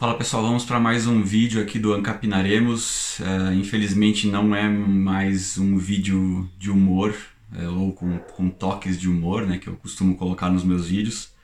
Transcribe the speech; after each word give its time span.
Fala 0.00 0.16
pessoal, 0.16 0.42
vamos 0.42 0.64
para 0.64 0.80
mais 0.80 1.06
um 1.06 1.22
vídeo 1.22 1.60
aqui 1.60 1.78
do 1.78 1.92
Ancapinaremos. 1.92 3.20
É, 3.20 3.54
infelizmente 3.54 4.28
não 4.28 4.56
é 4.56 4.66
mais 4.66 5.58
um 5.58 5.76
vídeo 5.76 6.48
de 6.58 6.70
humor, 6.70 7.14
é, 7.54 7.68
ou 7.68 7.92
com, 7.92 8.18
com, 8.18 8.48
toques 8.48 8.98
de 8.98 9.10
humor, 9.10 9.46
né, 9.46 9.58
que 9.58 9.68
eu 9.68 9.76
costumo 9.76 10.16
colocar 10.16 10.48
nos 10.48 10.64
meus 10.64 10.88
vídeos. 10.88 11.34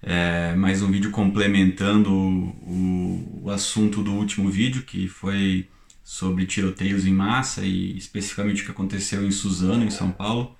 É, 0.00 0.54
mais 0.54 0.82
um 0.82 0.88
vídeo 0.88 1.10
complementando 1.10 2.14
o, 2.14 3.40
o 3.42 3.50
assunto 3.50 4.04
do 4.04 4.12
último 4.12 4.48
vídeo, 4.48 4.84
que 4.84 5.08
foi 5.08 5.68
sobre 6.04 6.46
tiroteios 6.46 7.04
em 7.04 7.12
massa 7.12 7.62
e 7.62 7.98
especificamente 7.98 8.62
o 8.62 8.66
que 8.66 8.70
aconteceu 8.70 9.26
em 9.26 9.32
Suzano, 9.32 9.84
em 9.84 9.90
São 9.90 10.12
Paulo. 10.12 10.56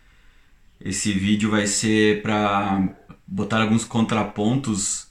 Esse 0.81 1.13
vídeo 1.13 1.49
vai 1.49 1.69
ser 1.69 2.23
para 2.23 2.93
botar 3.25 3.63
alguns 3.63 3.85
contrapontos 3.85 5.10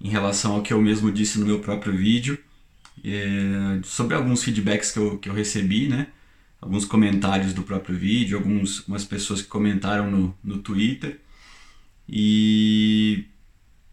em 0.00 0.08
relação 0.08 0.54
ao 0.54 0.62
que 0.62 0.72
eu 0.72 0.80
mesmo 0.80 1.10
disse 1.10 1.38
no 1.38 1.46
meu 1.46 1.60
próprio 1.60 1.96
vídeo, 1.96 2.38
é, 3.04 3.80
sobre 3.82 4.14
alguns 4.14 4.42
feedbacks 4.42 4.92
que 4.92 4.98
eu, 4.98 5.18
que 5.18 5.28
eu 5.28 5.34
recebi, 5.34 5.88
né? 5.88 6.08
Alguns 6.60 6.84
comentários 6.84 7.52
do 7.52 7.62
próprio 7.62 7.96
vídeo, 7.96 8.38
alguns, 8.38 8.80
algumas 8.80 9.04
pessoas 9.04 9.42
que 9.42 9.48
comentaram 9.48 10.10
no, 10.10 10.38
no 10.42 10.58
Twitter. 10.58 11.20
E 12.08 13.26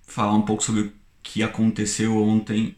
falar 0.04 0.34
um 0.34 0.44
pouco 0.44 0.64
sobre 0.64 0.82
o 0.82 0.94
que 1.23 1.44
aconteceu 1.44 2.18
ontem, 2.18 2.76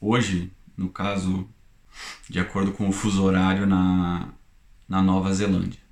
hoje, 0.00 0.50
no 0.76 0.88
caso, 0.88 1.48
de 2.28 2.38
acordo 2.38 2.72
com 2.72 2.88
o 2.88 2.92
fuso 2.92 3.22
horário 3.22 3.66
na, 3.66 4.28
na 4.88 5.02
Nova 5.02 5.32
Zelândia. 5.32 5.83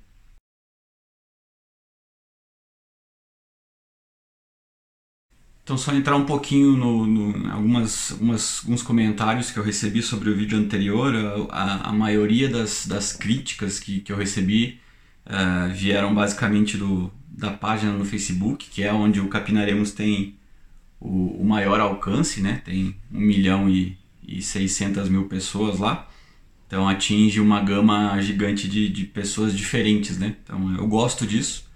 Então 5.63 5.77
só 5.77 5.93
entrar 5.93 6.17
um 6.17 6.25
pouquinho 6.25 6.75
no, 6.75 7.05
no 7.05 7.51
algumas, 7.51 8.11
algumas, 8.11 8.59
alguns 8.63 8.83
comentários 8.83 9.49
que 9.49 9.57
eu 9.57 9.63
recebi 9.63 10.01
sobre 10.01 10.29
o 10.29 10.35
vídeo 10.35 10.57
anterior. 10.57 11.13
A, 11.49 11.89
a 11.89 11.93
maioria 11.93 12.49
das, 12.49 12.85
das 12.85 13.13
críticas 13.13 13.79
que, 13.79 14.01
que 14.01 14.11
eu 14.11 14.17
recebi 14.17 14.79
uh, 15.25 15.73
vieram 15.73 16.13
basicamente 16.13 16.75
do, 16.77 17.09
da 17.27 17.51
página 17.51 17.93
no 17.93 18.03
Facebook, 18.03 18.69
que 18.69 18.83
é 18.83 18.93
onde 18.93 19.21
o 19.21 19.29
Capinaremos 19.29 19.91
tem 19.91 20.35
o, 20.99 21.41
o 21.41 21.45
maior 21.45 21.79
alcance, 21.79 22.41
né? 22.41 22.61
Tem 22.65 22.95
1 23.11 23.19
milhão 23.19 23.69
e, 23.69 23.97
e 24.21 24.41
600 24.41 25.07
mil 25.07 25.25
pessoas 25.29 25.79
lá. 25.79 26.09
Então 26.67 26.89
atinge 26.89 27.39
uma 27.39 27.61
gama 27.61 28.19
gigante 28.21 28.67
de, 28.67 28.89
de 28.89 29.05
pessoas 29.05 29.55
diferentes, 29.55 30.17
né? 30.17 30.35
Então 30.43 30.75
eu 30.75 30.87
gosto 30.87 31.25
disso. 31.25 31.71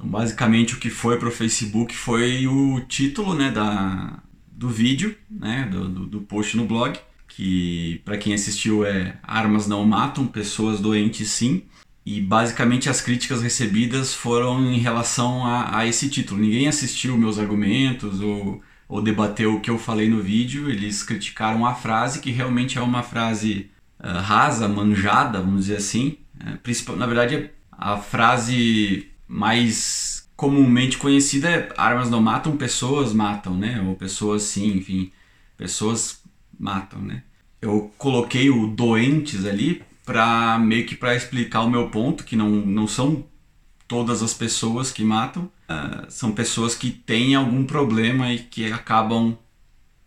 Então, 0.00 0.08
basicamente, 0.08 0.74
o 0.74 0.78
que 0.78 0.88
foi 0.88 1.18
para 1.18 1.28
o 1.28 1.32
Facebook 1.32 1.94
foi 1.94 2.46
o 2.46 2.80
título 2.80 3.34
né, 3.34 3.50
da, 3.50 4.18
do 4.50 4.68
vídeo, 4.70 5.14
né, 5.30 5.68
do, 5.70 5.88
do, 5.88 6.06
do 6.06 6.20
post 6.22 6.56
no 6.56 6.64
blog, 6.64 6.98
que 7.28 8.00
para 8.02 8.16
quem 8.16 8.32
assistiu 8.32 8.84
é 8.84 9.18
Armas 9.22 9.66
não 9.66 9.84
matam, 9.84 10.26
pessoas 10.26 10.80
doentes 10.80 11.28
sim. 11.28 11.64
E 12.04 12.18
basicamente 12.18 12.88
as 12.88 13.02
críticas 13.02 13.42
recebidas 13.42 14.14
foram 14.14 14.72
em 14.72 14.78
relação 14.78 15.46
a, 15.46 15.78
a 15.78 15.86
esse 15.86 16.08
título. 16.08 16.40
Ninguém 16.40 16.66
assistiu 16.66 17.18
meus 17.18 17.38
argumentos 17.38 18.22
ou, 18.22 18.62
ou 18.88 19.02
debateu 19.02 19.54
o 19.54 19.60
que 19.60 19.70
eu 19.70 19.78
falei 19.78 20.08
no 20.08 20.22
vídeo, 20.22 20.70
eles 20.70 21.02
criticaram 21.02 21.66
a 21.66 21.74
frase, 21.74 22.20
que 22.20 22.30
realmente 22.30 22.78
é 22.78 22.80
uma 22.80 23.02
frase 23.02 23.70
uh, 24.02 24.18
rasa, 24.18 24.66
manjada, 24.66 25.40
vamos 25.40 25.66
dizer 25.66 25.76
assim. 25.76 26.16
É, 26.40 26.96
na 26.96 27.06
verdade, 27.06 27.50
a 27.70 27.98
frase 27.98 29.10
mais 29.30 30.28
comumente 30.34 30.98
conhecida 30.98 31.48
é 31.48 31.68
armas 31.76 32.10
não 32.10 32.20
matam, 32.20 32.56
pessoas 32.56 33.12
matam, 33.12 33.56
né? 33.56 33.80
Ou 33.86 33.94
pessoas 33.94 34.42
sim, 34.42 34.78
enfim, 34.78 35.12
pessoas 35.56 36.20
matam, 36.58 37.00
né? 37.00 37.22
Eu 37.62 37.92
coloquei 37.96 38.50
o 38.50 38.66
doentes 38.66 39.46
ali 39.46 39.84
para 40.04 40.58
meio 40.58 40.84
que 40.84 40.96
para 40.96 41.14
explicar 41.14 41.60
o 41.60 41.70
meu 41.70 41.90
ponto, 41.90 42.24
que 42.24 42.34
não, 42.34 42.50
não 42.50 42.88
são 42.88 43.24
todas 43.86 44.20
as 44.20 44.34
pessoas 44.34 44.90
que 44.90 45.04
matam, 45.04 45.44
uh, 45.44 46.10
são 46.10 46.32
pessoas 46.32 46.74
que 46.74 46.90
têm 46.90 47.36
algum 47.36 47.64
problema 47.64 48.32
e 48.32 48.40
que 48.40 48.72
acabam 48.72 49.38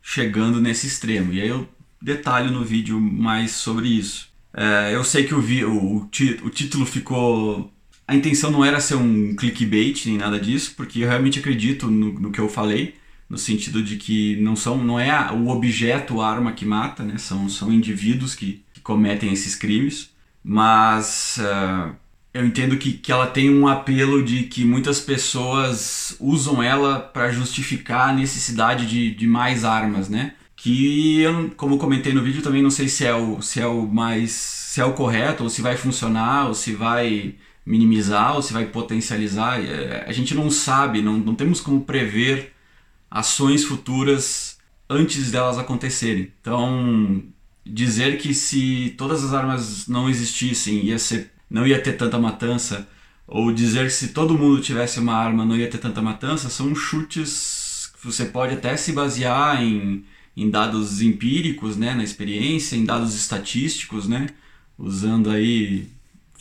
chegando 0.02 0.60
nesse 0.60 0.88
extremo. 0.88 1.32
E 1.32 1.42
aí 1.42 1.48
eu 1.48 1.70
detalho 2.02 2.52
no 2.52 2.66
vídeo 2.66 3.00
mais 3.00 3.52
sobre 3.52 3.88
isso. 3.88 4.28
Uh, 4.54 4.92
eu 4.92 5.04
sei 5.06 5.24
que 5.24 5.34
o, 5.34 5.40
vi, 5.40 5.64
o, 5.64 5.78
o, 5.78 6.10
o 6.44 6.50
título 6.50 6.86
ficou 6.86 7.72
a 8.08 8.16
intenção 8.16 8.52
não 8.52 8.64
era 8.64 8.80
ser 8.80 8.96
um 8.96 9.36
clickbait 9.36 10.06
nem 10.06 10.18
nada 10.18 10.40
disso, 10.40 10.74
porque 10.76 11.00
eu 11.00 11.08
realmente 11.08 11.40
acredito 11.40 11.90
no, 11.90 12.20
no 12.20 12.32
que 12.32 12.40
eu 12.40 12.50
falei, 12.50 12.96
no 13.30 13.38
sentido 13.38 13.82
de 13.82 13.98
que 13.98 14.36
não 14.38 14.56
são 14.56 14.78
não 14.84 15.00
é 15.00 15.32
o 15.32 15.48
objeto 15.50 16.22
a 16.22 16.30
arma 16.30 16.52
que 16.52 16.66
mata, 16.66 17.04
né? 17.04 17.18
São 17.18 17.48
são 17.50 17.72
indivíduos 17.72 18.36
que, 18.36 18.64
que 18.74 18.82
cometem 18.82 19.32
esses 19.32 19.56
crimes, 19.56 20.12
mas 20.44 21.38
uh, 21.40 21.96
eu 22.34 22.46
entendo 22.46 22.78
que, 22.78 22.94
que 22.94 23.12
ela 23.12 23.28
tem 23.28 23.50
um 23.50 23.68
apelo 23.68 24.24
de 24.24 24.44
que 24.44 24.66
muitas 24.66 25.00
pessoas 25.00 26.16
usam 26.20 26.62
ela 26.62 27.00
para 27.00 27.32
justificar 27.32 28.10
a 28.10 28.14
necessidade 28.14 28.86
de, 28.88 29.14
de 29.16 29.28
mais 29.28 29.64
armas, 29.64 30.10
né? 30.10 30.34
Que 30.56 31.22
eu, 31.22 31.52
como 31.58 31.78
comentei 31.78 32.14
no 32.14 32.24
vídeo, 32.24 32.42
também 32.42 32.62
não 32.62 32.70
sei 32.70 32.88
se 32.88 33.06
é 33.06 33.14
o, 33.16 33.42
se 33.42 33.60
é 33.60 33.68
o 33.68 33.88
mais 33.88 34.32
se 34.32 34.82
é 34.82 34.86
o 34.86 34.94
correto 34.94 35.44
ou 35.44 35.50
se 35.50 35.62
vai 35.62 35.78
funcionar 35.78 36.48
ou 36.48 36.54
se 36.56 36.74
vai 36.74 37.36
minimizar 37.66 38.36
ou 38.36 38.42
se 38.42 38.54
vai 38.54 38.66
potencializar. 38.66 39.60
É, 39.64 40.06
a 40.08 40.12
gente 40.12 40.34
não 40.36 40.50
sabe, 40.52 41.02
não, 41.02 41.18
não 41.18 41.36
temos 41.36 41.62
como 41.62 41.84
prever 41.84 42.54
ações 43.10 43.64
futuras 43.64 44.58
antes 44.90 45.32
delas 45.32 45.58
acontecerem. 45.58 46.32
Então, 46.42 47.24
dizer 47.66 48.18
que 48.18 48.34
se 48.34 48.94
todas 48.98 49.24
as 49.24 49.34
armas 49.34 49.88
não 49.88 50.10
existissem, 50.10 50.86
ia 50.86 51.00
ser, 51.00 51.32
não 51.50 51.66
ia 51.66 51.82
ter 51.82 51.94
tanta 51.94 52.20
matança, 52.20 52.88
ou 53.28 53.52
dizer 53.54 53.86
que 53.86 53.94
se 53.94 54.10
todo 54.10 54.38
mundo 54.38 54.62
tivesse 54.62 55.00
uma 55.00 55.16
arma 55.16 55.46
não 55.46 55.56
ia 55.56 55.70
ter 55.70 55.78
tanta 55.78 56.02
matança, 56.02 56.50
são 56.50 56.76
chutes 56.76 57.92
que 57.94 58.06
você 58.06 58.26
pode 58.26 58.54
até 58.56 58.76
se 58.76 58.92
basear 58.92 59.64
em, 59.64 60.04
em 60.36 60.50
dados 60.50 61.02
empíricos, 61.02 61.78
né, 61.78 61.94
na 61.94 62.04
experiência, 62.04 62.76
em 62.76 62.86
dados 62.86 63.16
estatísticos, 63.16 64.08
né, 64.08 64.28
usando 64.78 65.30
aí 65.30 65.88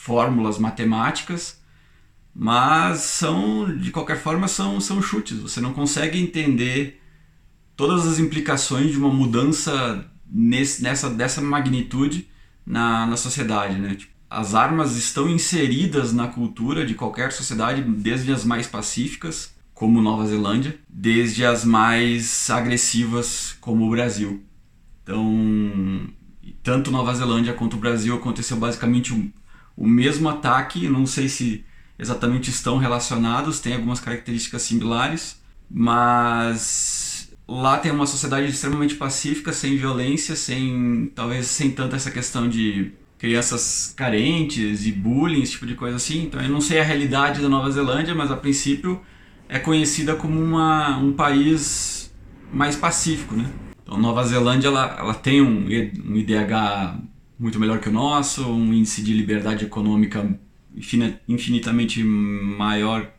fórmulas 0.03 0.59
matemáticas, 0.59 1.63
mas 2.35 3.03
são, 3.03 3.77
de 3.77 3.93
qualquer 3.93 4.19
forma, 4.19 4.49
são, 4.49 4.81
são 4.81 5.01
chutes. 5.01 5.39
Você 5.39 5.61
não 5.61 5.73
consegue 5.73 6.19
entender 6.19 7.01
todas 7.77 8.05
as 8.05 8.19
implicações 8.19 8.91
de 8.91 8.99
uma 8.99 9.11
mudança 9.11 10.05
nesse, 10.27 10.83
nessa, 10.83 11.09
dessa 11.09 11.41
magnitude 11.41 12.29
na, 12.67 13.07
na 13.07 13.17
sociedade. 13.17 13.79
Né? 13.79 13.95
Tipo, 13.95 14.13
as 14.29 14.57
armas 14.57 14.97
estão 14.97 15.29
inseridas 15.29 16.13
na 16.13 16.27
cultura 16.27 16.85
de 16.85 16.95
qualquer 16.95 17.31
sociedade, 17.31 17.83
desde 17.83 18.33
as 18.33 18.45
mais 18.45 18.67
pacíficas, 18.67 19.55
como 19.73 20.03
Nova 20.03 20.27
Zelândia, 20.27 20.77
desde 20.89 21.45
as 21.45 21.65
mais 21.65 22.51
agressivas, 22.51 23.57
como 23.61 23.87
o 23.87 23.91
Brasil. 23.91 24.43
Então, 25.05 26.09
tanto 26.61 26.91
Nova 26.91 27.15
Zelândia 27.15 27.53
quanto 27.53 27.75
o 27.75 27.81
Brasil 27.81 28.17
aconteceu 28.17 28.57
basicamente 28.57 29.13
o 29.77 29.87
mesmo 29.87 30.29
ataque, 30.29 30.89
não 30.89 31.07
sei 31.07 31.29
se 31.29 31.65
exatamente 31.99 32.51
estão 32.51 32.79
relacionados, 32.79 33.61
tem 33.61 33.75
algumas 33.75 34.01
características 34.01 34.63
similares, 34.63 35.41
mas 35.71 37.33
lá 37.47 37.79
tem 37.79 37.93
uma 37.93 38.07
sociedade 38.07 38.49
extremamente 38.49 38.95
pacífica, 38.95 39.53
sem 39.53 39.77
violência, 39.77 40.35
sem 40.35 41.11
talvez 41.15 41.47
sem 41.47 41.71
tanta 41.71 41.97
essa 41.97 42.11
questão 42.11 42.49
de 42.49 42.93
crianças 43.19 43.95
carentes 43.97 44.85
e 44.85 44.93
bullying, 44.93 45.43
esse 45.43 45.53
tipo 45.53 45.67
de 45.67 45.75
coisa 45.75 45.97
assim. 45.97 46.25
Então 46.25 46.41
eu 46.41 46.49
não 46.49 46.61
sei 46.61 46.81
a 46.81 46.85
realidade 46.85 47.41
da 47.41 47.49
Nova 47.49 47.71
Zelândia, 47.71 48.15
mas 48.15 48.31
a 48.31 48.37
princípio 48.37 49.01
é 49.49 49.59
conhecida 49.59 50.17
como 50.17 50.41
uma, 50.41 50.99
um 50.99 51.13
país 51.13 52.13
mais 52.53 52.75
pacífico, 52.75 53.37
né? 53.37 53.49
Então 53.83 53.97
Nova 53.97 54.25
Zelândia 54.25 54.69
ela, 54.69 54.97
ela 54.99 55.15
tem 55.15 55.41
um, 55.41 55.67
um 55.67 56.17
IDH 56.17 56.99
muito 57.43 57.59
melhor 57.59 57.81
que 57.81 57.89
o 57.89 57.93
nosso, 57.93 58.47
um 58.47 58.73
índice 58.73 59.03
de 59.03 59.13
liberdade 59.13 59.65
econômica 59.65 60.39
infinitamente 61.29 62.03
maior 62.05 63.11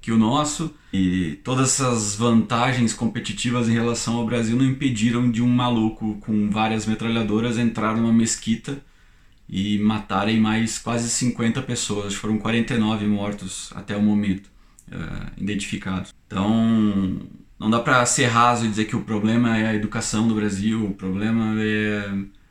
que 0.00 0.12
o 0.12 0.16
nosso. 0.16 0.72
E 0.92 1.40
todas 1.42 1.70
essas 1.70 2.14
vantagens 2.14 2.94
competitivas 2.94 3.68
em 3.68 3.72
relação 3.72 4.16
ao 4.16 4.24
Brasil 4.24 4.56
não 4.56 4.64
impediram 4.64 5.28
de 5.28 5.42
um 5.42 5.48
maluco 5.48 6.14
com 6.20 6.48
várias 6.48 6.86
metralhadoras 6.86 7.58
entrar 7.58 7.96
numa 7.96 8.12
mesquita 8.12 8.80
e 9.48 9.78
matarem 9.80 10.40
mais 10.40 10.78
quase 10.78 11.10
50 11.10 11.60
pessoas. 11.62 12.14
Foram 12.14 12.38
49 12.38 13.04
mortos 13.06 13.72
até 13.74 13.96
o 13.96 14.02
momento 14.02 14.46
uh, 14.92 15.32
identificados. 15.36 16.14
Então, 16.26 17.20
não 17.58 17.68
dá 17.68 17.80
para 17.80 18.06
ser 18.06 18.26
raso 18.26 18.64
e 18.64 18.68
dizer 18.68 18.84
que 18.84 18.94
o 18.94 19.02
problema 19.02 19.58
é 19.58 19.66
a 19.66 19.74
educação 19.74 20.28
do 20.28 20.36
Brasil, 20.36 20.86
o 20.86 20.94
problema 20.94 21.56
é 21.58 22.41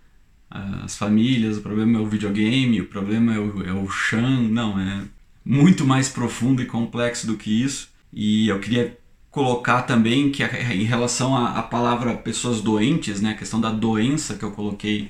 as 0.51 0.98
famílias, 0.98 1.57
o 1.57 1.62
problema 1.62 1.98
é 1.98 2.01
o 2.01 2.06
videogame, 2.06 2.81
o 2.81 2.88
problema 2.88 3.33
é 3.33 3.39
o, 3.39 3.63
é 3.63 3.74
o 3.74 3.89
Shan. 3.89 4.50
Não, 4.50 4.77
é 4.77 5.03
muito 5.45 5.86
mais 5.86 6.09
profundo 6.09 6.62
e 6.62 6.65
complexo 6.65 7.25
do 7.25 7.38
que 7.38 7.63
isso. 7.63 7.89
E 8.12 8.50
eu 8.50 8.59
queria 8.59 8.98
colocar 9.30 9.83
também 9.83 10.30
que 10.30 10.44
em 10.44 10.83
relação 10.83 11.36
à, 11.36 11.63
palavra 11.63 12.15
pessoas 12.15 12.59
doentes, 12.62 13.21
né, 13.21 13.31
a 13.31 13.36
questão 13.36 13.62
da 13.62 13.71
doença 13.71 14.36
que 14.36 14.44
eu 14.44 14.51
coloquei 14.51 15.09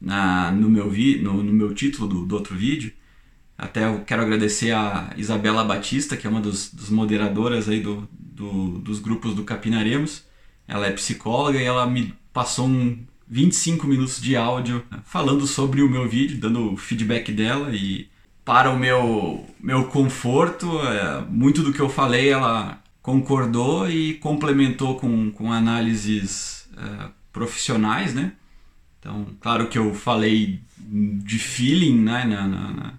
na, 0.00 0.52
no, 0.52 0.70
meu 0.70 0.88
vi, 0.88 1.18
no, 1.20 1.42
no 1.42 1.52
meu 1.52 1.74
título 1.74 2.08
do, 2.08 2.24
do, 2.24 2.34
outro 2.36 2.54
vídeo, 2.56 2.92
até 3.58 3.86
eu 3.86 4.04
quero 4.04 4.22
agradecer 4.22 4.70
a 4.72 5.12
Isabela 5.16 5.64
Batista, 5.64 6.16
que 6.16 6.26
é 6.26 6.30
uma 6.30 6.40
dos, 6.40 6.72
dos 6.72 6.88
moderadoras 6.88 7.68
aí 7.68 7.80
do, 7.80 8.08
do, 8.12 8.78
dos 8.78 9.00
grupos 9.00 9.34
do 9.34 9.44
Capinaremos. 9.44 10.24
Ela 10.66 10.86
é 10.86 10.92
psicóloga 10.92 11.60
e 11.60 11.64
ela 11.64 11.86
me 11.86 12.14
passou 12.32 12.66
um 12.68 12.98
25 13.32 13.86
minutos 13.86 14.20
de 14.20 14.36
áudio 14.36 14.84
falando 15.04 15.46
sobre 15.46 15.80
o 15.80 15.88
meu 15.88 16.06
vídeo, 16.06 16.38
dando 16.38 16.76
feedback 16.76 17.32
dela 17.32 17.74
e 17.74 18.06
para 18.44 18.70
o 18.70 18.78
meu, 18.78 19.46
meu 19.58 19.86
conforto, 19.86 20.68
é, 20.80 21.24
muito 21.30 21.62
do 21.62 21.72
que 21.72 21.80
eu 21.80 21.88
falei 21.88 22.28
ela 22.28 22.78
concordou 23.00 23.90
e 23.90 24.14
complementou 24.14 24.96
com, 24.96 25.30
com 25.30 25.50
análises 25.50 26.68
é, 26.76 27.08
profissionais, 27.32 28.12
né? 28.12 28.32
Então, 29.00 29.26
claro 29.40 29.66
que 29.66 29.78
eu 29.78 29.94
falei 29.94 30.60
de 30.76 31.38
feeling, 31.38 32.00
né, 32.00 32.24
na, 32.24 32.46
na, 32.46 32.94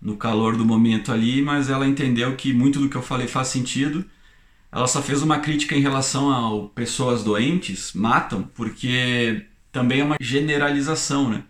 no 0.00 0.16
calor 0.16 0.56
do 0.56 0.64
momento 0.64 1.10
ali, 1.10 1.42
mas 1.42 1.68
ela 1.68 1.88
entendeu 1.88 2.36
que 2.36 2.52
muito 2.52 2.78
do 2.78 2.88
que 2.88 2.96
eu 2.96 3.02
falei 3.02 3.26
faz 3.26 3.48
sentido. 3.48 4.04
Ela 4.70 4.86
só 4.86 5.02
fez 5.02 5.22
uma 5.22 5.40
crítica 5.40 5.74
em 5.74 5.80
relação 5.80 6.30
ao 6.30 6.68
pessoas 6.68 7.24
doentes 7.24 7.92
matam, 7.92 8.44
porque 8.54 9.44
também 9.76 10.00
é 10.00 10.04
uma 10.04 10.16
generalização, 10.18 11.28
né? 11.28 11.44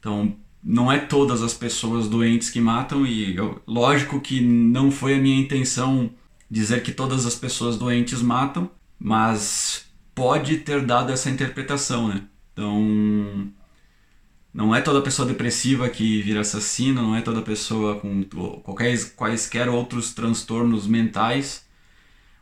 Então, 0.00 0.36
não 0.62 0.90
é 0.90 0.98
todas 0.98 1.40
as 1.40 1.54
pessoas 1.54 2.08
doentes 2.08 2.50
que 2.50 2.60
matam 2.60 3.06
e 3.06 3.36
eu, 3.36 3.62
lógico 3.64 4.20
que 4.20 4.40
não 4.40 4.90
foi 4.90 5.14
a 5.14 5.18
minha 5.18 5.40
intenção 5.40 6.10
dizer 6.50 6.82
que 6.82 6.90
todas 6.90 7.26
as 7.26 7.36
pessoas 7.36 7.76
doentes 7.76 8.22
matam, 8.22 8.68
mas 8.98 9.84
pode 10.16 10.56
ter 10.56 10.84
dado 10.84 11.12
essa 11.12 11.30
interpretação, 11.30 12.08
né? 12.08 12.24
Então, 12.52 13.52
não 14.52 14.74
é 14.74 14.80
toda 14.80 15.00
pessoa 15.00 15.28
depressiva 15.28 15.88
que 15.88 16.22
vira 16.22 16.40
assassino, 16.40 17.02
não 17.02 17.14
é 17.14 17.22
toda 17.22 17.40
pessoa 17.40 18.00
com 18.00 18.24
qualquer, 18.64 18.98
quaisquer 19.14 19.68
outros 19.68 20.12
transtornos 20.12 20.88
mentais. 20.88 21.64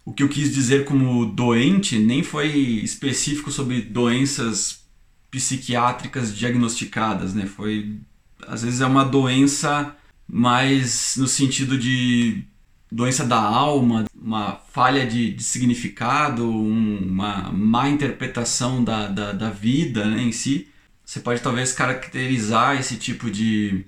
O 0.07 0.13
que 0.15 0.23
eu 0.23 0.29
quis 0.31 0.55
dizer 0.55 0.87
como 0.87 1.27
doente 1.27 1.99
nem 1.99 2.23
foi 2.23 2.49
específico 2.49 3.53
sobre 3.53 3.83
doenças 3.83 4.88
psiquiátricas 5.31 6.35
diagnosticadas, 6.37 7.35
né? 7.35 7.47
Foi 7.47 7.99
às 8.47 8.63
vezes 8.63 8.81
é 8.81 8.87
uma 8.87 9.05
doença 9.05 9.95
mais 10.27 11.17
no 11.17 11.27
sentido 11.27 11.79
de 11.79 12.45
doença 12.91 13.25
da 13.25 13.41
alma, 13.41 14.07
uma 14.15 14.57
falha 14.73 15.07
de, 15.07 15.33
de 15.33 15.43
significado, 15.43 16.49
um, 16.49 16.99
uma 16.99 17.51
má 17.53 17.89
interpretação 17.89 18.83
da, 18.83 19.09
da, 19.09 19.33
da 19.33 19.51
vida 19.51 20.05
né, 20.05 20.23
em 20.23 20.33
si. 20.33 20.69
Você 21.05 21.21
pode 21.21 21.41
talvez 21.41 21.73
caracterizar 21.73 22.79
esse 22.79 22.97
tipo 22.97 23.31
de, 23.31 23.85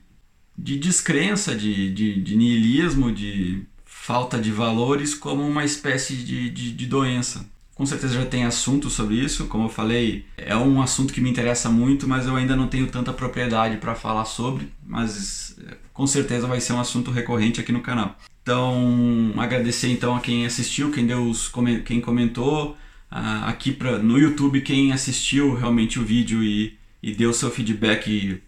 de 0.56 0.78
descrença, 0.78 1.54
de, 1.54 1.92
de, 1.92 2.20
de 2.22 2.36
niilismo, 2.36 3.12
de 3.12 3.66
falta 3.84 4.40
de 4.40 4.50
valores 4.50 5.14
como 5.14 5.46
uma 5.46 5.64
espécie 5.64 6.16
de, 6.16 6.50
de, 6.50 6.72
de 6.72 6.86
doença. 6.86 7.49
Com 7.80 7.86
certeza 7.86 8.12
já 8.12 8.26
tem 8.26 8.44
assunto 8.44 8.90
sobre 8.90 9.14
isso, 9.14 9.46
como 9.46 9.64
eu 9.64 9.68
falei, 9.70 10.26
é 10.36 10.54
um 10.54 10.82
assunto 10.82 11.14
que 11.14 11.20
me 11.22 11.30
interessa 11.30 11.70
muito, 11.70 12.06
mas 12.06 12.26
eu 12.26 12.36
ainda 12.36 12.54
não 12.54 12.68
tenho 12.68 12.86
tanta 12.88 13.10
propriedade 13.10 13.78
para 13.78 13.94
falar 13.94 14.26
sobre, 14.26 14.68
mas 14.86 15.56
é, 15.66 15.78
com 15.90 16.06
certeza 16.06 16.46
vai 16.46 16.60
ser 16.60 16.74
um 16.74 16.78
assunto 16.78 17.10
recorrente 17.10 17.58
aqui 17.58 17.72
no 17.72 17.80
canal. 17.80 18.18
Então, 18.42 19.32
agradecer 19.38 19.88
então 19.88 20.14
a 20.14 20.20
quem 20.20 20.44
assistiu, 20.44 20.90
quem 20.90 21.06
deu 21.06 21.24
os, 21.26 21.50
quem 21.86 22.02
comentou, 22.02 22.76
aqui 23.10 23.72
pra, 23.72 23.98
no 23.98 24.18
YouTube 24.18 24.60
quem 24.60 24.92
assistiu 24.92 25.54
realmente 25.54 25.98
o 25.98 26.04
vídeo 26.04 26.44
e, 26.44 26.76
e 27.02 27.14
deu 27.14 27.32
seu 27.32 27.50
feedback, 27.50 28.42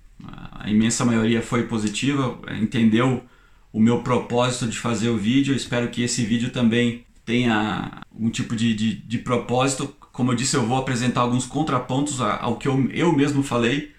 a 0.52 0.69
imensa 0.69 1.06
maioria 1.06 1.40
foi 1.40 1.62
positiva, 1.62 2.38
entendeu 2.61 3.25
o 3.73 3.81
meu 3.81 4.02
propósito 4.02 4.67
de 4.67 4.79
fazer 4.79 5.08
o 5.08 5.17
vídeo. 5.17 5.55
Espero 5.55 5.88
que 5.88 6.02
esse 6.02 6.23
vídeo 6.23 6.50
também 6.50 7.06
tenha 7.24 8.02
algum 8.12 8.30
tipo 8.30 8.54
de, 8.56 8.74
de, 8.74 8.94
de, 8.96 9.19
propósito. 9.19 9.94
Como 10.12 10.32
eu 10.32 10.36
disse, 10.36 10.56
eu 10.56 10.66
vou 10.66 10.78
apresentar 10.78 11.22
alguns 11.22 11.46
contrapontos 11.46 12.20
ao 12.20 12.56
que 12.56 12.69
eu, 12.69 12.90
eu 12.90 13.12
mesmo 13.12 13.42
falei. 13.42 13.92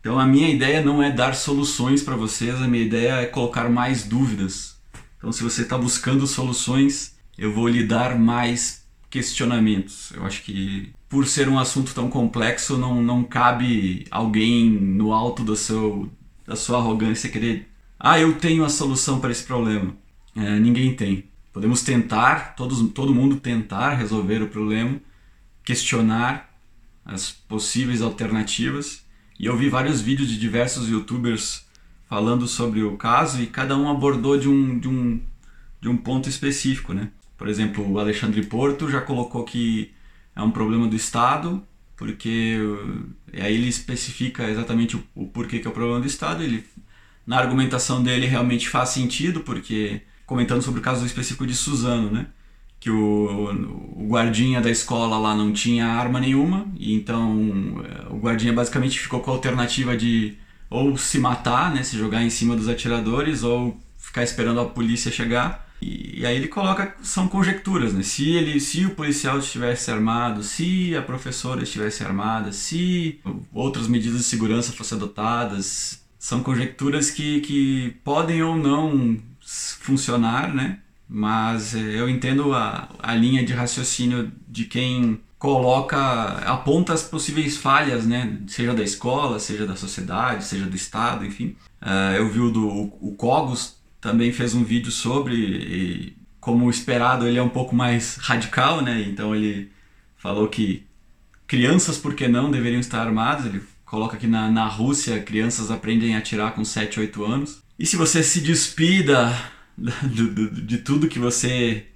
Então 0.00 0.18
a 0.18 0.26
minha 0.26 0.48
ideia 0.48 0.82
não 0.82 1.02
é 1.02 1.10
dar 1.10 1.34
soluções 1.34 2.02
para 2.02 2.16
vocês, 2.16 2.60
a 2.60 2.68
minha 2.68 2.84
ideia 2.84 3.12
é 3.14 3.26
colocar 3.26 3.70
mais 3.70 4.04
dúvidas. 4.04 4.78
Então 5.16 5.32
se 5.32 5.42
você 5.42 5.62
está 5.62 5.78
buscando 5.78 6.26
soluções, 6.26 7.16
eu 7.38 7.52
vou 7.52 7.66
lhe 7.66 7.84
dar 7.84 8.18
mais 8.18 8.84
questionamentos. 9.08 10.12
Eu 10.14 10.26
acho 10.26 10.42
que 10.42 10.92
por 11.08 11.26
ser 11.26 11.48
um 11.48 11.58
assunto 11.58 11.94
tão 11.94 12.10
complexo, 12.10 12.76
não, 12.76 13.02
não 13.02 13.22
cabe 13.24 14.04
alguém 14.10 14.68
no 14.68 15.12
alto 15.12 15.42
do 15.42 15.56
seu, 15.56 16.10
da 16.44 16.56
sua 16.56 16.78
arrogância 16.78 17.30
querer, 17.30 17.68
ah, 17.98 18.18
eu 18.18 18.34
tenho 18.34 18.64
a 18.64 18.68
solução 18.68 19.20
para 19.20 19.30
esse 19.30 19.44
problema. 19.44 19.96
É, 20.36 20.58
ninguém 20.58 20.94
tem. 20.94 21.24
Podemos 21.54 21.82
tentar, 21.82 22.56
todos, 22.56 22.90
todo 22.90 23.14
mundo 23.14 23.36
tentar 23.36 23.94
resolver 23.94 24.42
o 24.42 24.48
problema, 24.48 25.00
questionar 25.64 26.52
as 27.04 27.30
possíveis 27.30 28.02
alternativas. 28.02 29.04
E 29.38 29.46
eu 29.46 29.56
vi 29.56 29.68
vários 29.68 30.00
vídeos 30.00 30.28
de 30.28 30.36
diversos 30.36 30.88
youtubers 30.88 31.64
falando 32.08 32.48
sobre 32.48 32.82
o 32.82 32.96
caso 32.96 33.40
e 33.40 33.46
cada 33.46 33.76
um 33.76 33.88
abordou 33.88 34.36
de 34.36 34.48
um, 34.48 34.80
de 34.80 34.88
um, 34.88 35.22
de 35.80 35.88
um 35.88 35.96
ponto 35.96 36.28
específico. 36.28 36.92
Né? 36.92 37.10
Por 37.38 37.46
exemplo, 37.46 37.88
o 37.88 38.00
Alexandre 38.00 38.44
Porto 38.44 38.90
já 38.90 39.00
colocou 39.00 39.44
que 39.44 39.92
é 40.34 40.42
um 40.42 40.50
problema 40.50 40.88
do 40.88 40.96
Estado, 40.96 41.62
porque 41.96 42.58
aí 43.32 43.54
ele 43.54 43.68
especifica 43.68 44.50
exatamente 44.50 44.96
o, 44.96 45.04
o 45.14 45.28
porquê 45.28 45.60
que 45.60 45.68
é 45.68 45.70
o 45.70 45.74
problema 45.74 46.00
do 46.00 46.06
Estado. 46.08 46.42
Ele, 46.42 46.64
na 47.24 47.38
argumentação 47.38 48.02
dele 48.02 48.26
realmente 48.26 48.68
faz 48.68 48.88
sentido, 48.88 49.38
porque 49.42 50.02
comentando 50.26 50.62
sobre 50.62 50.80
o 50.80 50.82
caso 50.82 51.04
específico 51.04 51.46
de 51.46 51.54
Suzano, 51.54 52.10
né? 52.10 52.26
Que 52.80 52.90
o, 52.90 53.50
o 53.96 54.06
guardinha 54.08 54.60
da 54.60 54.70
escola 54.70 55.18
lá 55.18 55.34
não 55.34 55.52
tinha 55.52 55.86
arma 55.86 56.20
nenhuma, 56.20 56.66
e 56.78 56.94
então 56.94 57.82
é, 57.84 58.12
o 58.12 58.18
guardinha 58.18 58.52
basicamente 58.52 58.98
ficou 58.98 59.20
com 59.20 59.30
a 59.30 59.34
alternativa 59.34 59.96
de 59.96 60.36
ou 60.68 60.96
se 60.96 61.18
matar, 61.18 61.72
né? 61.72 61.82
Se 61.82 61.96
jogar 61.96 62.22
em 62.22 62.30
cima 62.30 62.56
dos 62.56 62.68
atiradores, 62.68 63.42
ou 63.42 63.78
ficar 63.98 64.22
esperando 64.22 64.60
a 64.60 64.66
polícia 64.66 65.10
chegar. 65.10 65.64
E, 65.80 66.20
e 66.20 66.26
aí 66.26 66.36
ele 66.36 66.48
coloca, 66.48 66.96
são 67.02 67.28
conjecturas, 67.28 67.92
né? 67.92 68.02
Se, 68.02 68.30
ele, 68.30 68.60
se 68.60 68.84
o 68.86 68.90
policial 68.94 69.38
estivesse 69.38 69.90
armado, 69.90 70.42
se 70.42 70.96
a 70.96 71.02
professora 71.02 71.62
estivesse 71.62 72.04
armada, 72.04 72.52
se 72.52 73.20
outras 73.52 73.86
medidas 73.88 74.18
de 74.18 74.24
segurança 74.24 74.72
fossem 74.72 74.96
adotadas, 74.96 76.02
são 76.18 76.42
conjecturas 76.42 77.10
que, 77.10 77.40
que 77.40 77.96
podem 78.02 78.42
ou 78.42 78.56
não 78.56 79.18
funcionar, 79.80 80.54
né? 80.54 80.78
Mas 81.08 81.74
eh, 81.74 82.00
eu 82.00 82.08
entendo 82.08 82.52
a, 82.52 82.88
a 82.98 83.14
linha 83.14 83.44
de 83.44 83.52
raciocínio 83.52 84.32
de 84.48 84.64
quem 84.64 85.20
coloca, 85.38 85.98
aponta 86.46 86.94
as 86.94 87.02
possíveis 87.02 87.56
falhas, 87.56 88.06
né? 88.06 88.38
Seja 88.46 88.72
da 88.72 88.82
escola, 88.82 89.38
seja 89.38 89.66
da 89.66 89.76
sociedade, 89.76 90.44
seja 90.44 90.64
do 90.64 90.74
Estado, 90.74 91.24
enfim. 91.24 91.56
Uh, 91.82 92.16
eu 92.16 92.30
vi 92.30 92.40
o 92.40 92.50
do 92.50 92.66
o 92.66 93.14
Cogos 93.14 93.76
também 94.00 94.32
fez 94.32 94.54
um 94.54 94.64
vídeo 94.64 94.90
sobre, 94.90 95.34
e, 95.34 96.16
como 96.40 96.70
esperado, 96.70 97.26
ele 97.26 97.38
é 97.38 97.42
um 97.42 97.48
pouco 97.48 97.74
mais 97.74 98.16
radical, 98.16 98.82
né? 98.82 99.02
Então 99.08 99.34
ele 99.34 99.70
falou 100.16 100.48
que 100.48 100.86
crianças, 101.46 101.98
por 101.98 102.14
que 102.14 102.28
não, 102.28 102.50
deveriam 102.50 102.80
estar 102.80 103.00
armadas. 103.00 103.46
Ele 103.46 103.62
coloca 103.84 104.16
que 104.16 104.26
na, 104.26 104.50
na 104.50 104.66
Rússia 104.66 105.22
crianças 105.22 105.70
aprendem 105.70 106.14
a 106.14 106.18
atirar 106.18 106.54
com 106.54 106.64
7, 106.64 107.00
8 107.00 107.24
anos. 107.24 107.62
E 107.78 107.86
se 107.86 107.96
você 107.96 108.22
se 108.22 108.40
despida 108.40 109.34
de, 109.76 110.78
tudo 110.78 111.08
que 111.08 111.18
você 111.18 111.86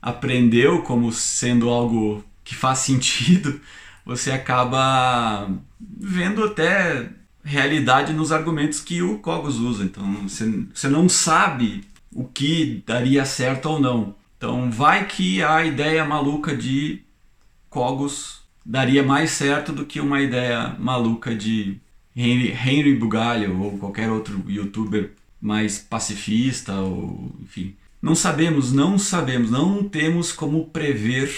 aprendeu 0.00 0.82
como 0.82 1.12
sendo 1.12 1.68
algo 1.68 2.24
que 2.42 2.54
faz 2.54 2.80
sentido, 2.80 3.60
você 4.04 4.32
acaba 4.32 5.48
vendo 5.80 6.44
até 6.44 7.08
realidade 7.44 8.12
nos 8.12 8.32
argumentos 8.32 8.80
que 8.80 9.02
o 9.02 9.18
Cogos 9.18 9.58
usa. 9.58 9.84
Então 9.84 10.28
você, 10.28 10.66
você 10.74 10.88
não 10.88 11.08
sabe 11.08 11.84
o 12.12 12.24
que 12.24 12.82
daria 12.86 13.24
certo 13.24 13.66
ou 13.66 13.80
não. 13.80 14.14
Então 14.36 14.70
vai 14.70 15.06
que 15.06 15.42
a 15.42 15.64
ideia 15.64 16.04
maluca 16.04 16.56
de 16.56 17.02
Cogos 17.70 18.42
daria 18.66 19.02
mais 19.02 19.30
certo 19.30 19.72
do 19.72 19.86
que 19.86 20.00
uma 20.00 20.20
ideia 20.20 20.76
maluca 20.78 21.34
de 21.34 21.80
Henry, 22.16 22.50
Henry 22.50 22.94
Bugalho 22.94 23.60
ou 23.60 23.78
qualquer 23.78 24.10
outro 24.10 24.42
youtuber 24.48 25.12
mais 25.40 25.78
pacifista 25.78 26.74
ou 26.74 27.34
enfim. 27.42 27.74
Não 28.00 28.14
sabemos, 28.14 28.72
não 28.72 28.98
sabemos, 28.98 29.50
não 29.50 29.88
temos 29.88 30.32
como 30.32 30.66
prever 30.66 31.30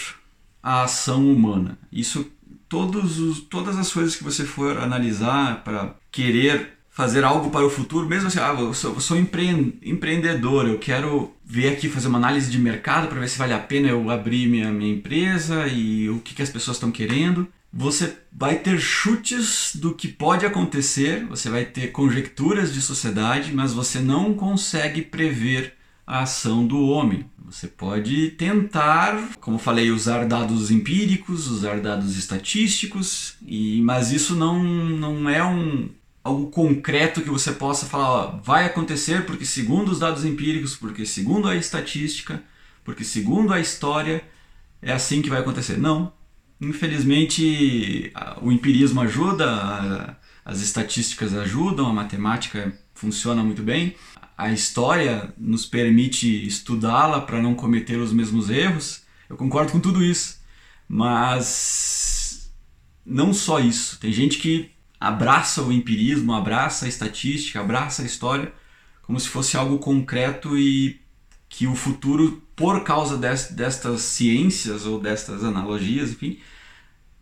a 0.62 0.85
ação 0.85 1.31
humana. 1.31 1.78
Isso 1.93 2.26
todos 2.69 3.19
os, 3.19 3.40
todas 3.40 3.78
as 3.78 3.93
coisas 3.93 4.16
que 4.16 4.25
você 4.25 4.45
for 4.45 4.78
analisar 4.78 5.62
para 5.62 5.95
querer 6.11 6.75
fazer 6.90 7.25
algo 7.25 7.50
para 7.50 7.66
o 7.66 7.71
futuro, 7.71 8.09
mesmo 8.09 8.28
assim, 8.28 8.38
ah, 8.38 8.54
eu 8.57 8.73
sou, 8.73 8.95
eu 8.95 9.00
sou 9.00 9.19
empre 9.19 9.76
empreendedor, 9.83 10.66
eu 10.66 10.78
quero 10.78 11.35
ver 11.45 11.73
aqui, 11.73 11.88
fazer 11.88 12.07
uma 12.07 12.19
análise 12.19 12.49
de 12.50 12.59
mercado 12.59 13.09
para 13.09 13.19
ver 13.19 13.28
se 13.28 13.37
vale 13.37 13.52
a 13.52 13.59
pena 13.59 13.88
eu 13.88 14.09
abrir 14.11 14.49
minha, 14.49 14.71
minha 14.71 14.95
empresa 14.95 15.66
e 15.66 16.09
o 16.09 16.21
que, 16.21 16.35
que 16.35 16.43
as 16.43 16.50
pessoas 16.50 16.76
estão 16.76 16.93
querendo. 16.93 17.49
Você 17.76 18.16
vai 18.33 18.61
ter 18.61 18.78
chutes 18.78 19.73
do 19.75 19.93
que 19.93 20.07
pode 20.07 20.47
acontecer, 20.47 21.26
você 21.26 21.50
vai 21.50 21.64
ter 21.64 21.88
conjecturas 21.88 22.73
de 22.73 22.81
sociedade, 22.81 23.52
mas 23.52 23.73
você 23.73 23.99
não 23.99 24.33
consegue 24.33 25.02
prever 25.02 25.75
a 26.07 26.21
ação 26.23 26.64
do 26.64 26.81
homem. 26.87 27.28
Você 27.45 27.66
pode 27.66 28.31
tentar, 28.31 29.33
como 29.40 29.59
falei, 29.59 29.90
usar 29.90 30.25
dados 30.25 30.71
empíricos, 30.71 31.49
usar 31.49 31.81
dados 31.81 32.16
estatísticos, 32.16 33.35
e, 33.45 33.83
mas 33.83 34.12
isso 34.12 34.37
não, 34.37 34.62
não 34.62 35.28
é 35.28 35.45
um, 35.45 35.88
algo 36.23 36.52
concreto 36.52 37.23
que 37.23 37.31
você 37.31 37.50
possa 37.50 37.87
falar, 37.87 38.09
ó, 38.09 38.40
vai 38.40 38.66
acontecer 38.66 39.26
porque 39.26 39.45
segundo 39.45 39.90
os 39.90 39.99
dados 39.99 40.25
empíricos, 40.25 40.76
porque 40.76 41.04
segundo 41.04 41.49
a 41.49 41.57
estatística, 41.57 42.40
porque 42.85 43.02
segundo 43.02 43.52
a 43.52 43.59
história, 43.59 44.23
é 44.81 44.93
assim 44.93 45.21
que 45.21 45.28
vai 45.28 45.40
acontecer. 45.40 45.76
Não. 45.76 46.12
Infelizmente, 46.61 48.13
o 48.41 48.51
empirismo 48.51 49.01
ajuda, 49.01 50.17
as 50.45 50.61
estatísticas 50.61 51.35
ajudam, 51.35 51.87
a 51.87 51.93
matemática 51.93 52.73
funciona 52.95 53.43
muito 53.43 53.63
bem. 53.63 53.95
A 54.37 54.53
história 54.53 55.33
nos 55.39 55.65
permite 55.67 56.47
estudá-la 56.47 57.21
para 57.21 57.41
não 57.43 57.55
cometer 57.55 57.97
os 57.97 58.13
mesmos 58.13 58.51
erros. 58.51 59.03
Eu 59.29 59.37
concordo 59.37 59.73
com 59.73 59.81
tudo 59.81 60.03
isso. 60.03 60.41
Mas 60.89 62.53
não 63.05 63.33
só 63.33 63.61
isso. 63.61 63.99
Tem 63.99 64.13
gente 64.13 64.39
que 64.39 64.71
abraça 64.99 65.63
o 65.63 65.73
empirismo, 65.73 66.33
abraça 66.33 66.87
a 66.87 66.89
estatística, 66.89 67.61
abraça 67.61 68.03
a 68.03 68.07
história 68.07 68.53
como 69.03 69.21
se 69.21 69.29
fosse 69.29 69.57
algo 69.57 69.79
concreto 69.79 70.59
e 70.59 71.01
que 71.57 71.69
o 71.69 71.75
futuro, 71.77 72.43
por 72.57 72.83
causa 72.83 73.17
destas 73.17 74.01
ciências 74.01 74.87
ou 74.87 74.99
destas 74.99 75.45
analogias, 75.45 76.11
enfim, 76.11 76.39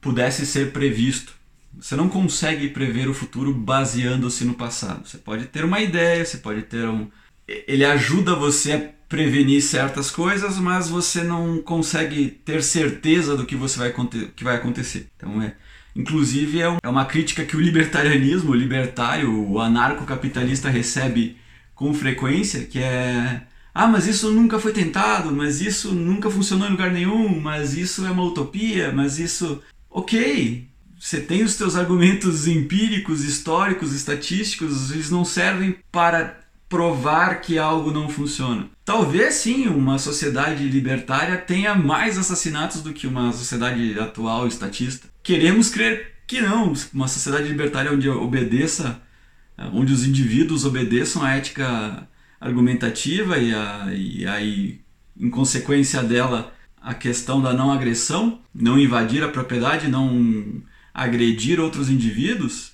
pudesse 0.01 0.47
ser 0.47 0.73
previsto. 0.73 1.35
Você 1.79 1.95
não 1.97 2.09
consegue 2.09 2.69
prever 2.69 3.09
o 3.09 3.15
futuro 3.15 3.53
baseando-se 3.53 4.45
no 4.47 4.55
passado. 4.55 5.07
Você 5.07 5.19
pode 5.19 5.47
ter 5.47 5.65
uma 5.67 5.81
ideia, 5.81 6.25
você 6.25 6.39
pode 6.39 6.62
ter 6.62 6.89
um. 6.89 7.11
Ele 7.47 7.85
ajuda 7.85 8.35
você 8.35 8.73
a 8.73 8.81
prevenir 9.07 9.61
certas 9.62 10.11
coisas, 10.11 10.57
mas 10.57 10.89
você 10.89 11.23
não 11.23 11.61
consegue 11.61 12.29
ter 12.29 12.62
certeza 12.62 13.37
do 13.37 13.45
que 13.45 13.55
você 13.55 13.79
vai 13.79 13.95
que 14.35 14.45
vai 14.45 14.57
acontecer. 14.57 15.09
Então 15.15 15.43
é, 15.43 15.55
Inclusive, 15.95 16.62
é, 16.62 16.79
é 16.83 16.89
uma 16.89 17.05
crítica 17.05 17.45
que 17.45 17.55
o 17.55 17.61
libertarianismo, 17.61 18.53
o 18.53 18.55
libertário, 18.55 19.47
o 19.47 19.61
anarcocapitalista 19.61 20.71
recebe 20.71 21.37
com 21.75 21.93
frequência, 21.93 22.65
que 22.65 22.79
é 22.79 23.43
ah, 23.75 23.87
mas 23.87 24.07
isso 24.07 24.31
nunca 24.31 24.59
foi 24.59 24.73
tentado, 24.73 25.33
mas 25.33 25.61
isso 25.61 25.93
nunca 25.93 26.31
funcionou 26.31 26.69
em 26.69 26.73
lugar 26.73 26.91
nenhum, 26.91 27.41
mas 27.41 27.75
isso 27.75 28.05
é 28.05 28.11
uma 28.11 28.25
utopia, 28.25 28.93
mas 28.93 29.19
isso. 29.19 29.62
Ok, 29.91 30.69
você 30.99 31.21
tem 31.21 31.43
os 31.43 31.57
teus 31.57 31.75
argumentos 31.75 32.47
empíricos, 32.47 33.25
históricos, 33.25 33.93
estatísticos, 33.93 34.91
eles 34.91 35.11
não 35.11 35.25
servem 35.25 35.76
para 35.91 36.41
provar 36.69 37.41
que 37.41 37.59
algo 37.59 37.91
não 37.91 38.09
funciona. 38.09 38.67
Talvez 38.85 39.35
sim, 39.35 39.69
uma 39.69 39.99
sociedade 39.99 40.67
libertária 40.69 41.37
tenha 41.37 41.75
mais 41.75 42.17
assassinatos 42.17 42.83
do 42.83 42.93
que 42.93 43.07
uma 43.07 43.33
sociedade 43.33 43.99
atual 43.99 44.47
estatista. 44.47 45.09
Queremos 45.23 45.69
crer 45.69 46.14
que 46.26 46.41
não, 46.41 46.73
uma 46.95 47.09
sociedade 47.09 47.49
libertária 47.49 47.93
onde 47.93 48.09
obedeça, 48.09 49.02
onde 49.73 49.93
os 49.93 50.07
indivíduos 50.07 50.64
obedeçam 50.64 51.23
a 51.23 51.35
ética 51.35 52.09
argumentativa 52.42 53.38
e, 53.38 53.54
a, 53.54 53.87
e 53.94 54.26
aí, 54.26 54.80
em 55.18 55.30
consequência 55.30 56.02
dela, 56.02 56.52
a 56.80 56.92
questão 56.92 57.40
da 57.40 57.52
não 57.52 57.70
agressão, 57.70 58.40
não 58.52 58.78
invadir 58.78 59.22
a 59.22 59.28
propriedade, 59.28 59.88
não 59.88 60.61
agredir 60.92 61.61
outros 61.61 61.88
indivíduos, 61.88 62.72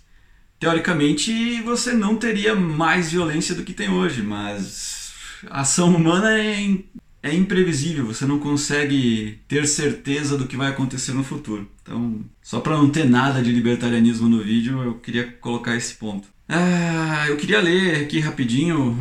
teoricamente 0.58 1.60
você 1.62 1.92
não 1.92 2.16
teria 2.16 2.54
mais 2.54 3.12
violência 3.12 3.54
do 3.54 3.62
que 3.62 3.75
tem 3.75 3.90
hoje, 3.90 4.22
mas 4.22 5.12
a 5.50 5.60
ação 5.60 5.94
humana 5.94 6.37
é 6.37 6.78
é 7.20 7.34
imprevisível, 7.34 8.06
você 8.06 8.25
não 8.25 8.38
consegue 8.38 9.40
ter 9.48 9.66
certeza 9.66 10.38
do 10.38 10.46
que 10.46 10.56
vai 10.56 10.68
acontecer 10.68 11.12
no 11.12 11.25
futuro. 11.25 11.68
Então, 11.82 12.25
só 12.40 12.60
para 12.60 12.76
não 12.76 12.88
ter 12.88 13.04
nada 13.04 13.42
de 13.42 13.50
libertarianismo 13.50 14.28
no 14.28 14.42
vídeo, 14.42 14.80
eu 14.82 14.94
queria 14.94 15.30
colocar 15.32 15.75
esse 15.76 15.94
ponto. 15.94 16.28
Ah, 16.49 17.26
eu 17.28 17.37
queria 17.37 17.61
ler 17.61 18.05
aqui 18.05 18.21
rapidinho. 18.21 18.97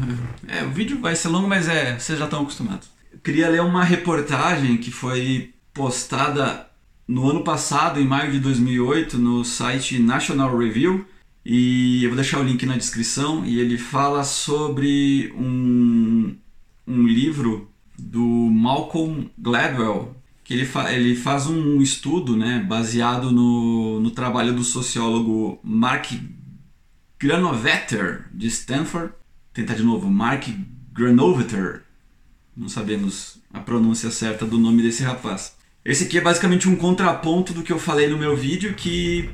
É, 0.47 0.63
o 0.65 0.69
vídeo 0.69 0.99
vai 0.99 1.15
ser 1.15 1.29
longo, 1.29 1.47
mas 1.47 1.69
é, 1.69 1.97
vocês 1.97 2.19
já 2.19 2.25
estão 2.25 2.41
acostumados. 2.41 2.89
Eu 3.11 3.19
queria 3.19 3.49
ler 3.49 3.61
uma 3.61 3.85
reportagem 3.85 4.77
que 4.77 4.91
foi 4.91 5.53
postada 5.73 6.67
no 7.07 7.29
ano 7.29 7.43
passado, 7.43 8.01
em 8.01 8.05
maio 8.05 8.33
de 8.33 8.39
2008, 8.39 9.17
no 9.17 9.45
site 9.45 9.97
National 9.97 10.57
Review. 10.57 11.05
E 11.45 12.03
eu 12.03 12.09
vou 12.09 12.17
deixar 12.17 12.39
o 12.39 12.43
link 12.43 12.65
na 12.65 12.75
descrição. 12.75 13.45
E 13.45 13.59
ele 13.59 13.77
fala 13.77 14.25
sobre 14.25 15.33
um, 15.37 16.35
um 16.85 17.07
livro 17.07 17.71
do 17.97 18.21
Malcolm 18.21 19.29
Gladwell, 19.37 20.13
que 20.43 20.53
ele, 20.53 20.65
fa 20.65 20.91
ele 20.91 21.15
faz 21.15 21.47
um 21.47 21.81
estudo 21.81 22.35
né, 22.35 22.59
baseado 22.67 23.31
no, 23.31 24.01
no 24.01 24.11
trabalho 24.11 24.53
do 24.53 24.63
sociólogo 24.65 25.59
Mark 25.63 26.11
Granovetter, 27.19 28.25
de 28.31 28.47
Stanford. 28.47 29.11
Tentar 29.51 29.73
de 29.73 29.83
novo, 29.83 30.09
Mark 30.09 30.47
Granovetter. 30.93 31.81
Não 32.55 32.69
sabemos 32.69 33.39
a 33.51 33.59
pronúncia 33.59 34.11
certa 34.11 34.45
do 34.45 34.59
nome 34.59 34.83
desse 34.83 35.03
rapaz. 35.03 35.55
Esse 35.83 36.03
aqui 36.03 36.17
é 36.17 36.21
basicamente 36.21 36.67
um 36.67 36.75
contraponto 36.75 37.53
do 37.53 37.63
que 37.63 37.71
eu 37.71 37.79
falei 37.79 38.07
no 38.07 38.17
meu 38.17 38.35
vídeo, 38.35 38.73
que 38.75 39.29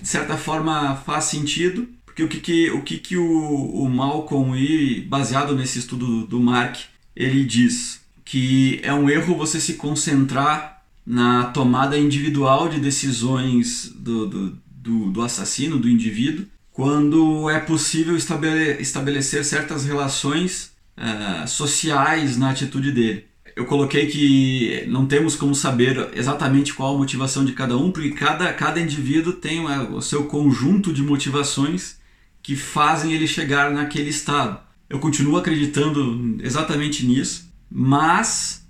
de 0.00 0.08
certa 0.08 0.36
forma 0.36 0.96
faz 0.96 1.24
sentido, 1.24 1.88
porque 2.06 2.22
o 2.22 2.28
que, 2.28 2.40
que, 2.40 2.70
o, 2.70 2.82
que, 2.82 2.98
que 2.98 3.16
o, 3.16 3.24
o 3.26 3.90
Malcolm, 3.90 4.56
e 4.56 5.00
baseado 5.02 5.54
nesse 5.56 5.80
estudo 5.80 6.26
do, 6.26 6.40
Mark, 6.40 6.76
ele 7.16 7.44
diz 7.44 8.00
que 8.24 8.80
é 8.82 8.94
um 8.94 9.10
erro 9.10 9.36
você 9.36 9.60
se 9.60 9.74
concentrar 9.74 10.82
na 11.04 11.46
tomada 11.46 11.98
individual 11.98 12.68
de 12.68 12.78
decisões 12.78 13.92
do, 13.94 14.26
do, 14.26 14.58
do, 14.66 15.10
do 15.10 15.22
assassino, 15.22 15.78
do 15.78 15.88
indivíduo, 15.88 16.46
quando 16.72 17.50
é 17.50 17.60
possível 17.60 18.16
estabelecer 18.16 19.44
certas 19.44 19.84
relações 19.84 20.72
uh, 20.96 21.46
sociais 21.46 22.36
na 22.36 22.50
atitude 22.50 22.92
dele. 22.92 23.26
Eu 23.54 23.66
coloquei 23.66 24.06
que 24.06 24.84
não 24.88 25.06
temos 25.06 25.36
como 25.36 25.54
saber 25.54 26.08
exatamente 26.14 26.72
qual 26.72 26.94
a 26.94 26.98
motivação 26.98 27.44
de 27.44 27.52
cada 27.52 27.76
um, 27.76 27.90
porque 27.90 28.12
cada, 28.12 28.50
cada 28.54 28.80
indivíduo 28.80 29.34
tem 29.34 29.62
o 29.90 30.00
seu 30.00 30.24
conjunto 30.24 30.90
de 30.92 31.02
motivações 31.02 31.96
que 32.42 32.56
fazem 32.56 33.12
ele 33.12 33.26
chegar 33.26 33.70
naquele 33.70 34.08
estado. 34.08 34.58
Eu 34.88 34.98
continuo 34.98 35.36
acreditando 35.36 36.38
exatamente 36.42 37.04
nisso, 37.04 37.52
mas 37.70 38.66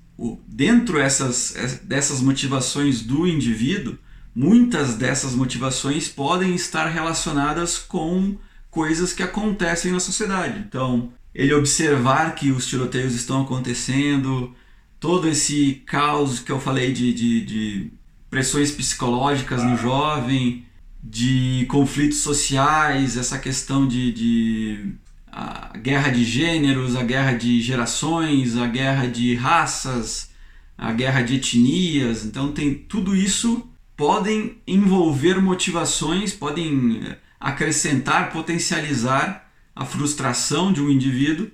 dentro 0.46 0.98
essas, 0.98 1.80
dessas 1.84 2.20
motivações 2.20 3.02
do 3.02 3.26
indivíduo, 3.26 3.96
muitas 4.34 4.94
dessas 4.94 5.34
motivações 5.34 6.08
podem 6.08 6.54
estar 6.54 6.86
relacionadas 6.88 7.78
com 7.78 8.36
coisas 8.70 9.12
que 9.12 9.22
acontecem 9.22 9.92
na 9.92 10.00
sociedade. 10.00 10.58
Então, 10.66 11.12
ele 11.34 11.52
observar 11.52 12.34
que 12.34 12.50
os 12.50 12.66
tiroteios 12.66 13.14
estão 13.14 13.42
acontecendo, 13.42 14.54
todo 14.98 15.28
esse 15.28 15.82
caos 15.86 16.40
que 16.40 16.50
eu 16.50 16.60
falei 16.60 16.92
de, 16.92 17.12
de, 17.12 17.44
de 17.44 17.92
pressões 18.30 18.70
psicológicas 18.70 19.62
no 19.62 19.76
jovem, 19.76 20.64
de 21.02 21.66
conflitos 21.68 22.18
sociais, 22.18 23.16
essa 23.16 23.38
questão 23.38 23.86
de, 23.86 24.12
de 24.12 24.94
a 25.26 25.76
guerra 25.76 26.10
de 26.10 26.24
gêneros, 26.24 26.94
a 26.94 27.02
guerra 27.02 27.32
de 27.32 27.60
gerações, 27.60 28.56
a 28.56 28.66
guerra 28.66 29.06
de 29.06 29.34
raças, 29.34 30.30
a 30.78 30.92
guerra 30.92 31.22
de 31.22 31.36
etnias. 31.36 32.24
Então 32.24 32.52
tem 32.52 32.74
tudo 32.74 33.16
isso 33.16 33.68
podem 34.02 34.56
envolver 34.66 35.40
motivações, 35.40 36.32
podem 36.32 37.02
eh, 37.06 37.18
acrescentar, 37.38 38.32
potencializar 38.32 39.48
a 39.76 39.84
frustração 39.84 40.72
de 40.72 40.82
um 40.82 40.90
indivíduo 40.90 41.48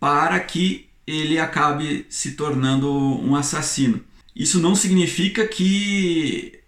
para 0.00 0.40
que 0.40 0.88
ele 1.06 1.38
acabe 1.38 2.04
se 2.08 2.32
tornando 2.32 2.92
um 2.92 3.36
assassino. 3.36 4.02
Isso 4.34 4.58
não 4.58 4.74
significa 4.74 5.46
que 5.46 6.58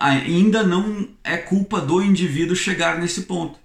ainda 0.00 0.62
não 0.62 1.10
é 1.22 1.36
culpa 1.36 1.78
do 1.78 2.00
indivíduo 2.00 2.56
chegar 2.56 2.98
nesse 2.98 3.24
ponto. 3.24 3.58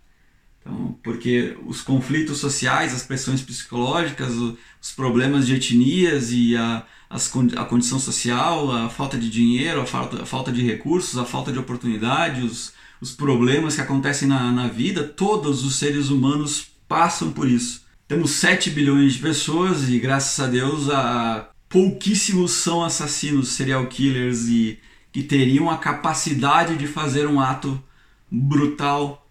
Então, 0.61 0.97
porque 1.03 1.57
os 1.65 1.81
conflitos 1.81 2.37
sociais, 2.37 2.93
as 2.93 3.03
pressões 3.03 3.41
psicológicas, 3.41 4.33
os 4.35 4.91
problemas 4.95 5.47
de 5.47 5.55
etnias 5.55 6.31
e 6.31 6.55
a, 6.55 6.85
as, 7.09 7.31
a 7.57 7.65
condição 7.65 7.99
social, 7.99 8.71
a 8.71 8.89
falta 8.89 9.17
de 9.17 9.29
dinheiro, 9.29 9.81
a 9.81 9.85
falta, 9.85 10.23
a 10.23 10.25
falta 10.25 10.51
de 10.51 10.61
recursos, 10.61 11.17
a 11.17 11.25
falta 11.25 11.51
de 11.51 11.59
oportunidades, 11.59 12.43
os, 12.43 12.73
os 13.01 13.11
problemas 13.11 13.75
que 13.75 13.81
acontecem 13.81 14.27
na, 14.27 14.51
na 14.51 14.67
vida, 14.67 15.03
todos 15.03 15.63
os 15.63 15.77
seres 15.77 16.09
humanos 16.09 16.67
passam 16.87 17.31
por 17.31 17.47
isso. 17.47 17.83
Temos 18.07 18.31
7 18.31 18.71
bilhões 18.71 19.13
de 19.13 19.19
pessoas 19.19 19.87
e, 19.87 19.99
graças 19.99 20.39
a 20.43 20.49
Deus, 20.49 20.89
a 20.89 21.49
pouquíssimos 21.69 22.51
são 22.53 22.83
assassinos, 22.83 23.49
serial 23.49 23.85
killers 23.85 24.47
e 24.47 24.79
que 25.11 25.21
teriam 25.23 25.69
a 25.69 25.77
capacidade 25.77 26.75
de 26.75 26.87
fazer 26.87 27.27
um 27.27 27.39
ato 27.39 27.81
brutal 28.29 29.28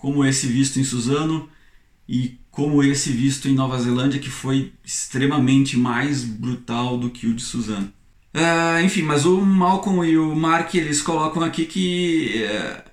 como 0.00 0.24
esse 0.24 0.46
visto 0.46 0.80
em 0.80 0.84
Suzano 0.84 1.48
e 2.08 2.38
como 2.50 2.82
esse 2.82 3.12
visto 3.12 3.48
em 3.48 3.54
Nova 3.54 3.78
Zelândia, 3.78 4.18
que 4.18 4.30
foi 4.30 4.72
extremamente 4.84 5.76
mais 5.76 6.24
brutal 6.24 6.98
do 6.98 7.10
que 7.10 7.26
o 7.26 7.34
de 7.34 7.42
Suzano. 7.42 7.92
Uh, 8.34 8.84
enfim, 8.84 9.02
mas 9.02 9.24
o 9.24 9.40
Malcolm 9.40 10.04
e 10.04 10.16
o 10.16 10.34
Mark 10.34 10.74
eles 10.74 11.02
colocam 11.02 11.42
aqui 11.42 11.66
que 11.66 12.44
uh, 12.44 12.90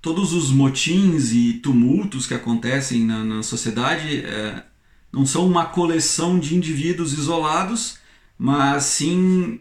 todos 0.00 0.32
os 0.32 0.50
motins 0.50 1.32
e 1.32 1.54
tumultos 1.54 2.26
que 2.26 2.34
acontecem 2.34 3.04
na, 3.04 3.24
na 3.24 3.42
sociedade 3.42 4.18
uh, 4.18 4.62
não 5.12 5.24
são 5.24 5.46
uma 5.46 5.66
coleção 5.66 6.38
de 6.38 6.54
indivíduos 6.54 7.12
isolados, 7.12 7.98
mas 8.36 8.84
sim 8.84 9.60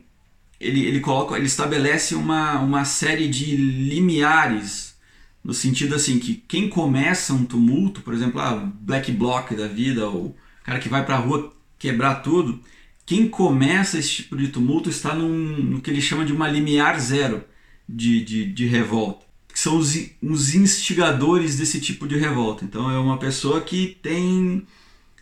ele, 0.59 0.85
ele 0.85 0.99
coloca, 0.99 1.35
ele 1.37 1.45
estabelece 1.45 2.15
uma, 2.15 2.59
uma 2.59 2.83
série 2.83 3.27
de 3.27 3.55
limiares 3.55 4.90
no 5.43 5.53
sentido 5.53 5.95
assim 5.95 6.19
que 6.19 6.35
quem 6.47 6.69
começa 6.69 7.33
um 7.33 7.45
tumulto, 7.45 8.01
por 8.01 8.13
exemplo, 8.13 8.39
a 8.39 8.51
ah, 8.51 8.55
Black 8.55 9.11
Bloc 9.11 9.51
da 9.53 9.67
vida, 9.67 10.07
ou 10.07 10.27
o 10.27 10.35
cara 10.63 10.79
que 10.79 10.89
vai 10.89 11.03
para 11.03 11.15
a 11.15 11.19
rua 11.19 11.51
quebrar 11.79 12.15
tudo, 12.15 12.61
quem 13.05 13.27
começa 13.27 13.97
esse 13.97 14.09
tipo 14.09 14.37
de 14.37 14.49
tumulto 14.49 14.89
está 14.89 15.15
num, 15.15 15.57
no 15.57 15.81
que 15.81 15.89
ele 15.89 16.01
chama 16.01 16.23
de 16.23 16.31
uma 16.31 16.47
limiar 16.47 16.99
zero 16.99 17.43
de, 17.89 18.23
de, 18.23 18.45
de 18.45 18.67
revolta, 18.67 19.25
que 19.51 19.59
são 19.59 19.77
os, 19.77 19.97
os 20.21 20.53
instigadores 20.55 21.57
desse 21.57 21.81
tipo 21.81 22.07
de 22.07 22.17
revolta. 22.17 22.63
Então 22.63 22.89
é 22.89 22.99
uma 22.99 23.17
pessoa 23.17 23.61
que 23.61 23.97
tem 24.01 24.65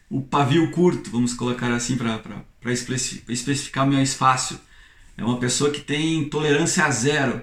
o 0.09 0.21
pavio 0.21 0.69
curto, 0.71 1.09
vamos 1.09 1.33
colocar 1.33 1.71
assim 1.71 1.95
para 1.95 2.21
especificar 3.29 3.87
mais 3.87 4.13
fácil. 4.13 4.59
É 5.17 5.23
uma 5.23 5.39
pessoa 5.39 5.71
que 5.71 5.81
tem 5.81 6.27
tolerância 6.29 6.85
a 6.85 6.91
zero. 6.91 7.41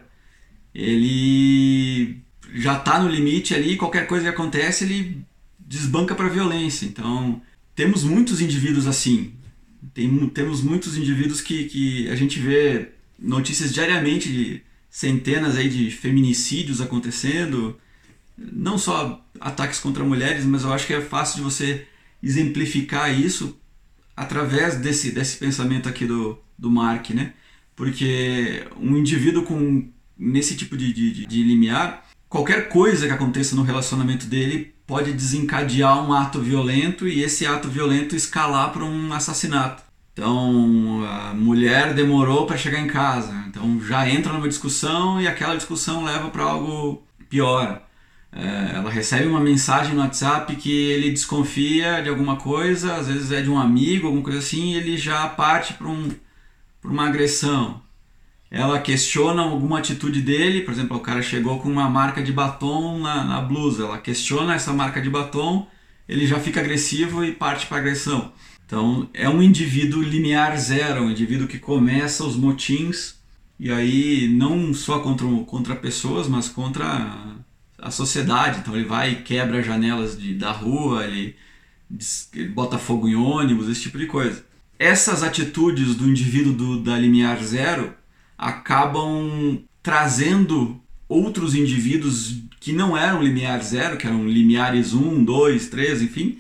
Ele 0.75 2.21
já 2.55 2.79
está 2.79 3.01
no 3.01 3.09
limite 3.09 3.55
ali, 3.55 3.77
qualquer 3.77 4.07
coisa 4.07 4.25
que 4.25 4.31
acontece, 4.31 4.85
ele 4.85 5.25
desbanca 5.59 6.15
para 6.15 6.29
violência. 6.29 6.87
Então, 6.87 7.41
temos 7.75 8.05
muitos 8.05 8.41
indivíduos 8.41 8.87
assim. 8.87 9.33
Tem, 9.93 10.29
temos 10.29 10.63
muitos 10.63 10.97
indivíduos 10.97 11.41
que, 11.41 11.65
que 11.65 12.09
a 12.09 12.17
gente 12.17 12.39
vê 12.39 12.89
notícias 13.19 13.73
diariamente 13.73 14.29
de 14.29 14.63
centenas 14.91 15.57
aí 15.57 15.69
de 15.69 15.91
feminicídios 15.91 16.81
acontecendo. 16.81 17.79
Não 18.37 18.79
só 18.79 19.25
ataques 19.41 19.79
contra 19.79 20.05
mulheres, 20.05 20.45
mas 20.45 20.63
eu 20.63 20.73
acho 20.73 20.87
que 20.87 20.95
é 20.95 21.01
fácil 21.01 21.37
de 21.37 21.43
você 21.43 21.87
exemplificar 22.23 23.19
isso 23.19 23.59
através 24.17 24.77
desse, 24.77 25.11
desse 25.11 25.37
pensamento 25.37 25.89
aqui 25.89 26.07
do, 26.07 26.39
do 26.59 26.71
Mark, 26.71 27.11
né? 27.11 27.35
Porque 27.75 28.67
um 28.81 28.97
indivíduo 28.97 29.43
com 29.43 29.91
nesse 30.19 30.57
tipo 30.57 30.77
de, 30.77 30.93
de, 30.93 31.27
de 31.27 31.43
limiar, 31.43 32.06
qualquer 32.37 32.69
coisa 32.69 33.07
que 33.07 33.13
aconteça 33.13 33.57
no 33.57 33.63
relacionamento 33.63 34.27
dele 34.27 34.75
pode 34.87 35.11
desencadear 35.11 36.07
um 36.07 36.13
ato 36.13 36.39
violento 36.39 37.09
e 37.09 37.23
esse 37.23 37.47
ato 37.47 37.67
violento 37.67 38.15
escalar 38.15 38.73
para 38.73 38.85
um 38.85 39.11
assassinato. 39.15 39.83
Então, 40.13 41.03
a 41.07 41.33
mulher 41.33 41.95
demorou 41.95 42.47
para 42.47 42.59
chegar 42.59 42.79
em 42.79 42.87
casa, 42.87 43.33
então 43.49 43.81
já 43.81 44.07
entra 44.09 44.35
numa 44.35 44.49
discussão 44.49 45.19
e 45.19 45.27
aquela 45.27 45.57
discussão 45.57 46.05
leva 46.05 46.29
para 46.29 46.43
algo 46.43 47.03
pior. 47.31 47.83
É, 48.31 48.77
ela 48.77 48.91
recebe 48.91 49.27
uma 49.27 49.41
mensagem 49.41 49.95
no 49.95 50.03
WhatsApp 50.03 50.57
que 50.57 50.71
ele 50.71 51.11
desconfia 51.11 52.03
de 52.03 52.11
alguma 52.11 52.37
coisa, 52.37 52.97
às 52.97 53.09
vezes 53.09 53.33
é 53.33 53.41
de 53.41 53.49
um 53.49 53.59
amigo, 53.59 54.09
alguma 54.09 54.23
coisa 54.23 54.41
assim, 54.41 54.73
e 54.73 54.77
ele 54.77 54.99
já 54.99 55.27
parte 55.27 55.73
para 55.73 55.89
um, 55.89 56.11
uma 56.85 57.09
agressão. 57.09 57.81
Ela 58.51 58.81
questiona 58.81 59.43
alguma 59.43 59.79
atitude 59.79 60.21
dele, 60.23 60.63
por 60.63 60.73
exemplo, 60.73 60.97
o 60.97 61.01
cara 61.01 61.21
chegou 61.21 61.59
com 61.59 61.69
uma 61.69 61.89
marca 61.89 62.23
de 62.23 62.33
batom 62.33 62.99
na, 62.99 63.25
na 63.25 63.41
blusa, 63.41 63.85
ela 63.85 63.99
questiona 63.99 64.55
essa 64.55 64.73
marca 64.73 65.01
de 65.01 65.11
batom, 65.11 65.67
ele 66.09 66.27
já 66.27 66.39
fica 66.39 66.61
agressivo 66.61 67.25
e 67.25 67.33
parte 67.33 67.67
para 67.67 67.79
agressão. 67.79 68.33
Então 68.65 69.09
é 69.13 69.29
um 69.29 69.43
indivíduo 69.43 70.03
linear 70.03 70.57
zero, 70.59 71.03
um 71.03 71.11
indivíduo 71.11 71.49
que 71.49 71.59
começa 71.59 72.25
os 72.25 72.37
motins 72.37 73.17
e 73.59 73.71
aí 73.71 74.29
não 74.29 74.73
só 74.75 75.01
contra, 75.01 75.27
contra 75.47 75.75
pessoas, 75.75 76.29
mas 76.29 76.49
contra 76.49 77.37
a 77.79 77.91
sociedade. 77.91 78.61
Então 78.61 78.77
ele 78.77 78.85
vai 78.85 79.13
e 79.13 79.23
quebra 79.23 79.63
janelas 79.63 80.19
de, 80.19 80.35
da 80.35 80.53
rua, 80.53 81.05
ele, 81.05 81.37
ele 82.35 82.49
bota 82.49 82.79
fogo 82.79 83.09
em 83.09 83.15
ônibus, 83.17 83.69
esse 83.69 83.83
tipo 83.83 83.99
de 83.99 84.07
coisa. 84.07 84.45
Essas 84.79 85.23
atitudes 85.23 85.95
do 85.95 86.09
indivíduo 86.09 86.53
do, 86.53 86.81
da 86.81 86.99
limiar 86.99 87.43
zero 87.43 87.95
acabam 88.37 89.63
trazendo 89.83 90.81
outros 91.09 91.55
indivíduos 91.55 92.43
que 92.61 92.73
não 92.73 92.97
eram 92.97 93.23
limiar 93.23 93.63
zero, 93.63 93.97
que 93.97 94.07
eram 94.07 94.27
limiares 94.27 94.93
1, 94.93 95.25
2, 95.25 95.69
3, 95.69 96.03
enfim, 96.03 96.39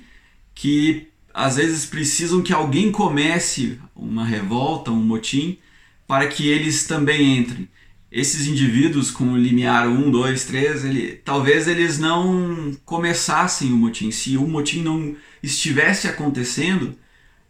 que 0.54 1.08
às 1.32 1.56
vezes 1.56 1.86
precisam 1.86 2.42
que 2.42 2.52
alguém 2.52 2.90
comece 2.90 3.78
uma 3.94 4.24
revolta, 4.24 4.90
um 4.90 5.02
motim, 5.02 5.58
para 6.06 6.26
que 6.26 6.48
eles 6.48 6.86
também 6.86 7.38
entrem 7.38 7.68
esses 8.10 8.46
indivíduos 8.46 9.10
com 9.10 9.32
o 9.32 9.36
limiar 9.36 9.88
1, 9.88 10.10
2, 10.10 10.44
3, 10.44 10.84
ele, 10.84 11.12
talvez 11.24 11.68
eles 11.68 11.98
não 11.98 12.74
começassem 12.84 13.72
o 13.72 13.76
motim. 13.76 14.10
Se 14.10 14.36
o 14.36 14.46
motim 14.46 14.82
não 14.82 15.14
estivesse 15.42 16.08
acontecendo, 16.08 16.94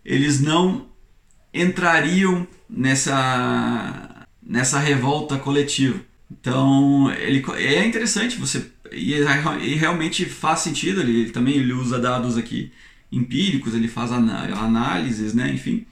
eles 0.04 0.40
não 0.40 0.88
entrariam 1.52 2.46
nessa, 2.68 4.05
nessa 4.46 4.78
revolta 4.78 5.36
coletiva. 5.36 6.00
Então, 6.30 7.12
ele, 7.12 7.44
é 7.56 7.86
interessante 7.86 8.36
você 8.36 8.70
e, 8.92 9.14
e 9.14 9.74
realmente 9.74 10.24
faz 10.24 10.60
sentido. 10.60 11.00
Ele, 11.00 11.22
ele, 11.22 11.30
também 11.30 11.54
ele 11.54 11.72
usa 11.72 11.98
dados 11.98 12.36
aqui 12.36 12.72
empíricos, 13.10 13.74
ele 13.74 13.88
faz 13.88 14.10
análises, 14.12 15.34
né? 15.34 15.50
Enfim, 15.52 15.86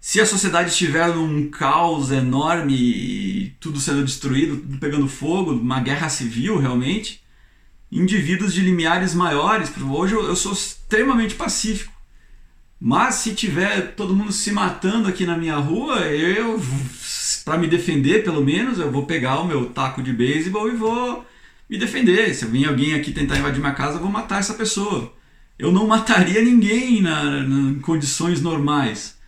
se 0.00 0.20
a 0.20 0.26
sociedade 0.26 0.70
estiver 0.70 1.08
num 1.14 1.50
caos 1.50 2.10
enorme 2.10 2.74
e 2.74 3.56
tudo 3.60 3.80
sendo 3.80 4.04
destruído, 4.04 4.56
tudo 4.56 4.78
pegando 4.78 5.08
fogo, 5.08 5.52
uma 5.52 5.80
guerra 5.80 6.08
civil 6.08 6.58
realmente, 6.58 7.22
indivíduos 7.90 8.54
de 8.54 8.60
limiares 8.60 9.14
maiores, 9.14 9.70
hoje 9.78 10.14
eu, 10.14 10.36
sou 10.36 10.52
extremamente 10.52 11.34
pacífico, 11.34 11.92
mas 12.80 13.16
se 13.16 13.34
tiver 13.34 13.94
todo 13.94 14.14
mundo 14.14 14.30
se 14.30 14.52
matando 14.52 15.08
aqui 15.08 15.26
na 15.26 15.36
minha 15.36 15.56
rua, 15.56 15.98
eu, 16.06 16.62
para 17.48 17.58
me 17.58 17.66
defender 17.66 18.22
pelo 18.22 18.44
menos, 18.44 18.78
eu 18.78 18.90
vou 18.90 19.06
pegar 19.06 19.40
o 19.40 19.46
meu 19.46 19.66
taco 19.70 20.02
de 20.02 20.12
beisebol 20.12 20.68
e 20.68 20.76
vou 20.76 21.24
me 21.68 21.78
defender. 21.78 22.34
Se 22.34 22.44
vir 22.46 22.68
alguém 22.68 22.94
aqui 22.94 23.12
tentar 23.12 23.38
invadir 23.38 23.60
minha 23.60 23.72
casa, 23.72 23.96
eu 23.96 24.02
vou 24.02 24.10
matar 24.10 24.40
essa 24.40 24.54
pessoa. 24.54 25.12
Eu 25.58 25.72
não 25.72 25.86
mataria 25.88 26.42
ninguém 26.42 27.00
na, 27.00 27.24
na 27.24 27.70
em 27.70 27.80
condições 27.80 28.40
normais 28.42 29.18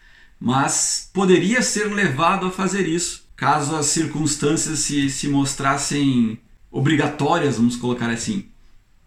mas 0.41 1.11
poderia 1.13 1.61
ser 1.61 1.93
levado 1.93 2.47
a 2.47 2.51
fazer 2.51 2.89
isso 2.89 3.29
caso 3.37 3.77
as 3.77 3.87
circunstâncias 3.87 4.81
se, 4.81 5.09
se 5.09 5.29
mostrassem 5.29 6.39
obrigatórias, 6.71 7.57
vamos 7.57 7.77
colocar 7.77 8.11
assim. 8.11 8.47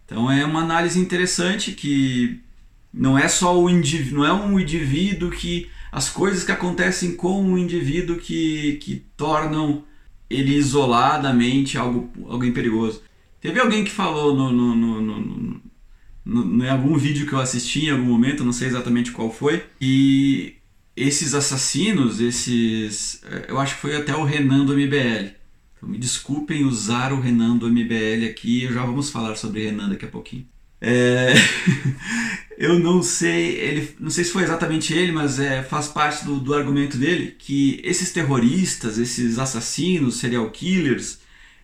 Então 0.04 0.30
é 0.30 0.44
uma 0.44 0.60
análise 0.60 0.98
interessante 0.98 1.72
que 1.72 2.40
não 2.92 3.18
é 3.18 3.26
só 3.28 3.56
o 3.60 3.70
indivíduo, 3.70 4.18
não 4.18 4.24
é 4.24 4.32
um 4.32 4.58
indivíduo 4.58 5.30
que 5.30 5.68
as 5.94 6.10
coisas 6.10 6.42
que 6.42 6.50
acontecem 6.50 7.14
com 7.14 7.52
o 7.52 7.56
indivíduo 7.56 8.16
que, 8.16 8.78
que 8.82 9.06
tornam 9.16 9.84
ele 10.28 10.52
isoladamente 10.52 11.78
algo 11.78 12.10
alguém 12.28 12.52
perigoso. 12.52 13.00
Teve 13.40 13.60
alguém 13.60 13.84
que 13.84 13.92
falou 13.92 14.34
no, 14.34 14.50
no, 14.50 14.74
no, 14.74 15.00
no, 15.00 15.60
no, 16.24 16.64
em 16.64 16.68
algum 16.68 16.96
vídeo 16.98 17.28
que 17.28 17.32
eu 17.32 17.38
assisti 17.38 17.86
em 17.86 17.90
algum 17.90 18.06
momento, 18.06 18.44
não 18.44 18.52
sei 18.52 18.66
exatamente 18.66 19.12
qual 19.12 19.30
foi, 19.30 19.62
e 19.80 20.56
esses 20.96 21.32
assassinos, 21.32 22.20
esses. 22.20 23.22
Eh, 23.22 23.46
eu 23.50 23.60
acho 23.60 23.76
que 23.76 23.80
foi 23.82 23.94
até 23.94 24.16
o 24.16 24.24
Renan 24.24 24.64
do 24.64 24.74
MBL. 24.74 25.30
Então, 25.76 25.88
me 25.88 25.96
desculpem 25.96 26.64
usar 26.64 27.12
o 27.12 27.20
Renan 27.20 27.56
do 27.56 27.70
MBL 27.70 28.28
aqui, 28.28 28.66
já 28.66 28.84
vamos 28.84 29.10
falar 29.10 29.36
sobre 29.36 29.66
Renan 29.66 29.90
daqui 29.90 30.06
a 30.06 30.08
pouquinho. 30.08 30.48
É... 30.80 31.34
eu 32.58 32.78
não 32.78 33.02
sei, 33.02 33.56
ele, 33.56 33.96
não 33.98 34.10
sei 34.10 34.24
se 34.24 34.32
foi 34.32 34.42
exatamente 34.42 34.92
ele, 34.92 35.12
mas 35.12 35.38
é, 35.38 35.62
faz 35.62 35.88
parte 35.88 36.24
do, 36.24 36.38
do 36.38 36.54
argumento 36.54 36.96
dele 36.96 37.34
que 37.38 37.80
esses 37.84 38.12
terroristas, 38.12 38.98
esses 38.98 39.38
assassinos, 39.38 40.18
serial 40.18 40.50
killers, 40.50 41.18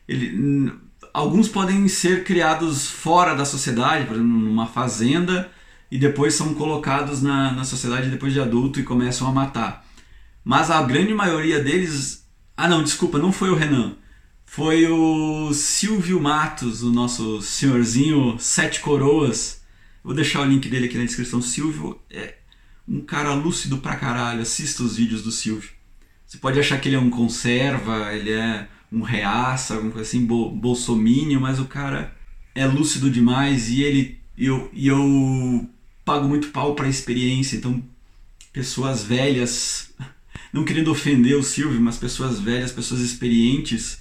ele, 0.09 0.73
alguns 1.13 1.49
podem 1.49 1.87
ser 1.89 2.25
criados 2.25 2.87
fora 2.89 3.35
da 3.35 3.45
sociedade, 3.45 4.07
por 4.07 4.15
exemplo, 4.15 4.31
numa 4.31 4.67
fazenda 4.67 5.51
e 5.91 5.99
depois 5.99 6.35
são 6.35 6.55
colocados 6.55 7.21
na, 7.23 7.53
na 7.53 7.65
sociedade 7.65 8.11
depois 8.11 8.33
de 8.33 8.41
adulto 8.41 8.79
e 8.79 8.85
começam 8.85 9.27
a 9.29 9.33
matar. 9.33 9.85
Mas 10.45 10.71
a 10.71 10.83
grande 10.83 11.13
maioria 11.13 11.63
deles. 11.63 12.27
Ah, 12.57 12.69
não, 12.69 12.83
desculpa, 12.83 13.19
não 13.19 13.33
foi 13.33 13.51
o 13.51 13.55
Renan. 13.55 13.97
Foi 14.51 14.85
o 14.85 15.55
Silvio 15.55 16.21
Matos, 16.21 16.83
o 16.83 16.91
nosso 16.91 17.41
senhorzinho 17.41 18.37
Sete 18.41 18.81
Coroas. 18.81 19.63
Vou 20.03 20.13
deixar 20.13 20.41
o 20.41 20.45
link 20.45 20.69
dele 20.69 20.87
aqui 20.87 20.99
na 20.99 21.05
descrição. 21.05 21.41
Silvio 21.41 22.01
é 22.11 22.35
um 22.87 23.01
cara 23.01 23.33
lúcido 23.33 23.79
pra 23.79 23.95
caralho. 23.95 24.43
Assista 24.43 24.83
os 24.83 24.97
vídeos 24.97 25.23
do 25.23 25.31
Silvio. 25.31 25.71
Você 26.27 26.37
pode 26.39 26.59
achar 26.59 26.81
que 26.81 26.89
ele 26.89 26.97
é 26.97 26.99
um 26.99 27.11
conserva, 27.11 28.13
ele 28.13 28.33
é 28.33 28.67
um 28.91 29.03
reaça, 29.03 29.75
alguma 29.75 29.93
coisa 29.93 30.09
assim, 30.09 30.27
bol 30.27 30.51
bolsomínio, 30.51 31.41
mas 31.41 31.61
o 31.61 31.67
cara 31.67 32.13
é 32.53 32.67
lúcido 32.67 33.09
demais 33.09 33.69
e 33.69 33.85
ele 33.85 34.19
eu, 34.37 34.69
e 34.73 34.89
eu 34.89 35.71
pago 36.05 36.27
muito 36.27 36.49
pau 36.49 36.75
pra 36.75 36.89
experiência. 36.89 37.57
Então, 37.57 37.81
pessoas 38.53 39.05
velhas, 39.05 39.95
não 40.53 40.65
querendo 40.65 40.91
ofender 40.91 41.37
o 41.37 41.45
Silvio, 41.45 41.81
mas 41.81 41.99
pessoas 41.99 42.41
velhas, 42.41 42.73
pessoas 42.73 43.01
experientes 43.01 44.00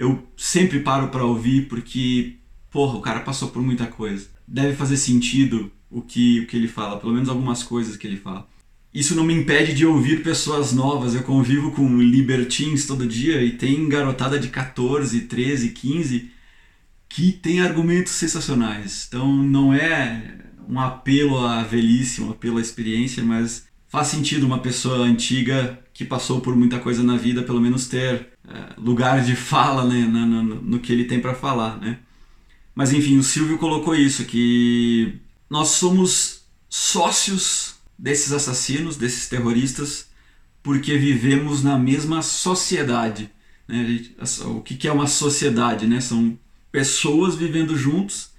eu 0.00 0.26
sempre 0.34 0.80
paro 0.80 1.08
para 1.08 1.26
ouvir 1.26 1.68
porque, 1.68 2.38
porra, 2.70 2.96
o 2.96 3.02
cara 3.02 3.20
passou 3.20 3.48
por 3.48 3.62
muita 3.62 3.86
coisa. 3.86 4.28
Deve 4.48 4.74
fazer 4.74 4.96
sentido 4.96 5.70
o 5.90 6.00
que, 6.00 6.40
o 6.40 6.46
que 6.46 6.56
ele 6.56 6.68
fala, 6.68 6.98
pelo 6.98 7.12
menos 7.12 7.28
algumas 7.28 7.62
coisas 7.62 7.98
que 7.98 8.06
ele 8.06 8.16
fala. 8.16 8.48
Isso 8.94 9.14
não 9.14 9.24
me 9.24 9.34
impede 9.34 9.74
de 9.74 9.84
ouvir 9.84 10.22
pessoas 10.22 10.72
novas. 10.72 11.14
Eu 11.14 11.22
convivo 11.22 11.70
com 11.72 12.00
libertins 12.00 12.86
todo 12.86 13.06
dia 13.06 13.42
e 13.42 13.58
tem 13.58 13.86
garotada 13.90 14.38
de 14.38 14.48
14, 14.48 15.20
13, 15.20 15.68
15 15.68 16.30
que 17.06 17.30
tem 17.30 17.60
argumentos 17.60 18.12
sensacionais. 18.12 19.04
Então 19.06 19.30
não 19.30 19.74
é 19.74 20.38
um 20.66 20.80
apelo 20.80 21.44
à 21.44 21.62
velhice, 21.62 22.22
um 22.22 22.30
apelo 22.30 22.56
à 22.56 22.60
experiência, 22.62 23.22
mas 23.22 23.66
faz 23.90 24.06
sentido 24.06 24.46
uma 24.46 24.60
pessoa 24.60 24.98
antiga 24.98 25.78
que 25.92 26.04
passou 26.04 26.40
por 26.40 26.56
muita 26.56 26.78
coisa 26.78 27.02
na 27.02 27.16
vida, 27.16 27.42
pelo 27.42 27.60
menos 27.60 27.88
ter 27.88 28.28
é, 28.48 28.74
lugar 28.78 29.22
de 29.22 29.34
fala 29.36 29.84
né, 29.84 30.06
no, 30.06 30.26
no, 30.26 30.62
no 30.62 30.78
que 30.78 30.92
ele 30.92 31.04
tem 31.04 31.20
para 31.20 31.34
falar. 31.34 31.76
Né? 31.78 31.98
Mas 32.74 32.92
enfim, 32.92 33.18
o 33.18 33.22
Silvio 33.22 33.58
colocou 33.58 33.94
isso, 33.94 34.24
que 34.24 35.18
nós 35.50 35.68
somos 35.68 36.44
sócios 36.68 37.74
desses 37.98 38.32
assassinos, 38.32 38.96
desses 38.96 39.28
terroristas, 39.28 40.08
porque 40.62 40.96
vivemos 40.96 41.64
na 41.64 41.76
mesma 41.76 42.22
sociedade. 42.22 43.28
Né? 43.66 44.04
O 44.46 44.60
que 44.60 44.86
é 44.86 44.92
uma 44.92 45.08
sociedade? 45.08 45.86
Né? 45.88 46.00
São 46.00 46.38
pessoas 46.70 47.34
vivendo 47.34 47.76
juntos 47.76 48.30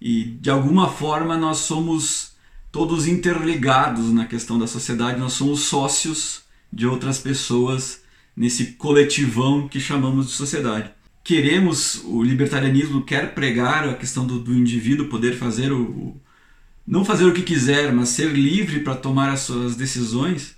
e 0.00 0.24
de 0.40 0.48
alguma 0.48 0.88
forma 0.88 1.36
nós 1.36 1.58
somos 1.58 2.31
todos 2.72 3.06
interligados 3.06 4.10
na 4.10 4.24
questão 4.24 4.58
da 4.58 4.66
sociedade, 4.66 5.20
nós 5.20 5.34
somos 5.34 5.60
sócios 5.60 6.42
de 6.72 6.86
outras 6.86 7.18
pessoas 7.18 8.02
nesse 8.34 8.72
coletivão 8.72 9.68
que 9.68 9.78
chamamos 9.78 10.28
de 10.28 10.32
sociedade. 10.32 10.90
Queremos, 11.22 12.02
o 12.04 12.22
libertarianismo 12.22 13.04
quer 13.04 13.34
pregar 13.34 13.86
a 13.86 13.94
questão 13.94 14.26
do, 14.26 14.38
do 14.38 14.54
indivíduo 14.54 15.08
poder 15.08 15.36
fazer 15.36 15.70
o, 15.70 15.82
o, 15.82 16.20
não 16.86 17.04
fazer 17.04 17.26
o 17.26 17.34
que 17.34 17.42
quiser, 17.42 17.92
mas 17.92 18.08
ser 18.08 18.32
livre 18.32 18.80
para 18.80 18.96
tomar 18.96 19.30
as 19.30 19.40
suas 19.40 19.76
decisões 19.76 20.56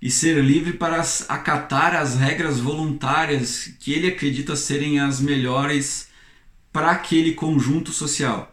e 0.00 0.10
ser 0.10 0.42
livre 0.42 0.74
para 0.74 1.02
acatar 1.28 1.96
as 1.96 2.16
regras 2.16 2.60
voluntárias 2.60 3.74
que 3.80 3.92
ele 3.92 4.06
acredita 4.06 4.54
serem 4.54 5.00
as 5.00 5.20
melhores 5.20 6.08
para 6.72 6.92
aquele 6.92 7.34
conjunto 7.34 7.92
social 7.92 8.51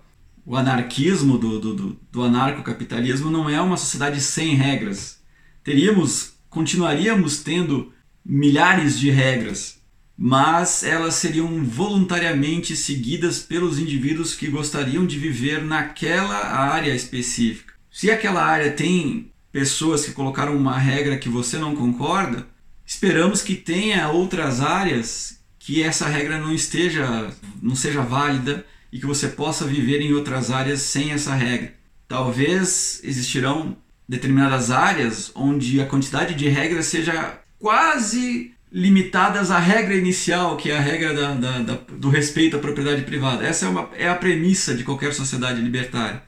o 0.49 0.55
anarquismo 0.55 1.37
do, 1.37 1.59
do, 1.59 1.99
do 2.11 2.23
anarcocapitalismo 2.23 3.29
não 3.29 3.47
é 3.47 3.61
uma 3.61 3.77
sociedade 3.77 4.19
sem 4.19 4.55
regras. 4.55 5.19
Teríamos, 5.63 6.33
continuaríamos 6.49 7.43
tendo 7.43 7.93
milhares 8.25 8.97
de 8.99 9.11
regras, 9.11 9.79
mas 10.17 10.81
elas 10.81 11.13
seriam 11.13 11.63
voluntariamente 11.63 12.75
seguidas 12.75 13.37
pelos 13.37 13.77
indivíduos 13.77 14.33
que 14.33 14.47
gostariam 14.47 15.05
de 15.05 15.19
viver 15.19 15.63
naquela 15.63 16.47
área 16.47 16.95
específica. 16.95 17.75
Se 17.91 18.09
aquela 18.09 18.43
área 18.43 18.71
tem 18.71 19.31
pessoas 19.51 20.03
que 20.03 20.13
colocaram 20.13 20.57
uma 20.57 20.79
regra 20.79 21.19
que 21.19 21.29
você 21.29 21.59
não 21.59 21.75
concorda, 21.75 22.47
esperamos 22.83 23.43
que 23.43 23.53
tenha 23.53 24.09
outras 24.09 24.61
áreas 24.61 25.41
que 25.59 25.83
essa 25.83 26.07
regra 26.07 26.39
não 26.39 26.51
esteja, 26.51 27.31
não 27.61 27.75
seja 27.75 28.01
válida 28.01 28.65
e 28.91 28.99
que 28.99 29.05
você 29.05 29.27
possa 29.27 29.65
viver 29.65 30.01
em 30.01 30.13
outras 30.13 30.51
áreas 30.51 30.81
sem 30.81 31.11
essa 31.11 31.33
regra. 31.33 31.73
Talvez 32.07 33.01
existirão 33.03 33.77
determinadas 34.07 34.71
áreas 34.71 35.31
onde 35.35 35.79
a 35.79 35.85
quantidade 35.85 36.33
de 36.33 36.49
regras 36.49 36.87
seja 36.87 37.39
quase 37.59 38.53
limitadas 38.71 39.51
à 39.51 39.59
regra 39.59 39.95
inicial, 39.95 40.57
que 40.57 40.71
é 40.71 40.77
a 40.77 40.81
regra 40.81 41.13
da, 41.13 41.33
da, 41.33 41.59
da, 41.59 41.73
do 41.91 42.09
respeito 42.09 42.55
à 42.55 42.59
propriedade 42.59 43.03
privada. 43.03 43.45
Essa 43.45 43.65
é, 43.65 43.69
uma, 43.69 43.89
é 43.95 44.07
a 44.07 44.15
premissa 44.15 44.73
de 44.73 44.83
qualquer 44.83 45.13
sociedade 45.13 45.61
libertária. 45.61 46.23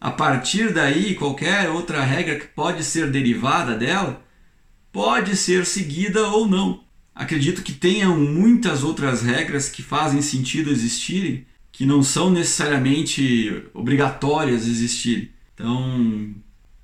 A 0.00 0.10
partir 0.10 0.72
daí, 0.72 1.14
qualquer 1.14 1.70
outra 1.70 2.02
regra 2.02 2.36
que 2.36 2.46
pode 2.46 2.84
ser 2.84 3.10
derivada 3.10 3.76
dela 3.76 4.22
pode 4.92 5.36
ser 5.36 5.66
seguida 5.66 6.28
ou 6.28 6.46
não. 6.48 6.84
Acredito 7.14 7.62
que 7.62 7.72
tenham 7.72 8.16
muitas 8.16 8.84
outras 8.84 9.22
regras 9.22 9.68
que 9.68 9.82
fazem 9.82 10.22
sentido 10.22 10.70
existirem 10.70 11.46
que 11.76 11.84
não 11.84 12.02
são 12.02 12.30
necessariamente 12.30 13.62
obrigatórias 13.74 14.66
existir. 14.66 15.30
Então, 15.52 16.34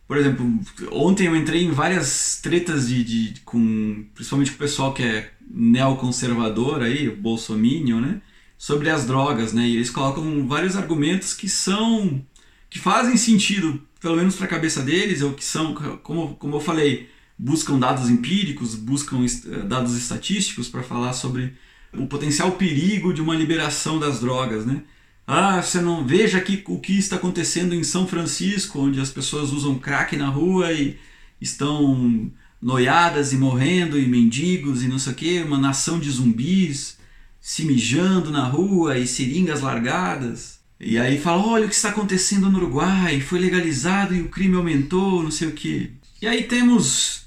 por 0.07 0.19
exemplo, 0.19 0.61
ontem 0.91 1.29
eu 1.29 1.35
entrei 1.35 1.65
em 1.65 1.71
várias 1.71 2.39
tretas 2.43 2.89
de, 2.89 3.03
de, 3.03 3.41
com, 3.41 4.05
principalmente 4.15 4.51
com 4.51 4.57
o 4.57 4.59
pessoal 4.59 4.93
que 4.93 5.03
é 5.03 5.33
neoconservador 5.51 6.83
aí, 6.83 7.09
o 7.09 7.17
bolsominion, 7.17 8.03
né? 8.03 8.21
Sobre 8.59 8.91
as 8.91 9.07
drogas, 9.07 9.55
né? 9.55 9.67
E 9.67 9.77
eles 9.77 9.89
colocam 9.89 10.47
vários 10.47 10.77
argumentos 10.77 11.33
que 11.33 11.49
são 11.49 12.23
que 12.69 12.79
fazem 12.79 13.17
sentido, 13.17 13.81
pelo 13.99 14.17
menos 14.17 14.37
para 14.37 14.45
a 14.45 14.51
cabeça 14.51 14.83
deles, 14.83 15.23
ou 15.23 15.33
que 15.33 15.45
são, 15.45 15.75
como, 16.03 16.37
como 16.37 16.57
eu 16.57 16.61
falei, 16.61 17.09
buscam 17.39 17.79
dados 17.79 18.11
empíricos, 18.11 18.75
buscam 18.75 19.25
dados 19.67 19.97
estatísticos 19.97 20.69
para 20.69 20.83
falar 20.83 21.15
sobre 21.15 21.55
o 21.95 22.07
potencial 22.07 22.53
perigo 22.53 23.13
de 23.13 23.21
uma 23.21 23.37
liberação 23.37 23.99
das 23.99 24.21
drogas, 24.21 24.65
né? 24.65 24.83
Ah, 25.27 25.63
você 25.63 25.81
não 25.81 26.07
veja 26.07 26.39
aqui 26.39 26.63
o 26.67 26.79
que 26.79 26.99
está 26.99 27.17
acontecendo 27.17 27.75
em 27.75 27.85
São 27.85 28.07
Francisco, 28.07 28.81
onde 28.81 29.01
as 29.01 29.11
pessoas 29.11 29.53
usam 29.53 29.79
crack 29.79 30.17
na 30.17 30.29
rua 30.29 30.73
e 30.73 30.99
estão 31.41 32.31
noiadas 32.61 33.33
e 33.33 33.37
morrendo 33.37 33.99
e 33.99 34.07
mendigos 34.07 34.83
e 34.83 34.89
não 34.89 34.99
sei 34.99 35.13
o 35.13 35.17
que, 35.17 35.43
uma 35.43 35.59
nação 35.59 35.99
de 35.99 36.11
zumbis 36.11 36.99
se 37.41 37.65
mijando 37.65 38.31
na 38.31 38.45
rua 38.45 38.99
e 38.99 39.07
seringas 39.07 39.61
largadas. 39.61 40.61
E 40.79 40.99
aí 40.99 41.19
fala, 41.19 41.45
olha 41.45 41.67
o 41.67 41.69
que 41.69 41.75
está 41.75 41.91
acontecendo 41.91 42.51
no 42.51 42.59
Uruguai, 42.59 43.21
foi 43.21 43.39
legalizado 43.39 44.15
e 44.15 44.21
o 44.23 44.29
crime 44.29 44.57
aumentou, 44.57 45.23
não 45.23 45.31
sei 45.31 45.49
o 45.49 45.53
que. 45.53 45.93
E 46.21 46.27
aí 46.27 46.45
temos 46.45 47.27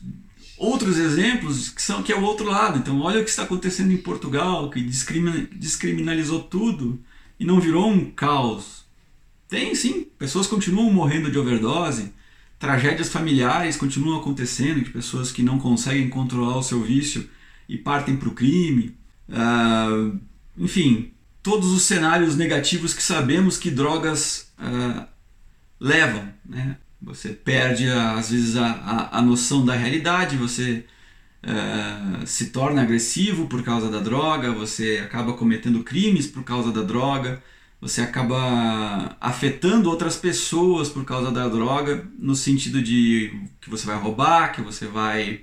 outros 0.58 0.98
exemplos 0.98 1.70
que 1.70 1.82
são 1.82 2.02
que 2.02 2.12
é 2.12 2.16
o 2.16 2.24
outro 2.24 2.46
lado. 2.46 2.78
Então, 2.78 3.02
olha 3.02 3.20
o 3.20 3.24
que 3.24 3.30
está 3.30 3.44
acontecendo 3.44 3.92
em 3.92 3.98
Portugal, 3.98 4.70
que 4.70 4.82
descriminalizou 4.82 6.44
tudo 6.44 7.00
e 7.40 7.46
não 7.46 7.60
virou 7.60 7.90
um 7.90 8.10
caos. 8.12 8.86
Tem 9.48 9.76
sim, 9.76 10.08
pessoas 10.18 10.48
continuam 10.48 10.92
morrendo 10.92 11.32
de 11.32 11.38
overdose, 11.38 12.14
tragédias 12.58 13.10
familiares 13.10 13.78
continuam 13.78 14.20
acontecendo 14.20 14.84
de 14.84 14.90
pessoas 14.90 15.32
que 15.32 15.44
não 15.44 15.60
conseguem 15.60 16.10
controlar 16.10 16.58
o 16.58 16.64
seu 16.64 16.82
vício 16.82 17.30
e 17.70 17.78
partem 17.78 18.16
para 18.16 18.30
o 18.30 18.34
crime. 18.34 18.98
Uh, 19.30 20.20
enfim, 20.58 21.12
todos 21.44 21.72
os 21.72 21.84
cenários 21.84 22.36
negativos 22.36 22.94
que 22.94 23.04
sabemos 23.04 23.58
que 23.58 23.70
drogas 23.70 24.52
uh, 24.58 25.06
levam. 25.80 26.28
Né? 26.44 26.78
Você 27.06 27.30
perde, 27.30 27.88
às 27.88 28.32
vezes, 28.32 28.56
a, 28.56 28.66
a, 28.66 29.20
a 29.20 29.22
noção 29.22 29.64
da 29.64 29.76
realidade, 29.76 30.38
você 30.38 30.84
uh, 31.44 32.26
se 32.26 32.48
torna 32.48 32.82
agressivo 32.82 33.48
por 33.48 33.62
causa 33.64 33.90
da 33.92 34.00
droga, 34.00 34.52
você 34.52 35.02
acaba 35.06 35.34
cometendo 35.34 35.84
crimes 35.84 36.26
por 36.26 36.44
causa 36.44 36.72
da 36.72 36.82
droga, 36.82 37.44
você 37.80 38.02
acaba 38.02 39.16
afetando 39.22 39.90
outras 39.90 40.16
pessoas 40.16 40.90
por 40.90 41.06
causa 41.06 41.32
da 41.32 41.48
droga, 41.48 42.08
no 42.18 42.36
sentido 42.36 42.82
de 42.82 43.40
que 43.62 43.70
você 43.70 43.86
vai 43.86 43.98
roubar, 43.98 44.54
que 44.54 44.62
você 44.62 44.88
vai 44.88 45.42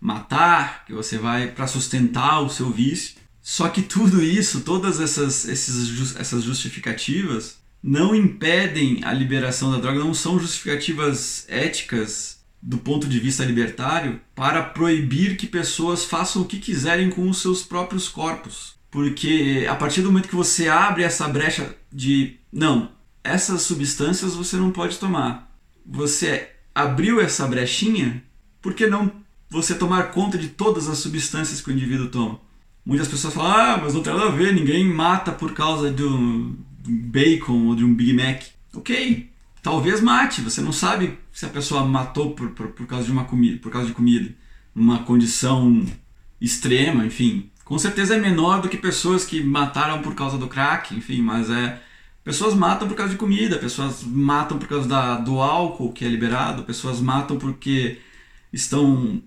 matar, 0.00 0.84
que 0.86 0.92
você 0.92 1.18
vai 1.18 1.48
para 1.48 1.66
sustentar 1.66 2.40
o 2.40 2.48
seu 2.48 2.70
vício. 2.70 3.16
Só 3.42 3.68
que 3.68 3.82
tudo 3.82 4.22
isso, 4.22 4.60
todas 4.60 5.00
essas, 5.00 5.44
esses, 5.46 6.14
essas 6.16 6.44
justificativas, 6.44 7.59
não 7.82 8.14
impedem 8.14 9.00
a 9.04 9.12
liberação 9.12 9.70
da 9.70 9.78
droga, 9.78 9.98
não 9.98 10.12
são 10.12 10.38
justificativas 10.38 11.46
éticas 11.48 12.40
do 12.62 12.76
ponto 12.76 13.08
de 13.08 13.18
vista 13.18 13.44
libertário 13.44 14.20
para 14.34 14.62
proibir 14.62 15.36
que 15.36 15.46
pessoas 15.46 16.04
façam 16.04 16.42
o 16.42 16.44
que 16.44 16.58
quiserem 16.58 17.08
com 17.08 17.28
os 17.28 17.40
seus 17.40 17.62
próprios 17.62 18.08
corpos. 18.08 18.74
Porque 18.90 19.66
a 19.68 19.74
partir 19.74 20.02
do 20.02 20.10
momento 20.10 20.28
que 20.28 20.34
você 20.34 20.68
abre 20.68 21.02
essa 21.02 21.26
brecha 21.28 21.74
de 21.90 22.36
não, 22.52 22.90
essas 23.24 23.62
substâncias 23.62 24.34
você 24.34 24.56
não 24.56 24.70
pode 24.70 24.98
tomar. 24.98 25.50
Você 25.86 26.50
abriu 26.74 27.20
essa 27.20 27.46
brechinha, 27.46 28.22
por 28.60 28.74
que 28.74 28.86
não 28.86 29.10
você 29.48 29.74
tomar 29.74 30.10
conta 30.10 30.36
de 30.36 30.48
todas 30.48 30.88
as 30.88 30.98
substâncias 30.98 31.60
que 31.60 31.70
o 31.70 31.72
indivíduo 31.72 32.08
toma? 32.08 32.40
Muitas 32.84 33.08
pessoas 33.08 33.34
falam, 33.34 33.52
ah, 33.52 33.80
mas 33.82 33.94
não 33.94 34.02
tem 34.02 34.12
nada 34.12 34.26
a 34.26 34.32
ver, 34.32 34.52
ninguém 34.52 34.84
mata 34.84 35.32
por 35.32 35.52
causa 35.54 35.90
um 35.90 36.56
bacon 36.86 37.66
ou 37.66 37.74
de 37.74 37.84
um 37.84 37.94
Big 37.94 38.12
Mac. 38.12 38.42
Ok, 38.74 39.28
talvez 39.62 40.00
mate, 40.00 40.40
você 40.40 40.60
não 40.60 40.72
sabe 40.72 41.18
se 41.32 41.44
a 41.44 41.48
pessoa 41.48 41.84
matou 41.84 42.34
por, 42.34 42.50
por, 42.50 42.68
por 42.68 42.86
causa 42.86 43.04
de 43.04 43.12
uma 43.12 43.24
comida, 43.24 43.58
por 43.58 43.70
causa 43.70 43.88
de 43.88 43.94
comida, 43.94 44.34
numa 44.74 45.02
condição 45.02 45.84
extrema, 46.40 47.04
enfim. 47.04 47.50
Com 47.64 47.78
certeza 47.78 48.16
é 48.16 48.18
menor 48.18 48.60
do 48.60 48.68
que 48.68 48.76
pessoas 48.76 49.24
que 49.24 49.42
mataram 49.42 50.02
por 50.02 50.14
causa 50.14 50.38
do 50.38 50.48
crack, 50.48 50.94
enfim, 50.94 51.20
mas 51.20 51.50
é 51.50 51.80
pessoas 52.24 52.54
matam 52.54 52.88
por 52.88 52.96
causa 52.96 53.12
de 53.12 53.18
comida, 53.18 53.58
pessoas 53.58 54.02
matam 54.02 54.58
por 54.58 54.68
causa 54.68 54.88
da, 54.88 55.16
do 55.16 55.40
álcool 55.40 55.92
que 55.92 56.04
é 56.04 56.08
liberado, 56.08 56.64
pessoas 56.64 57.00
matam 57.00 57.38
porque 57.38 57.98
estão 58.52 59.22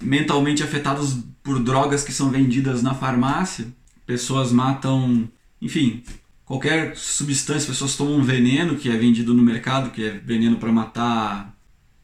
mentalmente 0.00 0.62
afetados 0.62 1.18
por 1.42 1.62
drogas 1.62 2.04
que 2.04 2.12
são 2.12 2.30
vendidas 2.30 2.82
na 2.82 2.94
farmácia, 2.94 3.66
pessoas 4.04 4.52
matam, 4.52 5.28
enfim, 5.60 6.02
qualquer 6.46 6.96
substância, 6.96 7.68
pessoas 7.68 7.96
tomam 7.96 8.22
veneno 8.22 8.76
que 8.76 8.88
é 8.88 8.96
vendido 8.96 9.34
no 9.34 9.42
mercado, 9.42 9.90
que 9.90 10.04
é 10.04 10.10
veneno 10.12 10.56
para 10.56 10.72
matar 10.72 11.54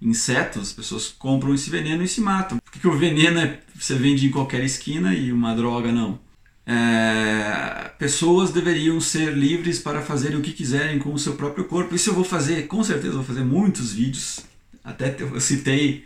insetos, 0.00 0.62
as 0.62 0.72
pessoas 0.72 1.08
compram 1.16 1.54
esse 1.54 1.70
veneno 1.70 2.02
e 2.02 2.08
se 2.08 2.20
matam. 2.20 2.58
Por 2.58 2.72
que, 2.72 2.86
o 2.88 2.98
veneno 2.98 3.38
é, 3.38 3.60
você 3.74 3.94
vende 3.94 4.26
em 4.26 4.30
qualquer 4.30 4.62
esquina 4.64 5.14
e 5.14 5.32
uma 5.32 5.54
droga 5.54 5.92
não? 5.92 6.18
É, 6.66 7.92
pessoas 7.98 8.50
deveriam 8.50 9.00
ser 9.00 9.32
livres 9.32 9.78
para 9.78 10.02
fazerem 10.02 10.38
o 10.38 10.42
que 10.42 10.52
quiserem 10.52 10.98
com 10.98 11.14
o 11.14 11.18
seu 11.18 11.34
próprio 11.34 11.64
corpo. 11.64 11.94
Isso 11.94 12.10
eu 12.10 12.14
vou 12.14 12.24
fazer, 12.24 12.66
com 12.66 12.82
certeza 12.82 13.14
vou 13.14 13.24
fazer 13.24 13.44
muitos 13.44 13.92
vídeos. 13.92 14.40
Até 14.82 15.14
eu 15.20 15.40
citei 15.40 16.04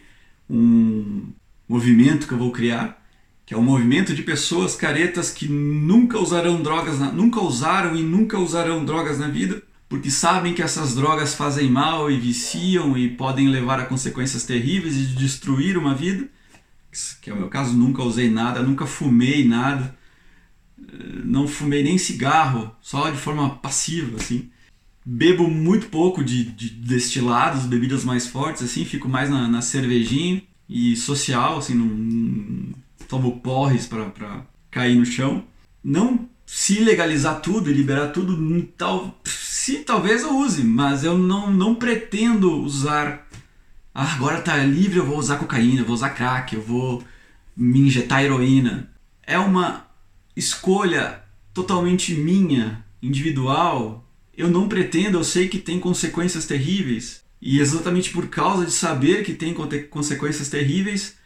um 0.48 1.32
movimento 1.66 2.26
que 2.26 2.34
eu 2.34 2.38
vou 2.38 2.52
criar, 2.52 3.02
que 3.46 3.54
é 3.54 3.56
um 3.56 3.62
movimento 3.62 4.12
de 4.12 4.24
pessoas 4.24 4.74
caretas 4.74 5.30
que 5.30 5.46
nunca 5.48 6.18
usarão 6.18 6.60
drogas, 6.60 6.98
na, 6.98 7.12
nunca 7.12 7.40
usaram 7.40 7.94
e 7.94 8.02
nunca 8.02 8.36
usarão 8.36 8.84
drogas 8.84 9.20
na 9.20 9.28
vida, 9.28 9.62
porque 9.88 10.10
sabem 10.10 10.52
que 10.52 10.62
essas 10.62 10.96
drogas 10.96 11.32
fazem 11.32 11.70
mal 11.70 12.10
e 12.10 12.18
viciam 12.18 12.98
e 12.98 13.08
podem 13.08 13.48
levar 13.48 13.78
a 13.78 13.86
consequências 13.86 14.44
terríveis 14.44 14.96
de 14.96 15.14
destruir 15.14 15.78
uma 15.78 15.94
vida. 15.94 16.28
Que 17.22 17.30
é 17.30 17.32
o 17.32 17.36
meu 17.36 17.48
caso, 17.48 17.76
nunca 17.76 18.02
usei 18.02 18.28
nada, 18.28 18.62
nunca 18.62 18.84
fumei 18.84 19.46
nada, 19.46 19.96
não 21.24 21.46
fumei 21.46 21.84
nem 21.84 21.98
cigarro, 21.98 22.74
só 22.80 23.10
de 23.10 23.16
forma 23.18 23.56
passiva, 23.58 24.16
assim. 24.16 24.50
Bebo 25.04 25.48
muito 25.48 25.86
pouco 25.86 26.24
de, 26.24 26.42
de 26.44 26.70
destilados, 26.70 27.64
bebidas 27.66 28.02
mais 28.02 28.26
fortes, 28.26 28.64
assim, 28.64 28.84
fico 28.84 29.08
mais 29.08 29.30
na, 29.30 29.46
na 29.46 29.62
cervejinha 29.62 30.42
e 30.68 30.96
social, 30.96 31.58
assim, 31.58 31.74
não, 31.74 31.86
tomo 33.08 33.40
porres 33.40 33.86
para 33.86 34.44
cair 34.70 34.96
no 34.96 35.06
chão. 35.06 35.44
Não 35.82 36.28
se 36.46 36.78
legalizar 36.80 37.40
tudo 37.40 37.70
e 37.70 37.74
liberar 37.74 38.08
tudo, 38.08 38.62
tal, 38.76 39.20
se 39.24 39.80
talvez 39.80 40.22
eu 40.22 40.38
use, 40.38 40.62
mas 40.62 41.02
eu 41.02 41.18
não, 41.18 41.50
não 41.50 41.74
pretendo 41.74 42.52
usar. 42.62 43.26
Ah, 43.92 44.14
agora 44.14 44.40
tá 44.40 44.56
livre, 44.58 44.98
eu 44.98 45.06
vou 45.06 45.18
usar 45.18 45.38
cocaína, 45.38 45.80
eu 45.80 45.84
vou 45.84 45.94
usar 45.94 46.10
crack, 46.10 46.54
eu 46.54 46.62
vou 46.62 47.02
me 47.56 47.80
injetar 47.80 48.22
heroína. 48.22 48.90
É 49.22 49.38
uma 49.38 49.86
escolha 50.36 51.22
totalmente 51.52 52.14
minha, 52.14 52.84
individual. 53.02 54.06
Eu 54.36 54.48
não 54.48 54.68
pretendo, 54.68 55.18
eu 55.18 55.24
sei 55.24 55.48
que 55.48 55.58
tem 55.58 55.80
consequências 55.80 56.46
terríveis. 56.46 57.24
E 57.40 57.58
exatamente 57.58 58.10
por 58.10 58.28
causa 58.28 58.66
de 58.66 58.72
saber 58.72 59.24
que 59.24 59.34
tem 59.34 59.54
consequências 59.90 60.48
terríveis, 60.48 61.16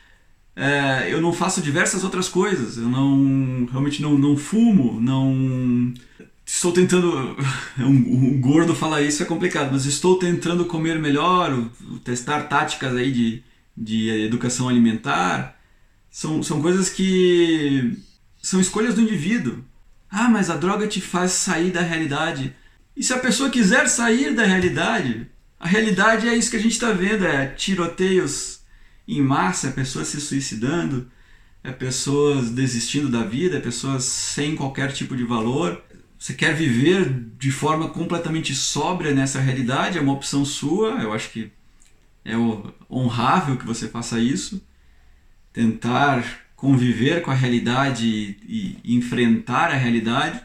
é, 0.57 1.13
eu 1.13 1.21
não 1.21 1.33
faço 1.33 1.63
diversas 1.63 2.05
outras 2.05 2.29
coisas. 2.29 2.77
Eu 2.77 2.89
não 2.89 3.67
realmente 3.71 4.03
não, 4.03 4.19
não 4.19 4.37
fumo, 4.37 5.01
não 5.01 5.95
estou 6.45 6.73
tentando. 6.73 7.37
Um, 7.79 7.87
um, 7.87 8.41
gordo 8.41 8.75
falar 8.75 9.01
isso 9.01 9.23
é 9.23 9.27
complicado, 9.27 9.71
mas 9.73 9.87
estou 9.87 10.19
tentando 10.19 10.67
comer 10.67 10.99
melhor, 10.99 11.67
testar 12.05 12.43
táticas 12.43 12.95
aí 12.95 13.11
de, 13.11 13.43
de 13.75 14.11
educação 14.27 14.69
alimentar. 14.69 15.59
São, 16.11 16.43
são 16.43 16.61
coisas 16.61 16.91
que 16.91 17.97
são 18.43 18.61
escolhas 18.61 18.95
do 18.95 19.01
indivíduo. 19.01 19.65
Ah, 20.11 20.29
mas 20.29 20.51
a 20.51 20.57
droga 20.57 20.87
te 20.87 21.01
faz 21.01 21.33
sair 21.33 21.71
da 21.71 21.81
realidade. 21.81 22.55
E 22.95 23.03
se 23.03 23.15
a 23.15 23.19
pessoa 23.19 23.49
quiser 23.49 23.89
sair 23.89 24.35
da 24.35 24.45
realidade, 24.45 25.27
a 25.59 25.67
realidade 25.67 26.29
é 26.29 26.35
isso 26.35 26.51
que 26.51 26.57
a 26.57 26.61
gente 26.61 26.73
está 26.73 26.93
vendo: 26.93 27.25
é 27.25 27.47
tiroteios 27.47 28.60
em 29.07 29.21
massa, 29.21 29.69
é 29.69 29.73
pessoas 29.73 30.09
se 30.09 30.21
suicidando, 30.21 31.11
é 31.63 31.71
pessoas 31.71 32.51
desistindo 32.51 33.09
da 33.09 33.25
vida, 33.25 33.59
é 33.59 33.61
pessoas 33.61 34.05
sem 34.05 34.57
qualquer 34.57 34.93
tipo 34.93 35.17
de 35.17 35.25
valor. 35.25 35.83
Você 36.19 36.35
quer 36.35 36.55
viver 36.55 37.11
de 37.39 37.51
forma 37.51 37.89
completamente 37.89 38.55
sóbria 38.55 39.15
nessa 39.15 39.41
realidade, 39.41 39.99
é 39.99 40.01
uma 40.01 40.13
opção 40.13 40.45
sua, 40.45 41.03
eu 41.03 41.13
acho 41.13 41.31
que 41.31 41.51
é 42.25 42.35
honrável 42.91 43.57
que 43.57 43.67
você 43.67 43.89
faça 43.89 44.19
isso. 44.19 44.63
Tentar 45.53 46.25
conviver 46.55 47.23
com 47.23 47.31
a 47.31 47.35
realidade 47.35 48.07
e, 48.07 48.77
enfrentar 48.85 49.71
a 49.71 49.77
realidade, 49.77 50.41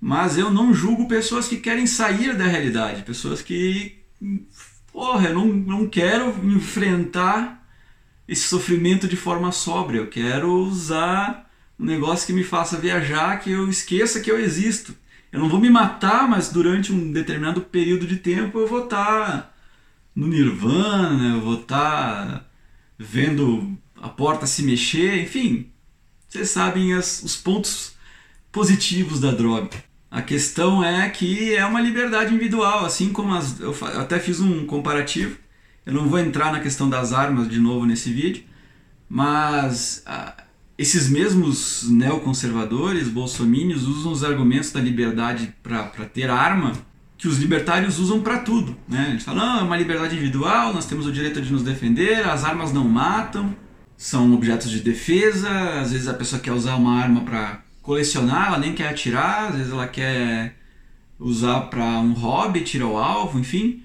mas 0.00 0.36
eu 0.36 0.50
não 0.50 0.74
julgo 0.74 1.06
pessoas 1.06 1.46
que 1.46 1.58
querem 1.58 1.86
sair 1.86 2.36
da 2.36 2.44
realidade, 2.44 3.02
pessoas 3.02 3.40
que, 3.40 3.98
porra, 4.92 5.28
eu 5.28 5.34
não, 5.34 5.46
não 5.46 5.86
quero 5.88 6.34
enfrentar 6.44 7.59
esse 8.30 8.46
sofrimento 8.46 9.08
de 9.08 9.16
forma 9.16 9.50
sóbria. 9.50 9.98
Eu 9.98 10.06
quero 10.06 10.52
usar 10.52 11.50
um 11.76 11.84
negócio 11.84 12.28
que 12.28 12.32
me 12.32 12.44
faça 12.44 12.78
viajar, 12.78 13.40
que 13.40 13.50
eu 13.50 13.68
esqueça 13.68 14.20
que 14.20 14.30
eu 14.30 14.38
existo. 14.38 14.94
Eu 15.32 15.40
não 15.40 15.48
vou 15.48 15.58
me 15.58 15.68
matar, 15.68 16.28
mas 16.28 16.48
durante 16.48 16.92
um 16.92 17.10
determinado 17.10 17.60
período 17.60 18.06
de 18.06 18.16
tempo 18.16 18.60
eu 18.60 18.68
vou 18.68 18.84
estar 18.84 19.26
tá 19.26 19.52
no 20.14 20.28
nirvana, 20.28 21.34
eu 21.34 21.40
vou 21.40 21.60
estar 21.60 22.26
tá 22.26 22.44
vendo 22.96 23.76
a 24.00 24.08
porta 24.08 24.46
se 24.46 24.62
mexer, 24.62 25.22
enfim. 25.22 25.68
Vocês 26.28 26.50
sabem 26.50 26.94
as, 26.94 27.24
os 27.24 27.34
pontos 27.34 27.96
positivos 28.52 29.18
da 29.18 29.32
droga. 29.32 29.70
A 30.08 30.22
questão 30.22 30.84
é 30.84 31.08
que 31.10 31.52
é 31.52 31.66
uma 31.66 31.80
liberdade 31.80 32.32
individual, 32.32 32.84
assim 32.84 33.12
como 33.12 33.34
as, 33.34 33.58
eu 33.58 33.76
até 33.98 34.20
fiz 34.20 34.38
um 34.38 34.66
comparativo 34.66 35.36
eu 35.84 35.92
não 35.92 36.08
vou 36.08 36.18
entrar 36.18 36.52
na 36.52 36.60
questão 36.60 36.88
das 36.88 37.12
armas 37.12 37.48
de 37.48 37.58
novo 37.58 37.86
nesse 37.86 38.12
vídeo, 38.12 38.44
mas 39.08 40.02
ah, 40.06 40.34
esses 40.78 41.08
mesmos 41.08 41.88
neoconservadores, 41.90 43.08
bolsomínios, 43.08 43.86
usam 43.86 44.12
os 44.12 44.24
argumentos 44.24 44.72
da 44.72 44.80
liberdade 44.80 45.54
para 45.62 46.06
ter 46.06 46.30
arma 46.30 46.72
que 47.18 47.28
os 47.28 47.38
libertários 47.38 47.98
usam 47.98 48.22
para 48.22 48.38
tudo. 48.38 48.74
Né? 48.88 49.08
Eles 49.10 49.22
falam, 49.22 49.44
não, 49.44 49.60
é 49.60 49.62
uma 49.62 49.76
liberdade 49.76 50.14
individual, 50.14 50.72
nós 50.72 50.86
temos 50.86 51.06
o 51.06 51.12
direito 51.12 51.42
de 51.42 51.52
nos 51.52 51.62
defender, 51.62 52.26
as 52.26 52.44
armas 52.44 52.72
não 52.72 52.88
matam, 52.88 53.54
são 53.94 54.32
objetos 54.32 54.70
de 54.70 54.80
defesa, 54.80 55.50
às 55.80 55.92
vezes 55.92 56.08
a 56.08 56.14
pessoa 56.14 56.40
quer 56.40 56.52
usar 56.52 56.76
uma 56.76 56.98
arma 56.98 57.20
para 57.20 57.60
colecionar, 57.82 58.46
ela 58.46 58.58
nem 58.58 58.72
quer 58.72 58.88
atirar, 58.88 59.50
às 59.50 59.56
vezes 59.56 59.72
ela 59.72 59.86
quer 59.86 60.56
usar 61.18 61.60
para 61.62 61.84
um 61.84 62.12
hobby, 62.14 62.62
tirar 62.62 62.86
o 62.86 62.96
alvo, 62.96 63.38
enfim. 63.38 63.82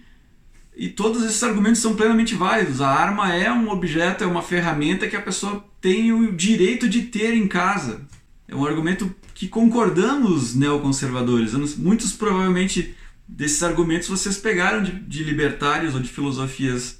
E 0.75 0.89
todos 0.89 1.23
esses 1.23 1.41
argumentos 1.41 1.81
são 1.81 1.95
plenamente 1.95 2.35
válidos. 2.35 2.81
A 2.81 2.89
arma 2.89 3.33
é 3.33 3.51
um 3.51 3.69
objeto, 3.69 4.23
é 4.23 4.27
uma 4.27 4.41
ferramenta 4.41 5.07
que 5.07 5.15
a 5.15 5.21
pessoa 5.21 5.65
tem 5.79 6.11
o 6.11 6.33
direito 6.33 6.89
de 6.89 7.03
ter 7.03 7.33
em 7.33 7.47
casa. 7.47 8.01
É 8.47 8.55
um 8.55 8.65
argumento 8.65 9.13
que 9.33 9.47
concordamos 9.47 10.53
neoconservadores. 10.53 11.53
Muitos 11.77 12.11
provavelmente 12.11 12.95
desses 13.27 13.63
argumentos 13.63 14.07
vocês 14.07 14.37
pegaram 14.37 14.83
de, 14.83 14.91
de 14.91 15.23
libertários 15.23 15.95
ou 15.95 16.01
de 16.01 16.09
filosofias 16.09 16.99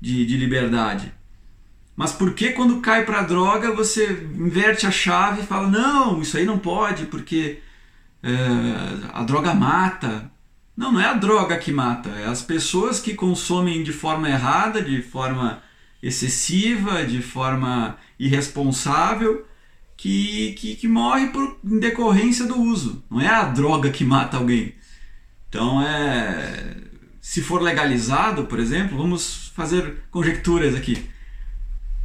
de, 0.00 0.24
de 0.24 0.36
liberdade. 0.36 1.12
Mas 1.96 2.12
por 2.12 2.34
que 2.34 2.50
quando 2.50 2.80
cai 2.80 3.04
para 3.04 3.22
droga 3.22 3.72
você 3.72 4.28
inverte 4.34 4.86
a 4.86 4.90
chave 4.90 5.42
e 5.42 5.46
fala 5.46 5.68
não, 5.68 6.20
isso 6.20 6.36
aí 6.36 6.44
não 6.44 6.58
pode 6.58 7.06
porque 7.06 7.60
é, 8.22 8.30
a 9.12 9.22
droga 9.22 9.54
mata? 9.54 10.30
Não, 10.76 10.92
não 10.92 11.00
é 11.00 11.06
a 11.06 11.14
droga 11.14 11.56
que 11.56 11.72
mata, 11.72 12.10
é 12.10 12.26
as 12.26 12.42
pessoas 12.42 13.00
que 13.00 13.14
consomem 13.14 13.82
de 13.82 13.92
forma 13.92 14.28
errada, 14.28 14.82
de 14.82 15.00
forma 15.00 15.62
excessiva, 16.02 17.04
de 17.04 17.22
forma 17.22 17.96
irresponsável, 18.18 19.46
que, 19.96 20.52
que, 20.58 20.76
que 20.76 20.86
morre 20.86 21.28
por 21.28 21.58
em 21.64 21.80
decorrência 21.80 22.46
do 22.46 22.60
uso. 22.60 23.02
Não 23.10 23.20
é 23.20 23.28
a 23.28 23.44
droga 23.44 23.90
que 23.90 24.04
mata 24.04 24.36
alguém. 24.36 24.74
Então 25.48 25.80
é. 25.82 26.76
Se 27.20 27.42
for 27.42 27.60
legalizado, 27.60 28.44
por 28.44 28.60
exemplo, 28.60 28.96
vamos 28.96 29.50
fazer 29.56 30.04
conjecturas 30.10 30.74
aqui. 30.74 31.08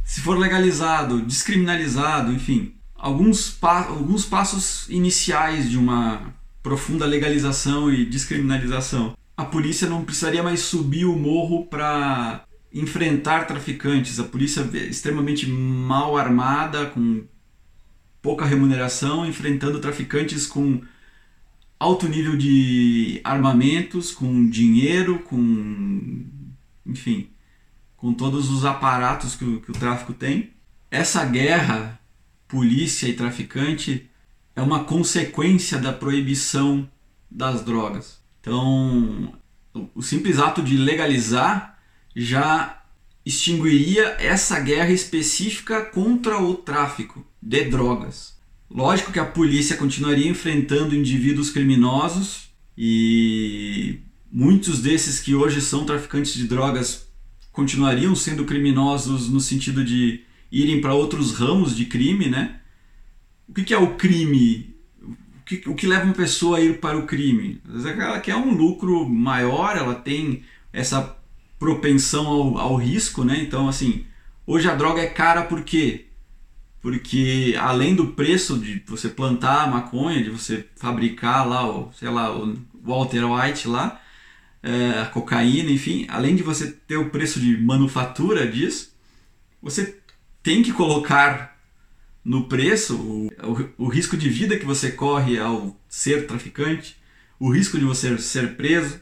Se 0.04 0.20
for 0.20 0.36
legalizado, 0.36 1.20
descriminalizado, 1.20 2.32
enfim, 2.32 2.74
alguns, 2.96 3.50
pa 3.50 3.84
alguns 3.86 4.24
passos 4.24 4.88
iniciais 4.88 5.70
de 5.70 5.78
uma 5.78 6.34
profunda 6.62 7.04
legalização 7.04 7.92
e 7.92 8.04
descriminalização. 8.04 9.16
A 9.36 9.44
polícia 9.44 9.88
não 9.88 10.04
precisaria 10.04 10.42
mais 10.42 10.60
subir 10.60 11.04
o 11.04 11.18
morro 11.18 11.66
para 11.66 12.44
enfrentar 12.72 13.46
traficantes. 13.46 14.20
A 14.20 14.24
polícia 14.24 14.68
é 14.72 14.78
extremamente 14.78 15.46
mal 15.46 16.16
armada, 16.16 16.86
com 16.86 17.24
pouca 18.20 18.44
remuneração, 18.44 19.26
enfrentando 19.26 19.80
traficantes 19.80 20.46
com 20.46 20.80
alto 21.78 22.08
nível 22.08 22.36
de 22.36 23.20
armamentos, 23.24 24.12
com 24.12 24.48
dinheiro, 24.48 25.18
com. 25.20 26.24
enfim, 26.86 27.28
com 27.96 28.14
todos 28.14 28.50
os 28.50 28.64
aparatos 28.64 29.34
que 29.34 29.44
o, 29.44 29.60
que 29.60 29.70
o 29.70 29.74
tráfico 29.74 30.12
tem. 30.12 30.50
Essa 30.90 31.24
guerra, 31.24 31.98
polícia 32.46 33.08
e 33.08 33.14
traficante, 33.14 34.08
é 34.54 34.62
uma 34.62 34.84
consequência 34.84 35.78
da 35.78 35.92
proibição 35.92 36.88
das 37.30 37.64
drogas. 37.64 38.20
Então, 38.40 39.32
o 39.94 40.02
simples 40.02 40.38
ato 40.38 40.62
de 40.62 40.76
legalizar 40.76 41.78
já 42.14 42.82
extinguiria 43.24 44.16
essa 44.18 44.58
guerra 44.60 44.90
específica 44.90 45.84
contra 45.84 46.40
o 46.40 46.54
tráfico 46.54 47.24
de 47.40 47.64
drogas. 47.64 48.36
Lógico 48.70 49.12
que 49.12 49.18
a 49.18 49.24
polícia 49.24 49.76
continuaria 49.76 50.28
enfrentando 50.28 50.94
indivíduos 50.94 51.50
criminosos 51.50 52.50
e 52.76 54.00
muitos 54.30 54.80
desses 54.80 55.20
que 55.20 55.34
hoje 55.34 55.60
são 55.60 55.84
traficantes 55.84 56.34
de 56.34 56.48
drogas 56.48 57.06
continuariam 57.52 58.16
sendo 58.16 58.44
criminosos 58.44 59.28
no 59.28 59.40
sentido 59.40 59.84
de 59.84 60.22
irem 60.50 60.80
para 60.80 60.94
outros 60.94 61.32
ramos 61.32 61.76
de 61.76 61.84
crime, 61.84 62.28
né? 62.28 62.61
O 63.52 63.54
que, 63.54 63.74
é 63.74 63.76
o 63.76 63.96
crime? 63.96 64.74
O 65.02 65.44
que, 65.44 65.62
o 65.68 65.74
que 65.74 65.86
leva 65.86 66.06
uma 66.06 66.14
pessoa 66.14 66.56
a 66.56 66.60
ir 66.62 66.80
para 66.80 66.96
o 66.96 67.04
crime? 67.04 67.60
Ela 67.84 68.18
quer 68.18 68.34
um 68.34 68.54
lucro 68.54 69.06
maior, 69.06 69.76
ela 69.76 69.94
tem 69.94 70.42
essa 70.72 71.14
propensão 71.58 72.26
ao, 72.26 72.56
ao 72.56 72.76
risco, 72.76 73.24
né? 73.24 73.42
Então, 73.42 73.68
assim, 73.68 74.06
hoje 74.46 74.70
a 74.70 74.74
droga 74.74 75.02
é 75.02 75.06
cara 75.06 75.42
por 75.42 75.62
quê? 75.64 76.06
Porque 76.80 77.54
além 77.60 77.94
do 77.94 78.06
preço 78.08 78.58
de 78.58 78.82
você 78.86 79.10
plantar 79.10 79.64
a 79.64 79.66
maconha, 79.66 80.24
de 80.24 80.30
você 80.30 80.66
fabricar 80.76 81.46
lá, 81.46 81.70
o, 81.70 81.92
sei 81.92 82.08
lá, 82.08 82.34
o 82.34 82.56
Walter 82.82 83.22
White 83.26 83.68
lá, 83.68 84.00
é, 84.62 84.98
a 84.98 85.04
cocaína, 85.04 85.70
enfim, 85.70 86.06
além 86.08 86.34
de 86.34 86.42
você 86.42 86.72
ter 86.72 86.96
o 86.96 87.10
preço 87.10 87.38
de 87.38 87.58
manufatura 87.58 88.50
disso, 88.50 88.96
você 89.60 89.98
tem 90.42 90.62
que 90.62 90.72
colocar 90.72 91.51
no 92.24 92.48
preço 92.48 92.96
o, 92.96 93.26
o, 93.26 93.84
o 93.86 93.88
risco 93.88 94.16
de 94.16 94.28
vida 94.28 94.58
que 94.58 94.64
você 94.64 94.92
corre 94.92 95.38
ao 95.38 95.76
ser 95.88 96.26
traficante, 96.26 96.96
o 97.38 97.50
risco 97.50 97.78
de 97.78 97.84
você 97.84 98.16
ser 98.18 98.56
preso, 98.56 99.00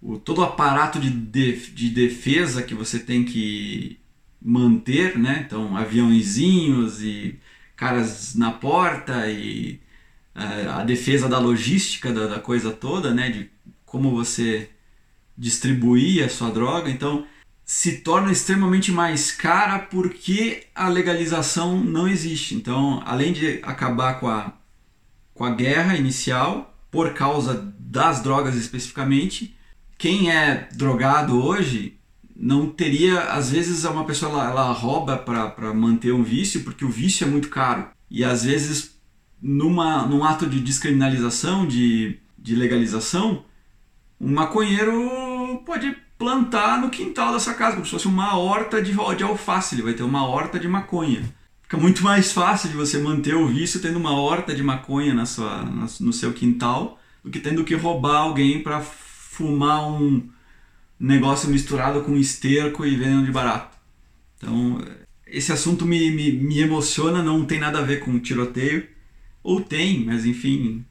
o, 0.00 0.18
todo 0.18 0.38
o 0.40 0.44
aparato 0.44 0.98
de, 0.98 1.10
de, 1.10 1.70
de 1.70 1.90
defesa 1.90 2.62
que 2.62 2.74
você 2.74 2.98
tem 2.98 3.24
que 3.24 3.98
manter, 4.40 5.18
né? 5.18 5.44
Então, 5.46 5.76
aviãozinhos 5.76 7.02
e 7.02 7.38
caras 7.76 8.34
na 8.34 8.50
porta 8.50 9.30
e 9.30 9.80
uh, 10.34 10.70
a 10.70 10.84
defesa 10.84 11.28
da 11.28 11.38
logística 11.38 12.12
da, 12.12 12.26
da, 12.26 12.38
coisa 12.40 12.70
toda, 12.70 13.12
né? 13.12 13.30
De 13.30 13.50
como 13.84 14.10
você 14.10 14.70
distribuir 15.36 16.24
a 16.24 16.28
sua 16.28 16.50
droga. 16.50 16.90
Então, 16.90 17.26
se 17.72 17.98
torna 17.98 18.32
extremamente 18.32 18.90
mais 18.90 19.30
cara 19.30 19.78
porque 19.78 20.64
a 20.74 20.88
legalização 20.88 21.78
não 21.78 22.08
existe. 22.08 22.56
Então, 22.56 23.00
além 23.06 23.32
de 23.32 23.60
acabar 23.62 24.18
com 24.18 24.26
a, 24.26 24.54
com 25.32 25.44
a 25.44 25.54
guerra 25.54 25.96
inicial, 25.96 26.76
por 26.90 27.14
causa 27.14 27.72
das 27.78 28.24
drogas 28.24 28.56
especificamente, 28.56 29.56
quem 29.96 30.32
é 30.32 30.68
drogado 30.74 31.40
hoje 31.40 31.96
não 32.34 32.68
teria, 32.68 33.20
às 33.20 33.52
vezes 33.52 33.84
uma 33.84 34.04
pessoa 34.04 34.32
ela, 34.32 34.50
ela 34.50 34.72
rouba 34.72 35.16
para 35.16 35.72
manter 35.72 36.12
um 36.12 36.24
vício 36.24 36.64
porque 36.64 36.84
o 36.84 36.90
vício 36.90 37.24
é 37.24 37.30
muito 37.30 37.48
caro. 37.50 37.86
E 38.10 38.24
às 38.24 38.42
vezes 38.42 38.98
numa, 39.40 40.04
num 40.08 40.24
ato 40.24 40.44
de 40.44 40.58
descriminalização, 40.58 41.68
de, 41.68 42.18
de 42.36 42.56
legalização, 42.56 43.44
um 44.20 44.32
maconheiro 44.32 45.62
pode 45.64 46.09
plantar 46.20 46.78
no 46.78 46.90
quintal 46.90 47.32
da 47.32 47.40
sua 47.40 47.54
casa, 47.54 47.76
como 47.76 47.86
se 47.86 47.92
fosse 47.92 48.06
uma 48.06 48.36
horta 48.36 48.82
de, 48.82 48.92
de 48.92 49.24
alface, 49.24 49.74
ele 49.74 49.80
vai 49.80 49.94
ter 49.94 50.02
uma 50.02 50.26
horta 50.28 50.60
de 50.60 50.68
maconha. 50.68 51.24
Fica 51.62 51.78
muito 51.78 52.04
mais 52.04 52.30
fácil 52.30 52.68
de 52.68 52.76
você 52.76 52.98
manter 52.98 53.34
o 53.34 53.46
vício 53.46 53.80
tendo 53.80 53.98
uma 53.98 54.12
horta 54.12 54.54
de 54.54 54.62
maconha 54.62 55.14
na 55.14 55.24
sua, 55.24 55.62
no 55.98 56.12
seu 56.12 56.34
quintal 56.34 57.00
do 57.24 57.30
que 57.30 57.40
tendo 57.40 57.64
que 57.64 57.74
roubar 57.74 58.18
alguém 58.18 58.62
para 58.62 58.82
fumar 58.82 59.90
um 59.90 60.28
negócio 60.98 61.48
misturado 61.48 62.02
com 62.02 62.14
esterco 62.14 62.84
e 62.84 62.96
veneno 62.96 63.24
de 63.24 63.32
barato. 63.32 63.78
Então, 64.36 64.78
esse 65.26 65.52
assunto 65.52 65.86
me, 65.86 66.10
me, 66.10 66.32
me 66.32 66.60
emociona, 66.60 67.22
não 67.22 67.46
tem 67.46 67.58
nada 67.58 67.78
a 67.78 67.82
ver 67.82 68.00
com 68.00 68.18
tiroteio. 68.18 68.86
Ou 69.42 69.62
tem, 69.62 70.04
mas 70.04 70.26
enfim. 70.26 70.84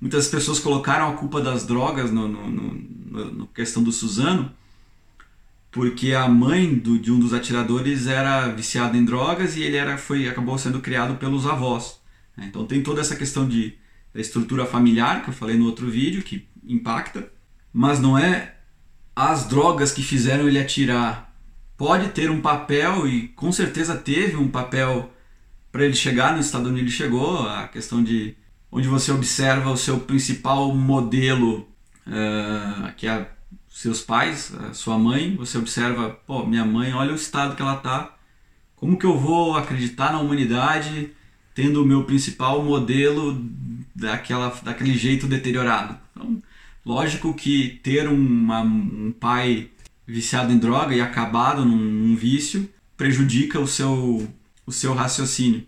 Muitas 0.00 0.28
pessoas 0.28 0.58
colocaram 0.58 1.08
a 1.08 1.12
culpa 1.14 1.40
das 1.40 1.66
drogas 1.66 2.10
no, 2.10 2.28
no, 2.28 2.50
no, 2.50 3.32
no 3.32 3.46
questão 3.46 3.82
do 3.82 3.92
Suzano, 3.92 4.52
porque 5.70 6.12
a 6.12 6.28
mãe 6.28 6.74
do, 6.74 6.98
de 6.98 7.10
um 7.10 7.18
dos 7.18 7.32
atiradores 7.32 8.06
era 8.06 8.48
viciada 8.48 8.96
em 8.96 9.04
drogas 9.04 9.56
e 9.56 9.62
ele 9.62 9.76
era, 9.76 9.96
foi, 9.96 10.28
acabou 10.28 10.56
sendo 10.58 10.80
criado 10.80 11.16
pelos 11.16 11.46
avós. 11.46 12.00
Né? 12.36 12.46
Então 12.48 12.66
tem 12.66 12.82
toda 12.82 13.00
essa 13.00 13.16
questão 13.16 13.48
de, 13.48 13.74
da 14.12 14.20
estrutura 14.20 14.66
familiar, 14.66 15.22
que 15.22 15.30
eu 15.30 15.34
falei 15.34 15.56
no 15.56 15.66
outro 15.66 15.90
vídeo, 15.90 16.22
que 16.22 16.46
impacta 16.66 17.34
mas 17.74 17.98
não 17.98 18.16
é 18.16 18.54
as 19.16 19.48
drogas 19.48 19.90
que 19.90 20.00
fizeram 20.00 20.46
ele 20.46 20.60
atirar. 20.60 21.34
Pode 21.76 22.10
ter 22.10 22.30
um 22.30 22.40
papel, 22.40 23.08
e 23.08 23.28
com 23.28 23.50
certeza 23.50 23.96
teve 23.96 24.36
um 24.36 24.48
papel 24.48 25.12
para 25.72 25.84
ele 25.84 25.94
chegar 25.94 26.32
no 26.32 26.40
estado 26.40 26.70
onde 26.70 26.78
ele 26.78 26.90
chegou, 26.90 27.48
a 27.48 27.66
questão 27.66 28.02
de 28.02 28.36
onde 28.74 28.88
você 28.88 29.12
observa 29.12 29.70
o 29.70 29.76
seu 29.76 30.00
principal 30.00 30.74
modelo, 30.74 31.68
uh, 32.06 32.92
que 32.96 33.06
é 33.06 33.30
seus 33.70 34.02
pais, 34.02 34.52
a 34.54 34.74
sua 34.74 34.98
mãe, 34.98 35.36
você 35.36 35.56
observa, 35.58 36.10
pô, 36.26 36.44
minha 36.44 36.64
mãe, 36.64 36.92
olha 36.92 37.12
o 37.12 37.16
estado 37.16 37.56
que 37.56 37.62
ela 37.62 37.76
tá. 37.76 38.16
Como 38.76 38.98
que 38.98 39.06
eu 39.06 39.16
vou 39.16 39.56
acreditar 39.56 40.12
na 40.12 40.20
humanidade 40.20 41.12
tendo 41.54 41.82
o 41.82 41.86
meu 41.86 42.04
principal 42.04 42.62
modelo 42.62 43.40
daquela, 43.94 44.48
daquele 44.62 44.96
jeito 44.98 45.26
deteriorado? 45.26 45.96
Então, 46.10 46.42
Lógico 46.84 47.32
que 47.32 47.80
ter 47.82 48.06
uma, 48.06 48.60
um 48.60 49.10
pai 49.18 49.70
viciado 50.06 50.52
em 50.52 50.58
droga 50.58 50.94
e 50.94 51.00
acabado 51.00 51.64
num, 51.64 51.76
num, 51.76 52.14
vício 52.14 52.68
prejudica 52.94 53.58
o 53.58 53.66
seu, 53.66 54.30
o 54.66 54.72
seu 54.72 54.92
raciocínio 54.92 55.66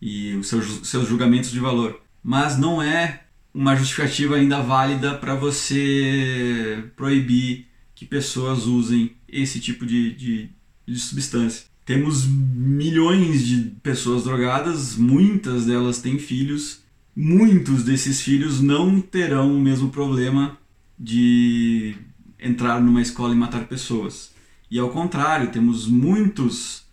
e 0.00 0.34
os 0.34 0.48
seus, 0.48 0.86
seus 0.86 1.08
julgamentos 1.08 1.50
de 1.50 1.58
valor. 1.58 2.01
Mas 2.22 2.58
não 2.58 2.82
é 2.82 3.22
uma 3.52 3.74
justificativa 3.76 4.36
ainda 4.36 4.60
válida 4.62 5.14
para 5.14 5.34
você 5.34 6.84
proibir 6.96 7.66
que 7.94 8.04
pessoas 8.04 8.66
usem 8.66 9.12
esse 9.28 9.60
tipo 9.60 9.84
de, 9.84 10.14
de, 10.14 10.50
de 10.86 10.98
substância. 10.98 11.66
Temos 11.84 12.24
milhões 12.26 13.46
de 13.46 13.72
pessoas 13.82 14.24
drogadas, 14.24 14.96
muitas 14.96 15.66
delas 15.66 16.00
têm 16.00 16.18
filhos 16.18 16.82
muitos 17.14 17.84
desses 17.84 18.20
filhos 18.20 18.60
não 18.60 19.00
terão 19.00 19.54
o 19.54 19.60
mesmo 19.60 19.90
problema 19.90 20.58
de 20.98 21.94
entrar 22.38 22.80
numa 22.80 23.02
escola 23.02 23.34
e 23.34 23.38
matar 23.38 23.66
pessoas. 23.66 24.32
E 24.70 24.78
ao 24.78 24.90
contrário, 24.90 25.50
temos 25.50 25.86
muitos 25.86 26.84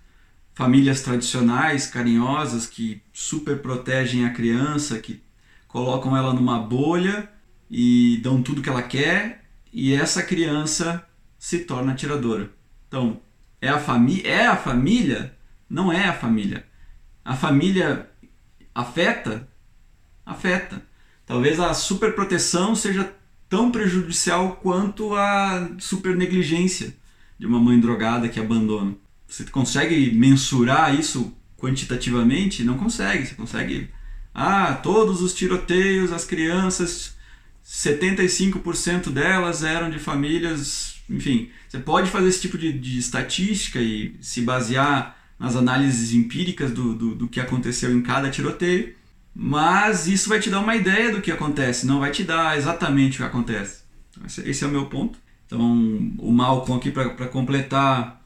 famílias 0.53 1.01
tradicionais, 1.01 1.87
carinhosas, 1.87 2.67
que 2.67 3.01
super 3.19 3.61
protegem 3.61 4.25
a 4.25 4.29
criança, 4.29 4.97
que 4.97 5.21
colocam 5.67 6.15
ela 6.15 6.33
numa 6.33 6.57
bolha 6.57 7.29
e 7.69 8.17
dão 8.23 8.41
tudo 8.41 8.61
que 8.61 8.69
ela 8.69 8.81
quer, 8.81 9.43
e 9.73 9.93
essa 9.93 10.23
criança 10.23 11.05
se 11.37 11.59
torna 11.59 11.91
atiradora. 11.91 12.49
Então, 12.87 13.19
é 13.59 13.67
a 13.67 13.77
família, 13.77 14.25
é 14.25 14.47
a 14.47 14.55
família? 14.55 15.35
Não 15.69 15.91
é 15.91 16.07
a 16.07 16.13
família. 16.13 16.65
A 17.25 17.35
família 17.35 18.09
afeta 18.73 19.49
afeta. 20.25 20.81
Talvez 21.25 21.59
a 21.59 21.73
superproteção 21.73 22.73
seja 22.73 23.13
tão 23.49 23.69
prejudicial 23.69 24.55
quanto 24.63 25.13
a 25.13 25.69
super 25.77 26.15
negligência 26.15 26.95
de 27.37 27.45
uma 27.45 27.59
mãe 27.59 27.77
drogada 27.81 28.29
que 28.29 28.39
abandona. 28.39 28.95
Você 29.27 29.43
consegue 29.43 30.09
mensurar 30.15 30.97
isso 30.97 31.35
quantitativamente? 31.59 32.63
Não 32.63 32.77
consegue. 32.77 33.25
Você 33.25 33.35
consegue. 33.35 33.89
Ah, 34.33 34.73
todos 34.73 35.21
os 35.21 35.33
tiroteios, 35.33 36.11
as 36.11 36.25
crianças, 36.25 37.15
75% 37.65 39.09
delas 39.09 39.63
eram 39.63 39.89
de 39.89 39.99
famílias. 39.99 40.95
Enfim, 41.09 41.49
você 41.67 41.79
pode 41.79 42.09
fazer 42.09 42.29
esse 42.29 42.41
tipo 42.41 42.57
de, 42.57 42.71
de 42.71 42.97
estatística 42.97 43.79
e 43.79 44.15
se 44.21 44.41
basear 44.41 45.17
nas 45.39 45.55
análises 45.55 46.13
empíricas 46.13 46.71
do, 46.71 46.93
do, 46.93 47.15
do 47.15 47.27
que 47.27 47.39
aconteceu 47.39 47.91
em 47.95 48.01
cada 48.01 48.29
tiroteio 48.29 48.93
mas 49.33 50.07
isso 50.07 50.27
vai 50.27 50.39
te 50.39 50.49
dar 50.49 50.59
uma 50.59 50.75
ideia 50.75 51.13
do 51.13 51.21
que 51.21 51.31
acontece, 51.31 51.85
não 51.85 51.99
vai 51.99 52.11
te 52.11 52.23
dar 52.23 52.57
exatamente 52.57 53.15
o 53.15 53.17
que 53.19 53.23
acontece. 53.23 53.83
Esse 54.43 54.63
é 54.63 54.67
o 54.67 54.71
meu 54.71 54.87
ponto. 54.87 55.17
Então, 55.45 55.61
o 56.17 56.31
Malcolm 56.31 56.77
aqui, 56.77 56.91
para 56.91 57.27
completar, 57.27 58.21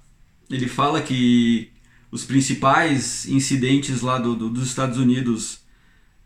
ele 0.49 0.67
fala 0.67 1.01
que 1.01 1.71
os 2.13 2.23
principais 2.23 3.25
incidentes 3.25 4.01
lá 4.01 4.19
do, 4.19 4.35
do, 4.35 4.47
dos 4.47 4.67
Estados 4.67 4.99
Unidos, 4.99 5.61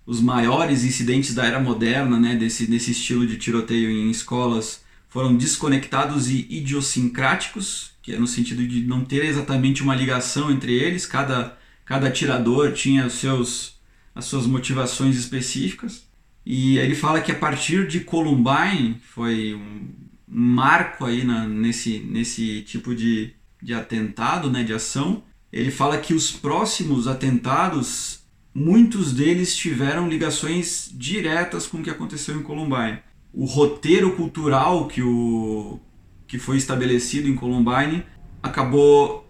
os 0.05 0.19
maiores 0.19 0.83
incidentes 0.83 1.33
da 1.33 1.45
era 1.45 1.61
moderna, 1.61 2.19
né, 2.19 2.35
desse, 2.35 2.67
desse 2.67 2.91
estilo 2.91 3.25
de 3.25 3.37
tiroteio 3.37 3.89
em 3.89 4.11
escolas, 4.11 4.83
foram 5.07 5.33
desconectados 5.33 6.29
e 6.29 6.45
idiosincráticos, 6.49 7.91
que 8.01 8.13
é 8.13 8.19
no 8.19 8.27
sentido 8.27 8.67
de 8.67 8.85
não 8.85 9.05
ter 9.05 9.23
exatamente 9.23 9.81
uma 9.81 9.95
ligação 9.95 10.51
entre 10.51 10.73
eles, 10.73 11.05
cada, 11.05 11.57
cada 11.85 12.07
atirador 12.07 12.73
tinha 12.73 13.05
os 13.05 13.13
seus, 13.13 13.79
as 14.13 14.25
suas 14.25 14.45
motivações 14.45 15.15
específicas. 15.15 16.05
E 16.45 16.77
ele 16.79 16.95
fala 16.95 17.21
que 17.21 17.31
a 17.31 17.35
partir 17.35 17.87
de 17.87 18.01
Columbine 18.01 18.99
foi 19.13 19.53
um 19.53 19.87
marco 20.27 21.05
aí 21.05 21.23
na, 21.23 21.47
nesse, 21.47 21.99
nesse 21.99 22.61
tipo 22.63 22.93
de, 22.93 23.33
de 23.63 23.73
atentado, 23.73 24.51
né, 24.51 24.65
de 24.65 24.73
ação. 24.73 25.23
Ele 25.51 25.71
fala 25.71 25.97
que 25.97 26.13
os 26.13 26.31
próximos 26.31 27.07
atentados, 27.07 28.19
muitos 28.53 29.13
deles 29.13 29.55
tiveram 29.55 30.07
ligações 30.07 30.89
diretas 30.93 31.67
com 31.67 31.77
o 31.77 31.83
que 31.83 31.89
aconteceu 31.89 32.35
em 32.35 32.43
Columbine. 32.43 32.99
O 33.33 33.45
roteiro 33.45 34.15
cultural 34.15 34.87
que, 34.87 35.01
o, 35.01 35.79
que 36.27 36.37
foi 36.37 36.57
estabelecido 36.57 37.27
em 37.27 37.35
Columbine 37.35 38.03
acabou 38.41 39.29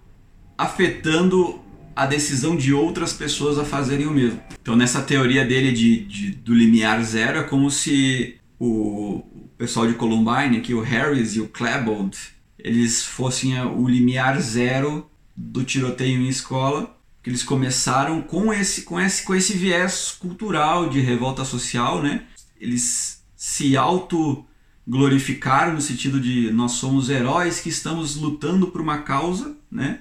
afetando 0.57 1.59
a 1.95 2.05
decisão 2.05 2.55
de 2.55 2.73
outras 2.73 3.13
pessoas 3.13 3.57
a 3.57 3.65
fazerem 3.65 4.07
o 4.07 4.11
mesmo. 4.11 4.39
Então, 4.61 4.75
nessa 4.75 5.01
teoria 5.01 5.43
dele 5.45 5.71
de, 5.71 6.05
de 6.05 6.31
do 6.31 6.53
limiar 6.53 7.03
zero, 7.03 7.39
é 7.39 7.43
como 7.43 7.71
se 7.71 8.35
o, 8.59 9.23
pessoal 9.57 9.87
de 9.87 9.95
Columbine, 9.95 10.57
aqui, 10.57 10.73
o 10.73 10.81
Harris 10.81 11.35
e 11.35 11.41
o 11.41 11.47
Klebold, 11.47 12.15
eles 12.59 13.03
fossem 13.03 13.59
o 13.61 13.87
limiar 13.87 14.39
zero 14.39 15.09
do 15.37 15.63
tiroteio 15.63 16.19
em 16.19 16.27
escola, 16.27 16.97
que 17.21 17.29
eles 17.29 17.43
começaram 17.43 18.21
com 18.21 18.51
esse, 18.51 18.81
com 18.81 18.99
esse, 18.99 19.23
com 19.23 19.35
esse 19.35 19.53
viés 19.53 20.17
cultural 20.19 20.89
de 20.89 20.99
revolta 20.99 21.45
social, 21.45 22.01
né? 22.01 22.23
Eles 22.59 23.23
se 23.35 23.77
auto 23.77 24.43
glorificaram 24.87 25.73
no 25.73 25.81
sentido 25.81 26.19
de 26.19 26.49
nós 26.51 26.73
somos 26.73 27.09
heróis 27.09 27.59
que 27.59 27.69
estamos 27.69 28.15
lutando 28.15 28.67
por 28.67 28.81
uma 28.81 28.99
causa, 28.99 29.55
né? 29.69 29.99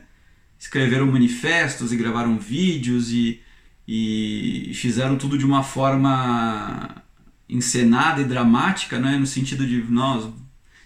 escreveram 0.59 1.07
manifestos 1.07 1.93
e 1.93 1.97
gravaram 1.97 2.39
vídeos 2.39 3.11
e, 3.11 3.41
e 3.87 4.73
fizeram 4.75 5.19
tudo 5.19 5.37
de 5.37 5.45
uma 5.45 5.63
forma 5.63 7.03
encenada 7.49 8.23
e 8.23 8.25
dramática, 8.25 8.99
né? 8.99 9.19
no 9.19 9.27
sentido 9.27 9.67
de 9.67 9.83
nós 9.83 10.33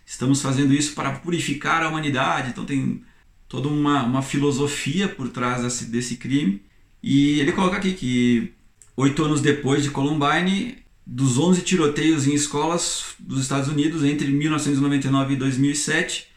estamos 0.05 0.41
fazendo 0.43 0.73
isso 0.73 0.95
para 0.95 1.13
purificar 1.13 1.83
a 1.83 1.89
humanidade, 1.89 2.51
então 2.51 2.65
tem 2.65 3.05
toda 3.51 3.69
uma, 3.69 4.05
uma 4.05 4.23
filosofia 4.23 5.09
por 5.09 5.29
trás 5.29 5.63
desse, 5.63 5.87
desse 5.87 6.17
crime. 6.17 6.63
E 7.03 7.41
ele 7.41 7.53
coloca 7.53 7.77
aqui 7.77 7.93
que 7.93 8.53
oito 8.97 9.23
anos 9.25 9.43
depois 9.43 9.83
de 9.83 9.91
Columbine, 9.91 10.79
dos 11.05 11.37
11 11.37 11.63
tiroteios 11.63 12.27
em 12.29 12.33
escolas 12.33 13.17
dos 13.19 13.43
Estados 13.43 13.69
Unidos 13.69 14.05
entre 14.05 14.29
1999 14.29 15.35
e 15.35 15.37
2007, 15.37 16.31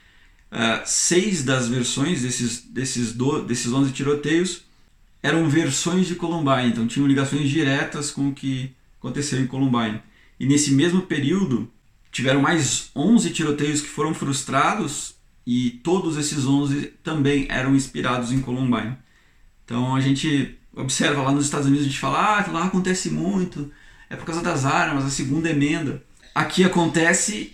Uh, 0.54 0.86
seis 0.86 1.44
das 1.44 1.68
versões 1.68 2.22
desses, 2.22 2.62
desses, 2.62 3.12
do, 3.12 3.42
desses 3.42 3.74
11 3.74 3.92
tiroteios 3.92 4.62
eram 5.24 5.50
versões 5.50 6.06
de 6.06 6.14
Columbine, 6.14 6.70
então 6.70 6.86
tinham 6.86 7.08
ligações 7.08 7.50
diretas 7.50 8.12
com 8.12 8.28
o 8.28 8.34
que 8.36 8.72
aconteceu 9.00 9.40
em 9.40 9.48
Columbine. 9.48 10.00
E 10.40 10.46
nesse 10.46 10.72
mesmo 10.74 11.02
período, 11.02 11.68
tiveram 12.12 12.40
mais 12.40 12.92
11 12.96 13.32
tiroteios 13.32 13.82
que 13.82 13.88
foram 13.88 14.14
frustrados 14.14 15.13
e 15.46 15.72
todos 15.84 16.18
esses 16.18 16.46
11 16.46 16.94
também 17.04 17.48
eram 17.50 17.76
inspirados 17.76 18.32
em 18.32 18.40
Columbine. 18.40 18.98
Então 19.66 19.96
a 19.96 20.02
gente 20.02 20.58
observa 20.76 21.22
lá 21.22 21.32
nos 21.32 21.46
Estados 21.46 21.68
Unidos, 21.68 21.86
a 21.86 21.90
gente 21.90 22.00
fala, 22.00 22.40
ah, 22.40 22.52
lá 22.52 22.66
acontece 22.66 23.10
muito, 23.10 23.72
é 24.10 24.16
por 24.16 24.26
causa 24.26 24.42
das 24.42 24.66
armas, 24.66 25.06
a 25.06 25.10
segunda 25.10 25.50
emenda. 25.50 26.04
Aqui 26.34 26.64
acontece 26.64 27.54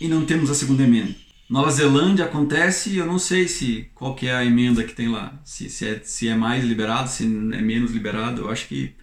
e 0.00 0.08
não 0.08 0.24
temos 0.24 0.50
a 0.50 0.54
segunda 0.54 0.82
emenda. 0.82 1.14
Nova 1.48 1.70
Zelândia 1.70 2.24
acontece, 2.24 2.96
eu 2.96 3.06
não 3.06 3.20
sei 3.20 3.46
se 3.46 3.88
qual 3.94 4.16
que 4.16 4.26
é 4.26 4.34
a 4.34 4.44
emenda 4.44 4.82
que 4.82 4.94
tem 4.94 5.08
lá, 5.08 5.32
se, 5.44 5.70
se, 5.70 5.86
é, 5.86 6.00
se 6.02 6.26
é 6.26 6.34
mais 6.34 6.64
liberado, 6.64 7.08
se 7.08 7.24
é 7.24 7.26
menos 7.26 7.92
liberado. 7.92 8.42
Eu 8.42 8.50
acho 8.50 8.66
que 8.66 8.94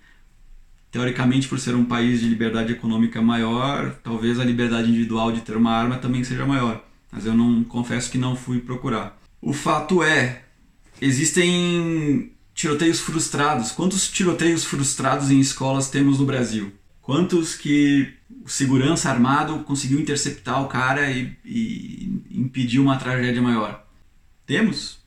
teoricamente 0.92 1.48
por 1.48 1.58
ser 1.58 1.74
um 1.74 1.86
país 1.86 2.20
de 2.20 2.28
liberdade 2.28 2.74
econômica 2.74 3.22
maior, 3.22 3.96
talvez 4.04 4.40
a 4.40 4.44
liberdade 4.44 4.90
individual 4.90 5.32
de 5.32 5.42
ter 5.42 5.56
uma 5.56 5.72
arma 5.72 5.98
também 5.98 6.24
seja 6.24 6.46
maior. 6.46 6.84
Mas 7.14 7.26
eu 7.26 7.34
não 7.36 7.64
confesso 7.64 8.10
que 8.10 8.18
não 8.18 8.36
fui 8.36 8.60
procurar. 8.60 9.22
O 9.40 9.54
fato 9.54 10.02
é, 10.02 10.44
existem 11.00 12.32
tiroteios 12.56 13.00
frustrados. 13.00 13.72
Quantos 13.72 14.10
tiroteios 14.10 14.66
frustrados 14.66 15.30
em 15.30 15.40
escolas 15.40 15.90
temos 15.90 16.20
no 16.20 16.26
Brasil? 16.26 16.74
Quantos 17.02 17.56
que 17.56 18.14
o 18.44 18.50
segurança 18.50 19.10
armado 19.10 19.60
conseguiu 19.60 20.00
interceptar 20.00 20.64
o 20.64 20.68
cara 20.68 21.12
e, 21.12 21.38
e 21.46 22.22
impedir 22.32 22.80
uma 22.80 22.98
tragédia 22.98 23.42
maior? 23.42 23.86
Temos? 24.46 24.98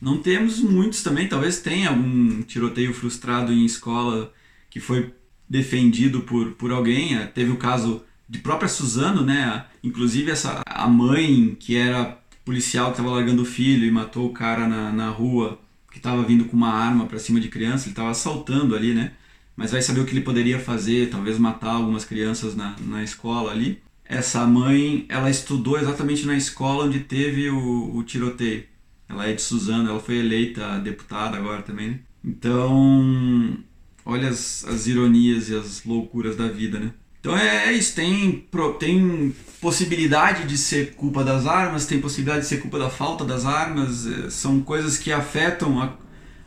Não 0.00 0.18
temos 0.18 0.60
muitos 0.60 1.02
também, 1.02 1.26
talvez 1.26 1.58
tenha 1.58 1.88
algum 1.88 2.42
tiroteio 2.42 2.92
frustrado 2.92 3.52
em 3.52 3.64
escola 3.64 4.32
que 4.68 4.78
foi 4.78 5.12
defendido 5.48 6.20
por, 6.20 6.52
por 6.52 6.70
alguém. 6.70 7.16
Teve 7.28 7.50
o 7.50 7.56
caso 7.56 8.04
de 8.28 8.38
própria 8.38 8.68
Suzano, 8.68 9.24
né? 9.24 9.64
Inclusive 9.82 10.30
essa, 10.30 10.62
a 10.66 10.88
mãe 10.88 11.56
que 11.58 11.76
era 11.76 12.18
policial 12.44 12.86
que 12.86 12.98
estava 12.98 13.14
largando 13.14 13.42
o 13.42 13.46
filho 13.46 13.84
e 13.84 13.90
matou 13.90 14.26
o 14.26 14.32
cara 14.32 14.66
na, 14.68 14.92
na 14.92 15.08
rua 15.10 15.58
que 15.90 15.98
estava 15.98 16.22
vindo 16.22 16.44
com 16.44 16.56
uma 16.56 16.72
arma 16.72 17.06
para 17.06 17.18
cima 17.18 17.40
de 17.40 17.48
criança, 17.48 17.84
ele 17.84 17.92
estava 17.92 18.10
assaltando 18.10 18.74
ali, 18.76 18.94
né? 18.94 19.12
mas 19.56 19.72
vai 19.72 19.80
saber 19.80 20.00
o 20.00 20.04
que 20.04 20.12
ele 20.12 20.20
poderia 20.20 20.60
fazer, 20.60 21.08
talvez 21.08 21.38
matar 21.38 21.72
algumas 21.72 22.04
crianças 22.04 22.54
na, 22.54 22.76
na 22.80 23.02
escola 23.02 23.50
ali. 23.50 23.82
Essa 24.04 24.46
mãe, 24.46 25.06
ela 25.08 25.30
estudou 25.30 25.78
exatamente 25.78 26.26
na 26.26 26.36
escola 26.36 26.84
onde 26.84 27.00
teve 27.00 27.48
o, 27.48 27.96
o 27.96 28.04
tiroteio. 28.04 28.64
Ela 29.08 29.26
é 29.26 29.32
de 29.32 29.40
Suzano, 29.40 29.88
ela 29.88 29.98
foi 29.98 30.18
eleita 30.18 30.78
deputada 30.80 31.36
agora 31.36 31.62
também, 31.62 31.88
né? 31.88 32.00
Então, 32.22 33.56
olha 34.04 34.28
as, 34.28 34.64
as 34.66 34.86
ironias 34.86 35.48
e 35.48 35.56
as 35.56 35.84
loucuras 35.84 36.36
da 36.36 36.48
vida, 36.48 36.78
né? 36.78 36.92
Então 37.26 37.36
é, 37.36 37.70
é 37.70 37.72
isso, 37.72 37.92
tem, 37.96 38.46
tem 38.78 39.34
possibilidade 39.60 40.46
de 40.46 40.56
ser 40.56 40.92
culpa 40.94 41.24
das 41.24 41.44
armas, 41.44 41.84
tem 41.84 42.00
possibilidade 42.00 42.42
de 42.42 42.46
ser 42.46 42.58
culpa 42.58 42.78
da 42.78 42.88
falta 42.88 43.24
das 43.24 43.44
armas, 43.44 44.06
é, 44.06 44.30
são 44.30 44.60
coisas 44.60 44.96
que 44.96 45.10
afetam 45.10 45.82
a, 45.82 45.92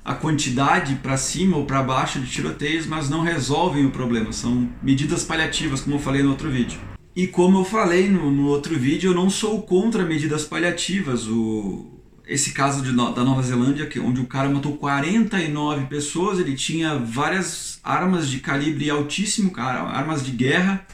a 0.06 0.16
quantidade 0.16 0.96
para 1.04 1.18
cima 1.18 1.58
ou 1.58 1.66
para 1.66 1.84
baixo 1.84 2.22
de 2.22 2.32
tiroteios, 2.32 2.86
mas 2.86 3.10
não 3.10 3.22
resolvem 3.22 3.86
o 3.86 3.92
problema. 3.92 4.32
São 4.32 4.70
medidas 4.82 5.26
paliativas, 5.26 5.82
como 5.82 5.98
eu 5.98 6.00
falei 6.00 6.24
no 6.24 6.30
outro 6.30 6.50
vídeo. 6.50 6.80
E 7.14 7.28
como 7.28 7.60
eu 7.60 7.66
falei 7.66 8.08
no, 8.08 8.32
no 8.32 8.48
outro 8.48 8.80
vídeo, 8.80 9.12
eu 9.12 9.16
não 9.16 9.30
sou 9.30 9.62
contra 9.64 10.06
medidas 10.06 10.46
paliativas. 10.46 11.28
O, 11.28 11.99
esse 12.30 12.52
caso 12.52 12.84
de, 12.84 12.96
da 12.96 13.24
Nova 13.24 13.42
Zelândia, 13.42 13.88
que, 13.88 14.00
onde 14.00 14.22
o 14.22 14.28
cara 14.28 14.48
matou 14.48 14.78
49 14.78 15.88
pessoas, 15.88 16.40
ele 16.40 16.56
tinha 16.56 16.96
várias 16.96 17.80
armas 17.84 18.30
de 18.30 18.40
calibre 18.40 18.88
altíssimo, 18.88 19.50
cara, 19.50 19.82
armas 19.82 20.24
de 20.24 20.32
guerra, 20.32 20.86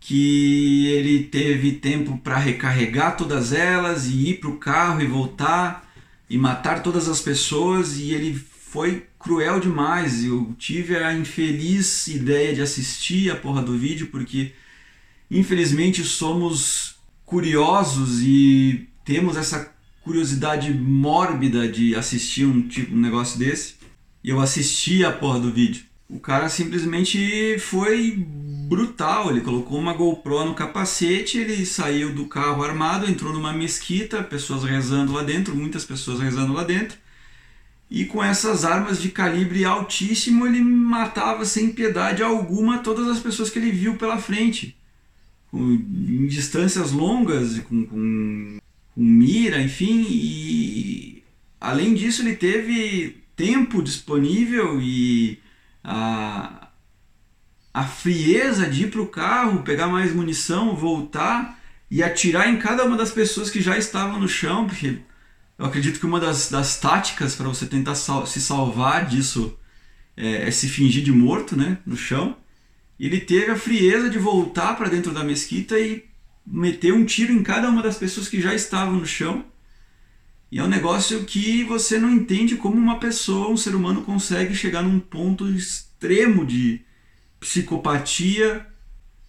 que 0.00 0.88
ele 0.88 1.22
teve 1.22 1.72
tempo 1.72 2.18
para 2.18 2.36
recarregar 2.36 3.16
todas 3.16 3.52
elas 3.52 4.06
e 4.06 4.30
ir 4.30 4.40
para 4.40 4.50
o 4.50 4.56
carro 4.56 5.00
e 5.00 5.06
voltar 5.06 5.88
e 6.28 6.36
matar 6.36 6.82
todas 6.82 7.08
as 7.08 7.20
pessoas 7.20 7.96
e 7.96 8.12
ele 8.12 8.34
foi 8.34 9.06
cruel 9.18 9.60
demais. 9.60 10.24
Eu 10.24 10.54
tive 10.58 10.96
a 10.96 11.14
infeliz 11.14 12.08
ideia 12.08 12.52
de 12.52 12.62
assistir 12.62 13.30
a 13.30 13.36
porra 13.36 13.62
do 13.62 13.78
vídeo 13.78 14.08
porque 14.08 14.52
infelizmente 15.30 16.02
somos 16.02 16.96
curiosos 17.24 18.20
e 18.22 18.88
temos 19.04 19.36
essa 19.36 19.72
curiosidade 20.10 20.74
mórbida 20.74 21.68
de 21.68 21.94
assistir 21.94 22.44
um 22.44 22.66
tipo 22.66 22.92
um 22.92 22.98
negócio 22.98 23.38
desse. 23.38 23.76
E 24.24 24.30
eu 24.30 24.40
assisti 24.40 25.04
a 25.04 25.12
porra 25.12 25.38
do 25.38 25.52
vídeo. 25.52 25.84
O 26.08 26.18
cara 26.18 26.48
simplesmente 26.48 27.56
foi 27.60 28.12
brutal. 28.68 29.30
Ele 29.30 29.40
colocou 29.40 29.78
uma 29.78 29.94
GoPro 29.94 30.44
no 30.46 30.54
capacete, 30.54 31.38
ele 31.38 31.64
saiu 31.64 32.12
do 32.12 32.26
carro 32.26 32.64
armado, 32.64 33.08
entrou 33.08 33.32
numa 33.32 33.52
mesquita, 33.52 34.20
pessoas 34.20 34.64
rezando 34.64 35.12
lá 35.12 35.22
dentro, 35.22 35.54
muitas 35.54 35.84
pessoas 35.84 36.18
rezando 36.18 36.52
lá 36.52 36.64
dentro 36.64 36.98
e 37.90 38.04
com 38.04 38.22
essas 38.22 38.64
armas 38.64 39.02
de 39.02 39.10
calibre 39.10 39.64
altíssimo 39.64 40.46
ele 40.46 40.62
matava 40.62 41.44
sem 41.44 41.72
piedade 41.72 42.22
alguma 42.22 42.78
todas 42.78 43.08
as 43.08 43.18
pessoas 43.18 43.50
que 43.50 43.58
ele 43.58 43.72
viu 43.72 43.96
pela 43.96 44.16
frente. 44.16 44.76
em 45.52 46.26
distâncias 46.28 46.92
longas, 46.92 47.58
com, 47.60 47.84
com, 47.84 48.58
com 48.94 49.00
mira, 49.00 49.60
enfim. 49.60 50.06
E 50.08 51.22
além 51.60 51.94
disso, 51.94 52.22
ele 52.22 52.36
teve 52.36 53.22
tempo 53.36 53.82
disponível 53.82 54.80
e 54.80 55.38
a, 55.82 56.68
a 57.72 57.84
frieza 57.84 58.68
de 58.68 58.84
ir 58.84 58.90
para 58.90 59.00
o 59.00 59.06
carro, 59.06 59.62
pegar 59.62 59.88
mais 59.88 60.14
munição, 60.14 60.76
voltar 60.76 61.58
e 61.90 62.02
atirar 62.02 62.48
em 62.48 62.58
cada 62.58 62.84
uma 62.84 62.96
das 62.96 63.10
pessoas 63.10 63.50
que 63.50 63.60
já 63.60 63.76
estavam 63.78 64.20
no 64.20 64.28
chão, 64.28 64.66
porque 64.66 64.98
Eu 65.58 65.66
acredito 65.66 66.00
que 66.00 66.06
uma 66.06 66.18
das, 66.18 66.50
das 66.50 66.80
táticas 66.80 67.34
para 67.36 67.48
você 67.48 67.66
tentar 67.66 67.94
sal 67.94 68.26
se 68.26 68.40
salvar 68.40 69.06
disso 69.06 69.58
é, 70.16 70.48
é, 70.48 70.50
se 70.50 70.68
fingir 70.68 71.02
de 71.04 71.12
morto, 71.12 71.56
né, 71.56 71.78
no 71.86 71.96
chão. 71.96 72.36
Ele 72.98 73.20
teve 73.20 73.50
a 73.50 73.56
frieza 73.58 74.08
de 74.10 74.18
voltar 74.18 74.74
para 74.76 74.88
dentro 74.88 75.12
da 75.12 75.24
mesquita 75.24 75.78
e 75.78 76.04
meter 76.50 76.92
um 76.92 77.04
tiro 77.04 77.32
em 77.32 77.42
cada 77.42 77.68
uma 77.68 77.82
das 77.82 77.96
pessoas 77.96 78.28
que 78.28 78.40
já 78.40 78.54
estavam 78.54 78.96
no 78.96 79.06
chão. 79.06 79.44
E 80.50 80.58
é 80.58 80.64
um 80.64 80.68
negócio 80.68 81.24
que 81.24 81.62
você 81.64 81.98
não 81.98 82.10
entende 82.10 82.56
como 82.56 82.76
uma 82.76 82.98
pessoa, 82.98 83.48
um 83.48 83.56
ser 83.56 83.74
humano, 83.74 84.02
consegue 84.02 84.54
chegar 84.54 84.82
num 84.82 84.98
ponto 84.98 85.48
extremo 85.48 86.44
de 86.44 86.80
psicopatia 87.38 88.66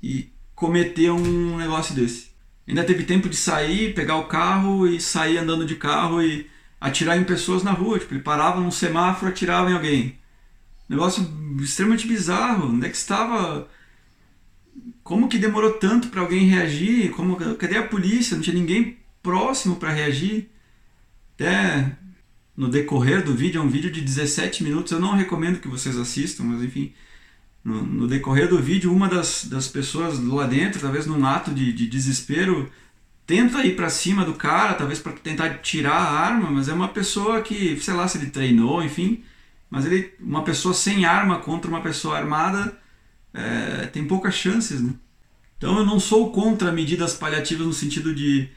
e 0.01 0.31
cometer 0.55 1.11
um 1.11 1.57
negócio 1.57 1.93
desse. 1.93 2.31
Ainda 2.67 2.83
teve 2.83 3.03
tempo 3.03 3.29
de 3.29 3.35
sair, 3.35 3.93
pegar 3.93 4.17
o 4.17 4.27
carro 4.27 4.87
e 4.87 4.99
sair 4.99 5.37
andando 5.37 5.65
de 5.65 5.75
carro 5.75 6.21
e 6.23 6.49
atirar 6.79 7.17
em 7.17 7.23
pessoas 7.23 7.63
na 7.63 7.71
rua. 7.71 7.99
Tipo, 7.99 8.15
ele 8.15 8.23
parava 8.23 8.59
num 8.59 8.71
semáforo 8.71 9.31
atirava 9.31 9.69
em 9.69 9.73
alguém. 9.73 10.19
Negócio 10.89 11.27
extremamente 11.59 12.07
bizarro. 12.07 12.69
Onde 12.69 12.87
é 12.87 12.89
que 12.89 12.95
estava. 12.97 13.67
Como 15.03 15.27
que 15.27 15.37
demorou 15.37 15.73
tanto 15.73 16.09
para 16.09 16.21
alguém 16.21 16.47
reagir? 16.47 17.11
Como, 17.11 17.35
cadê 17.55 17.77
a 17.77 17.87
polícia? 17.87 18.35
Não 18.35 18.43
tinha 18.43 18.55
ninguém 18.55 18.97
próximo 19.21 19.75
para 19.75 19.91
reagir. 19.91 20.49
Até 21.35 21.97
no 22.55 22.69
decorrer 22.69 23.23
do 23.23 23.35
vídeo, 23.35 23.59
é 23.59 23.63
um 23.63 23.69
vídeo 23.69 23.91
de 23.91 24.01
17 24.01 24.63
minutos. 24.63 24.91
Eu 24.91 24.99
não 24.99 25.15
recomendo 25.15 25.59
que 25.59 25.67
vocês 25.67 25.97
assistam, 25.97 26.43
mas 26.43 26.61
enfim. 26.61 26.93
No, 27.63 27.83
no 27.83 28.07
decorrer 28.07 28.47
do 28.47 28.59
vídeo, 28.59 28.93
uma 28.93 29.07
das, 29.07 29.45
das 29.45 29.67
pessoas 29.67 30.19
lá 30.19 30.47
dentro, 30.47 30.81
talvez 30.81 31.05
num 31.05 31.23
ato 31.25 31.51
de, 31.51 31.71
de 31.71 31.87
desespero, 31.87 32.71
tenta 33.25 33.63
ir 33.65 33.75
para 33.75 33.89
cima 33.89 34.25
do 34.25 34.33
cara, 34.33 34.73
talvez 34.73 34.99
para 34.99 35.13
tentar 35.13 35.59
tirar 35.59 35.93
a 35.93 36.19
arma, 36.19 36.49
mas 36.49 36.67
é 36.69 36.73
uma 36.73 36.87
pessoa 36.87 37.39
que, 37.41 37.79
sei 37.79 37.93
lá 37.93 38.07
se 38.07 38.17
ele 38.17 38.31
treinou, 38.31 38.83
enfim, 38.83 39.23
mas 39.69 39.85
ele, 39.85 40.11
uma 40.19 40.43
pessoa 40.43 40.73
sem 40.73 41.05
arma 41.05 41.37
contra 41.39 41.69
uma 41.69 41.81
pessoa 41.81 42.17
armada 42.17 42.80
é, 43.33 43.87
tem 43.87 44.05
poucas 44.05 44.35
chances, 44.35 44.81
né? 44.81 44.93
Então 45.57 45.77
eu 45.77 45.85
não 45.85 45.99
sou 45.99 46.31
contra 46.31 46.71
medidas 46.71 47.13
paliativas 47.13 47.67
no 47.67 47.73
sentido 47.73 48.15
de 48.15 48.49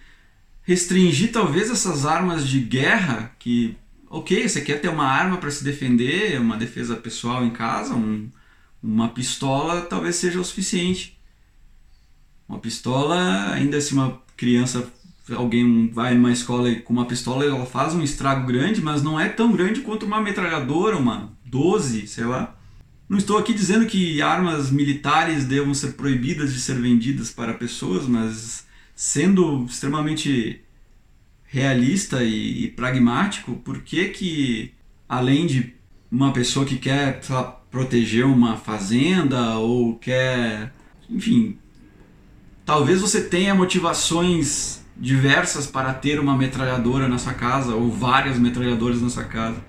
restringir 0.62 1.30
talvez 1.30 1.70
essas 1.70 2.06
armas 2.06 2.48
de 2.48 2.58
guerra 2.60 3.32
que, 3.38 3.76
ok, 4.08 4.48
você 4.48 4.62
quer 4.62 4.80
ter 4.80 4.88
uma 4.88 5.04
arma 5.04 5.36
para 5.36 5.50
se 5.50 5.62
defender, 5.62 6.40
uma 6.40 6.56
defesa 6.56 6.96
pessoal 6.96 7.44
em 7.44 7.50
casa, 7.50 7.94
um, 7.94 8.30
uma 8.82 9.08
pistola 9.10 9.82
talvez 9.82 10.16
seja 10.16 10.40
o 10.40 10.44
suficiente. 10.44 11.18
Uma 12.48 12.58
pistola, 12.58 13.52
ainda 13.52 13.80
se 13.80 13.92
uma 13.94 14.22
criança, 14.36 14.90
alguém 15.34 15.88
vai 15.90 16.14
numa 16.14 16.32
escola 16.32 16.74
com 16.76 16.92
uma 16.92 17.06
pistola, 17.06 17.44
ela 17.44 17.66
faz 17.66 17.94
um 17.94 18.02
estrago 18.02 18.46
grande, 18.46 18.82
mas 18.82 19.02
não 19.02 19.18
é 19.18 19.28
tão 19.28 19.52
grande 19.52 19.80
quanto 19.80 20.06
uma 20.06 20.20
metralhadora, 20.20 20.96
uma 20.96 21.32
12, 21.44 22.06
sei 22.06 22.24
lá. 22.24 22.56
Não 23.08 23.18
estou 23.18 23.36
aqui 23.36 23.52
dizendo 23.52 23.86
que 23.86 24.22
armas 24.22 24.70
militares 24.70 25.44
devam 25.44 25.74
ser 25.74 25.92
proibidas 25.92 26.52
de 26.54 26.60
ser 26.60 26.80
vendidas 26.80 27.30
para 27.30 27.54
pessoas, 27.54 28.06
mas 28.06 28.66
sendo 28.94 29.64
extremamente 29.66 30.62
realista 31.44 32.24
e, 32.24 32.64
e 32.64 32.68
pragmático, 32.68 33.56
por 33.56 33.82
que 33.82 34.08
que 34.08 34.72
além 35.08 35.46
de 35.46 35.74
uma 36.10 36.32
pessoa 36.32 36.64
que 36.64 36.76
quer 36.76 37.20
lá, 37.28 37.42
proteger 37.70 38.24
uma 38.24 38.56
fazenda 38.56 39.56
ou 39.58 39.96
quer, 39.96 40.72
enfim, 41.10 41.58
talvez 42.64 43.00
você 43.00 43.20
tenha 43.20 43.54
motivações 43.54 44.82
diversas 44.96 45.66
para 45.66 45.92
ter 45.92 46.20
uma 46.20 46.36
metralhadora 46.36 47.08
na 47.08 47.18
sua 47.18 47.34
casa 47.34 47.74
ou 47.74 47.90
várias 47.90 48.38
metralhadoras 48.38 49.02
na 49.02 49.10
sua 49.10 49.24
casa. 49.24 49.62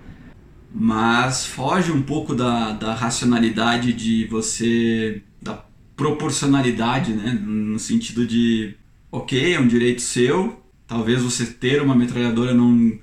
Mas 0.77 1.45
foge 1.45 1.89
um 1.89 2.01
pouco 2.01 2.35
da, 2.35 2.73
da 2.73 2.93
racionalidade 2.93 3.93
de 3.93 4.27
você. 4.27 5.23
da 5.41 5.63
proporcionalidade, 5.95 7.13
né? 7.13 7.31
No 7.31 7.79
sentido 7.79 8.27
de, 8.27 8.75
ok, 9.09 9.53
é 9.53 9.59
um 9.59 9.67
direito 9.67 10.01
seu, 10.01 10.61
talvez 10.85 11.21
você 11.21 11.45
ter 11.45 11.81
uma 11.81 11.95
metralhadora 11.95 12.53
não 12.53 12.99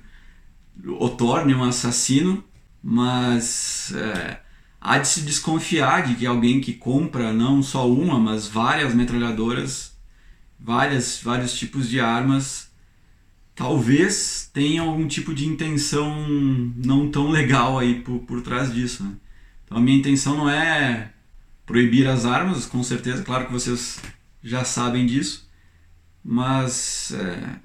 o 0.85 1.09
torne 1.09 1.55
um 1.55 1.63
assassino, 1.63 2.43
mas 2.81 3.91
é, 3.95 4.39
há 4.79 4.99
de 4.99 5.07
se 5.07 5.21
desconfiar 5.21 6.05
de 6.05 6.15
que 6.15 6.27
alguém 6.27 6.61
que 6.61 6.73
compra 6.73 7.33
não 7.33 7.63
só 7.63 7.89
uma, 7.89 8.19
mas 8.19 8.47
várias 8.47 8.93
metralhadoras, 8.93 9.97
várias, 10.59 11.19
vários 11.23 11.53
tipos 11.53 11.89
de 11.89 11.99
armas, 11.99 12.71
talvez 13.55 14.49
tenha 14.53 14.81
algum 14.81 15.07
tipo 15.07 15.33
de 15.33 15.47
intenção 15.47 16.27
não 16.75 17.09
tão 17.09 17.29
legal 17.29 17.79
aí 17.79 18.01
por, 18.01 18.19
por 18.19 18.41
trás 18.41 18.73
disso. 18.73 19.03
Né? 19.03 19.13
Então 19.65 19.77
a 19.77 19.81
minha 19.81 19.97
intenção 19.97 20.37
não 20.37 20.49
é 20.49 21.11
proibir 21.65 22.07
as 22.07 22.25
armas, 22.25 22.65
com 22.65 22.83
certeza, 22.83 23.23
claro 23.23 23.45
que 23.45 23.51
vocês 23.51 23.99
já 24.43 24.65
sabem 24.65 25.05
disso, 25.05 25.49
mas 26.23 27.11
é, 27.13 27.55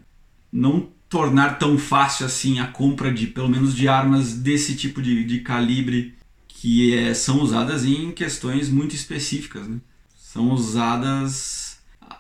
não 0.53 0.89
tornar 1.09 1.59
tão 1.59 1.79
fácil 1.79 2.27
assim 2.27 2.61
a 2.61 2.67
compra 2.67 3.13
de 3.13 3.27
pelo 3.27 3.49
menos 3.49 3.75
de 3.75 3.89
armas 3.89 4.35
desse 4.35 4.77
tipo 4.77 5.01
de, 5.01 5.25
de 5.25 5.41
calibre 5.41 6.19
que 6.61 6.93
é, 6.93 7.15
são 7.15 7.41
usadas 7.41 7.85
em 7.85 8.11
questões 8.11 8.69
muito 8.69 8.95
específicas. 8.95 9.69
Né? 9.69 9.79
São 10.17 10.51
usadas. 10.51 11.68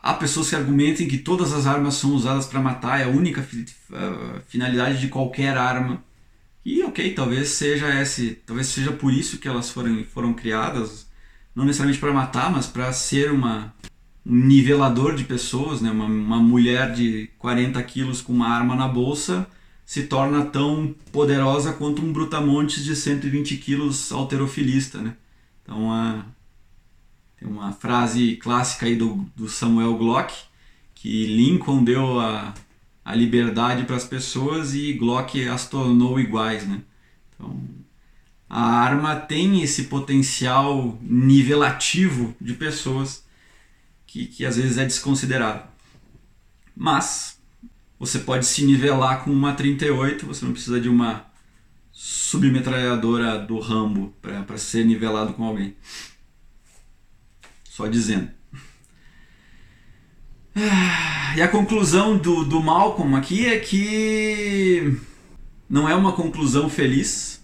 Há 0.03 0.14
pessoas 0.14 0.51
que 0.51 0.57
argumentem 0.57 1.09
que 1.09 1.18
todas 1.18 1.53
as 1.53 1.66
armas 1.66 1.95
são 1.95 2.12
usadas 2.14 2.47
para 2.47 2.61
matar, 2.61 3.01
é 3.01 3.05
a 3.05 3.09
única 3.09 3.47
finalidade 4.47 5.01
de 5.01 5.09
qualquer 5.09 5.57
arma. 5.57 6.03
E 6.64 6.82
ok, 6.82 7.14
talvez 7.14 7.51
seja 7.51 8.01
esse, 8.01 8.41
talvez 8.47 8.66
seja 8.68 8.93
por 8.93 9.12
isso 9.12 9.39
que 9.39 9.49
elas 9.49 9.70
foram, 9.70 10.05
foram 10.05 10.34
criadas, 10.34 11.09
não 11.55 11.64
necessariamente 11.64 12.01
para 12.01 12.12
matar, 12.12 12.53
mas 12.53 12.66
para 12.66 12.93
ser 12.93 13.32
uma, 13.32 13.74
um 14.26 14.34
nivelador 14.34 15.14
de 15.14 15.24
pessoas, 15.24 15.80
né? 15.80 15.91
uma, 15.91 16.05
uma 16.05 16.39
mulher 16.39 16.93
de 16.93 17.30
40 17.39 17.82
quilos 17.84 18.20
com 18.20 18.32
uma 18.32 18.49
arma 18.49 18.76
na 18.76 18.86
bolsa 18.86 19.47
se 19.89 20.03
torna 20.03 20.45
tão 20.45 20.95
poderosa 21.11 21.72
quanto 21.72 22.03
um 22.03 22.12
brutamontes 22.12 22.84
de 22.84 22.95
120 22.95 23.57
quilos 23.57 24.12
alterofilista, 24.12 24.99
né? 24.99 25.16
Então, 25.62 25.91
a, 25.91 26.26
tem 27.39 27.49
uma 27.49 27.72
frase 27.72 28.36
clássica 28.36 28.86
aí 28.86 28.97
do, 28.97 29.26
do 29.36 29.49
Samuel 29.49 29.97
Glock, 29.97 30.34
que 30.95 31.26
Lincoln 31.26 31.84
deu 31.84 32.18
a, 32.18 32.53
a 33.05 33.14
liberdade 33.14 33.84
para 33.84 33.97
as 33.97 34.05
pessoas 34.05 34.74
e 34.74 34.93
Glock 34.93 35.47
as 35.49 35.68
tornou 35.68 36.18
iguais, 36.18 36.66
né? 36.66 36.82
Então, 37.34 37.61
a 38.51 38.62
arma 38.62 39.14
tem 39.14 39.62
esse 39.62 39.84
potencial 39.84 40.99
nivelativo 41.03 42.34
de 42.41 42.55
pessoas 42.55 43.24
que, 44.07 44.26
que 44.26 44.45
às 44.45 44.57
vezes 44.57 44.78
é 44.78 44.84
desconsiderado. 44.84 45.62
Mas 46.74 47.39
você 47.99 48.18
pode 48.18 48.47
se 48.47 48.64
nivelar 48.64 49.22
com 49.22 49.30
uma 49.30 49.55
38, 49.55 50.26
você 50.26 50.45
não 50.45 50.53
precisa 50.53 50.80
de 50.80 50.89
uma 50.89 51.26
submetralhadora 51.93 53.39
do 53.39 53.59
Rambo 53.59 54.14
para 54.22 54.57
ser 54.57 54.84
nivelado 54.84 55.34
com 55.34 55.45
alguém. 55.45 55.76
Só 57.78 57.86
dizendo. 57.86 58.28
Ah, 60.52 61.36
e 61.36 61.40
a 61.40 61.46
conclusão 61.46 62.18
do, 62.18 62.44
do 62.44 62.60
Malcolm 62.60 63.14
aqui 63.14 63.46
é 63.46 63.56
que 63.60 64.96
não 65.70 65.88
é 65.88 65.94
uma 65.94 66.12
conclusão 66.12 66.68
feliz, 66.68 67.40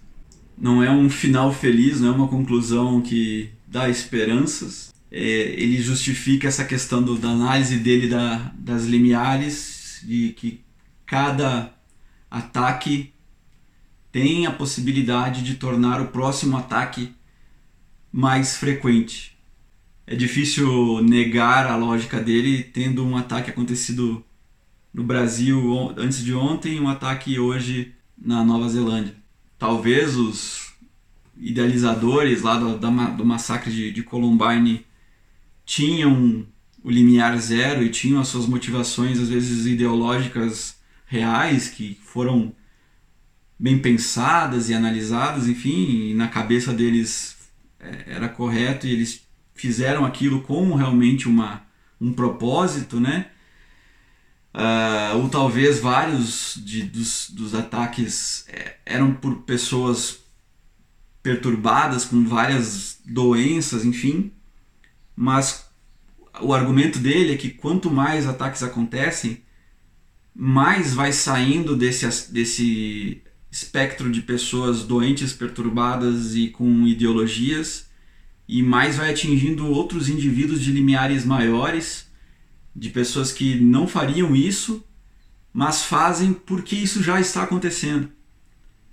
não 0.59 0.82
é 0.82 0.91
um 0.91 1.09
final 1.09 1.53
feliz, 1.53 2.01
não 2.01 2.09
é 2.09 2.11
uma 2.11 2.26
conclusão 2.26 3.01
que 3.01 3.51
dá 3.68 3.89
esperanças. 3.89 4.93
É, 5.09 5.20
ele 5.20 5.80
justifica 5.80 6.49
essa 6.49 6.64
questão 6.64 7.01
do, 7.01 7.16
da 7.16 7.28
análise 7.28 7.78
dele 7.78 8.09
da, 8.09 8.53
das 8.59 8.87
limiares 8.87 10.01
de 10.03 10.30
que 10.30 10.61
cada 11.07 11.72
ataque 12.28 13.14
tem 14.11 14.47
a 14.47 14.51
possibilidade 14.51 15.45
de 15.45 15.55
tornar 15.55 16.01
o 16.01 16.09
próximo 16.09 16.57
ataque 16.57 17.14
mais 18.11 18.57
frequente. 18.57 19.34
É 20.07 20.15
difícil 20.15 21.01
negar 21.03 21.67
a 21.67 21.77
lógica 21.77 22.21
dele 22.21 22.63
tendo 22.63 23.05
um 23.05 23.17
ataque 23.17 23.51
acontecido 23.51 24.23
no 24.93 25.03
Brasil 25.03 25.95
antes 25.97 26.23
de 26.23 26.35
ontem 26.35 26.77
e 26.77 26.81
um 26.81 26.89
ataque 26.89 27.39
hoje 27.39 27.95
na 28.17 28.45
Nova 28.45 28.69
Zelândia. 28.69 29.15
Talvez 29.59 30.15
os 30.15 30.75
idealizadores 31.37 32.43
lá 32.43 32.57
do, 32.57 32.79
do 32.79 33.25
massacre 33.25 33.73
de, 33.73 33.91
de 33.91 34.03
Columbine 34.03 34.85
tinham 35.65 36.47
o 36.83 36.91
limiar 36.91 37.37
zero 37.39 37.83
e 37.83 37.89
tinham 37.89 38.21
as 38.21 38.29
suas 38.29 38.47
motivações, 38.47 39.19
às 39.19 39.31
vezes 39.31 39.65
ideológicas 39.65 40.77
reais, 41.07 41.69
que 41.69 41.99
foram 42.03 42.55
bem 43.59 43.79
pensadas 43.79 44.69
e 44.69 44.75
analisadas, 44.75 45.49
enfim, 45.49 46.11
e 46.11 46.15
na 46.15 46.29
cabeça 46.29 46.75
deles 46.75 47.37
é, 47.81 48.05
era 48.15 48.29
correto 48.29 48.87
e 48.87 48.91
eles 48.91 49.24
fizeram 49.55 50.05
aquilo 50.05 50.43
com 50.43 50.75
realmente 50.75 51.29
uma, 51.29 51.63
um 52.01 52.13
propósito, 52.13 53.01
né? 53.01 53.27
uh, 54.55 55.19
ou 55.19 55.29
talvez 55.29 55.81
vários 55.81 56.55
de, 56.65 56.85
dos, 56.85 57.31
dos 57.31 57.55
ataques 57.55 58.47
é, 58.49 58.77
eram 58.87 59.13
por 59.15 59.43
pessoas 59.43 60.21
perturbadas 61.23 62.05
com 62.05 62.25
várias 62.25 62.99
doenças, 63.05 63.85
enfim. 63.85 64.31
Mas 65.17 65.67
o 66.41 66.53
argumento 66.53 66.99
dele 66.99 67.35
é 67.35 67.37
que 67.37 67.51
quanto 67.51 67.91
mais 67.91 68.27
ataques 68.27 68.63
acontecem, 68.63 69.43
mais 70.35 70.93
vai 70.93 71.13
saindo 71.13 71.77
desse, 71.77 72.33
desse 72.33 73.23
espectro 73.51 74.11
de 74.11 74.21
pessoas 74.21 74.83
doentes, 74.83 75.33
perturbadas 75.33 76.35
e 76.35 76.49
com 76.49 76.87
ideologias, 76.87 77.84
e 78.49 78.63
mais 78.63 78.97
vai 78.97 79.11
atingindo 79.11 79.67
outros 79.67 80.09
indivíduos 80.09 80.61
de 80.61 80.71
limiares 80.71 81.25
maiores, 81.25 82.07
de 82.75 82.91
pessoas 82.91 83.33
que 83.33 83.61
não 83.61 83.87
fariam 83.87 84.35
isso, 84.35 84.85
mas 85.53 85.85
fazem 85.85 86.33
porque 86.33 86.75
isso 86.75 87.03
já 87.03 87.21
está 87.21 87.45
acontecendo. 87.45 88.09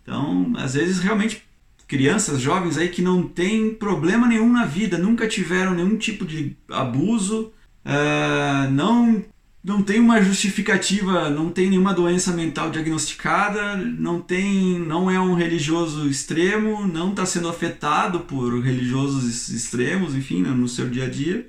Então, 0.04 0.54
às 0.58 0.74
vezes, 0.76 1.00
realmente, 1.00 1.44
crianças, 1.88 2.40
jovens 2.40 2.78
aí 2.78 2.90
que 2.90 3.02
não 3.02 3.24
têm 3.24 3.74
problema 3.74 4.28
nenhum 4.28 4.52
na 4.52 4.66
vida, 4.66 4.98
nunca 4.98 5.28
tiveram 5.28 5.74
nenhum 5.74 5.98
tipo 5.98 6.26
de 6.26 6.56
abuso, 6.70 7.52
uh, 7.86 8.72
não 8.72 9.24
não 9.64 9.84
tem 9.84 10.00
uma 10.00 10.22
justificativa, 10.22 11.30
não 11.30 11.52
tem 11.52 11.70
nenhuma 11.70 11.94
doença 11.94 12.32
mental 12.32 12.72
diagnosticada, 12.72 13.78
não 13.78 14.20
tem, 14.20 14.80
não 14.80 15.10
é 15.10 15.20
um 15.20 15.36
religioso 15.36 16.10
extremo, 16.10 16.88
não 16.88 17.12
está 17.12 17.26
sendo 17.26 17.48
afetado 17.48 18.22
por 18.22 18.60
religiosos 18.60 19.50
extremos, 19.50 20.16
enfim, 20.16 20.42
né, 20.42 20.50
no 20.50 20.68
seu 20.68 20.90
dia 20.90 21.06
a 21.06 21.10
dia. 21.10 21.48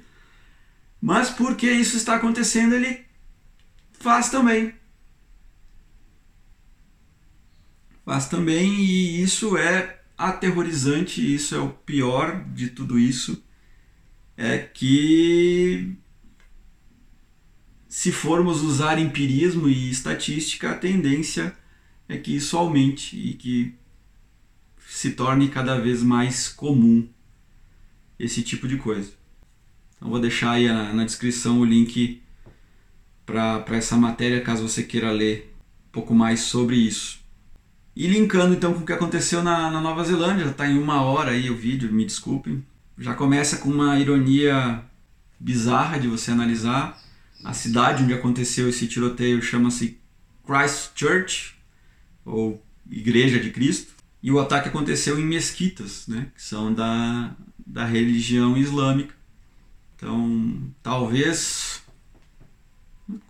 Mas 1.00 1.30
porque 1.30 1.70
isso 1.70 1.96
está 1.96 2.16
acontecendo, 2.16 2.74
ele 2.74 3.00
faz 3.92 4.28
também. 4.28 4.74
Faz 8.04 8.28
também 8.28 8.74
e 8.74 9.22
isso 9.22 9.56
é 9.56 10.00
aterrorizante, 10.18 11.34
isso 11.34 11.54
é 11.54 11.58
o 11.58 11.70
pior 11.70 12.44
de 12.52 12.68
tudo 12.68 12.98
isso. 12.98 13.42
É 14.36 14.58
que 14.58 15.96
se 17.92 18.10
formos 18.10 18.62
usar 18.62 18.98
empirismo 18.98 19.68
e 19.68 19.90
estatística, 19.90 20.70
a 20.70 20.74
tendência 20.74 21.54
é 22.08 22.16
que 22.16 22.34
isso 22.34 22.56
aumente 22.56 23.14
e 23.14 23.34
que 23.34 23.74
se 24.88 25.10
torne 25.10 25.48
cada 25.48 25.78
vez 25.78 26.02
mais 26.02 26.48
comum 26.48 27.06
esse 28.18 28.42
tipo 28.42 28.66
de 28.66 28.78
coisa. 28.78 29.12
Então 29.94 30.08
vou 30.08 30.18
deixar 30.18 30.52
aí 30.52 30.68
na, 30.68 31.04
descrição 31.04 31.60
o 31.60 31.66
link 31.66 32.22
para 33.26 33.62
essa 33.72 33.94
matéria, 33.94 34.40
caso 34.40 34.66
você 34.66 34.82
queira 34.82 35.12
ler 35.12 35.54
um 35.88 35.92
pouco 35.92 36.14
mais 36.14 36.40
sobre 36.40 36.76
isso. 36.76 37.20
E 37.94 38.06
linkando 38.06 38.54
então 38.54 38.72
com 38.72 38.80
o 38.80 38.86
que 38.86 38.94
aconteceu 38.94 39.42
na, 39.42 39.70
na 39.70 39.82
Nova 39.82 40.02
Zelândia, 40.02 40.46
está 40.46 40.66
em 40.66 40.78
uma 40.78 41.02
hora 41.02 41.32
aí 41.32 41.50
o 41.50 41.54
vídeo, 41.54 41.92
me 41.92 42.06
desculpem. 42.06 42.64
Já 42.96 43.12
começa 43.12 43.58
com 43.58 43.68
uma 43.68 44.00
ironia 44.00 44.82
bizarra 45.38 45.98
de 45.98 46.08
você 46.08 46.30
analisar 46.30 46.98
a 47.44 47.52
cidade 47.52 48.04
onde 48.04 48.14
aconteceu 48.14 48.68
esse 48.68 48.86
tiroteio 48.86 49.42
chama-se 49.42 49.98
Christchurch, 50.46 51.54
ou 52.24 52.64
Igreja 52.90 53.40
de 53.40 53.50
Cristo, 53.50 53.92
e 54.22 54.30
o 54.30 54.38
ataque 54.38 54.68
aconteceu 54.68 55.18
em 55.18 55.24
mesquitas, 55.24 56.06
né, 56.06 56.30
que 56.34 56.42
são 56.42 56.72
da, 56.72 57.34
da 57.66 57.84
religião 57.84 58.56
islâmica. 58.56 59.14
Então, 59.96 60.72
talvez. 60.82 61.82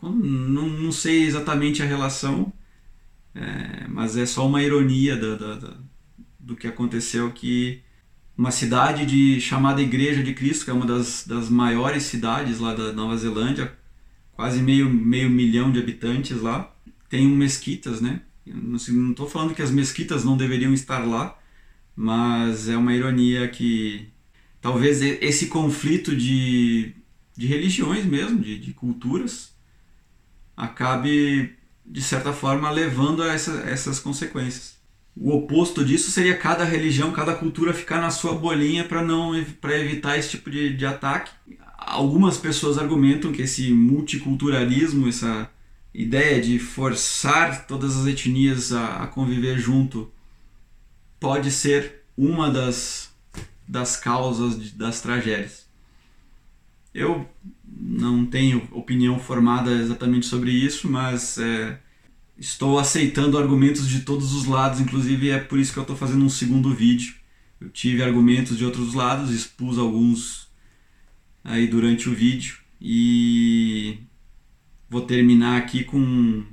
Não, 0.00 0.68
não 0.68 0.92
sei 0.92 1.24
exatamente 1.24 1.82
a 1.82 1.86
relação, 1.86 2.52
é, 3.34 3.86
mas 3.88 4.16
é 4.16 4.26
só 4.26 4.46
uma 4.46 4.62
ironia 4.62 5.16
da, 5.16 5.34
da, 5.34 5.54
da, 5.56 5.76
do 6.38 6.54
que 6.54 6.66
aconteceu 6.66 7.32
que 7.32 7.82
uma 8.36 8.50
cidade 8.50 9.04
de 9.06 9.40
chamada 9.40 9.82
Igreja 9.82 10.22
de 10.22 10.34
Cristo, 10.34 10.64
que 10.64 10.70
é 10.70 10.74
uma 10.74 10.86
das, 10.86 11.26
das 11.26 11.48
maiores 11.48 12.04
cidades 12.04 12.58
lá 12.58 12.74
da 12.74 12.92
Nova 12.92 13.16
Zelândia, 13.16 13.76
quase 14.42 14.60
meio, 14.60 14.90
meio 14.90 15.30
milhão 15.30 15.70
de 15.70 15.78
habitantes 15.78 16.40
lá. 16.40 16.74
Tem 17.08 17.24
mesquitas, 17.28 18.00
né? 18.00 18.22
Não 18.44 18.74
estou 19.12 19.30
falando 19.30 19.54
que 19.54 19.62
as 19.62 19.70
mesquitas 19.70 20.24
não 20.24 20.36
deveriam 20.36 20.74
estar 20.74 20.98
lá, 21.06 21.38
mas 21.94 22.68
é 22.68 22.76
uma 22.76 22.92
ironia 22.92 23.46
que 23.46 24.08
talvez 24.60 25.00
esse 25.00 25.46
conflito 25.46 26.16
de, 26.16 26.92
de 27.36 27.46
religiões 27.46 28.04
mesmo, 28.04 28.40
de, 28.40 28.58
de 28.58 28.72
culturas, 28.72 29.54
acabe, 30.56 31.54
de 31.86 32.02
certa 32.02 32.32
forma, 32.32 32.68
levando 32.68 33.22
a 33.22 33.32
essa, 33.32 33.52
essas 33.60 34.00
consequências. 34.00 34.76
O 35.16 35.30
oposto 35.36 35.84
disso 35.84 36.10
seria 36.10 36.36
cada 36.36 36.64
religião, 36.64 37.12
cada 37.12 37.32
cultura 37.32 37.72
ficar 37.72 38.00
na 38.00 38.10
sua 38.10 38.34
bolinha 38.34 38.82
para 38.82 39.04
não 39.04 39.32
para 39.60 39.78
evitar 39.78 40.18
esse 40.18 40.30
tipo 40.30 40.50
de, 40.50 40.76
de 40.76 40.84
ataque 40.84 41.30
algumas 41.86 42.36
pessoas 42.38 42.78
argumentam 42.78 43.32
que 43.32 43.42
esse 43.42 43.72
multiculturalismo, 43.72 45.08
essa 45.08 45.50
ideia 45.94 46.40
de 46.40 46.58
forçar 46.58 47.66
todas 47.66 47.96
as 47.96 48.06
etnias 48.06 48.72
a, 48.72 49.04
a 49.04 49.06
conviver 49.06 49.58
junto, 49.58 50.10
pode 51.20 51.50
ser 51.50 52.02
uma 52.16 52.50
das, 52.50 53.10
das 53.66 53.96
causas 53.96 54.60
de, 54.60 54.70
das 54.70 55.00
tragédias. 55.00 55.66
Eu 56.94 57.28
não 57.64 58.26
tenho 58.26 58.68
opinião 58.72 59.18
formada 59.18 59.70
exatamente 59.70 60.26
sobre 60.26 60.50
isso, 60.50 60.90
mas 60.90 61.38
é, 61.38 61.78
estou 62.38 62.78
aceitando 62.78 63.38
argumentos 63.38 63.88
de 63.88 64.00
todos 64.00 64.32
os 64.34 64.46
lados, 64.46 64.80
inclusive 64.80 65.30
é 65.30 65.38
por 65.38 65.58
isso 65.58 65.72
que 65.72 65.78
eu 65.78 65.82
estou 65.82 65.96
fazendo 65.96 66.24
um 66.24 66.28
segundo 66.28 66.74
vídeo. 66.74 67.14
Eu 67.60 67.70
tive 67.70 68.02
argumentos 68.02 68.58
de 68.58 68.64
outros 68.64 68.94
lados, 68.94 69.30
expus 69.30 69.78
alguns 69.78 70.41
aí 71.44 71.66
durante 71.66 72.08
o 72.08 72.14
vídeo 72.14 72.58
e 72.80 73.98
vou 74.88 75.02
terminar 75.02 75.58
aqui 75.58 75.84
com 75.84 76.44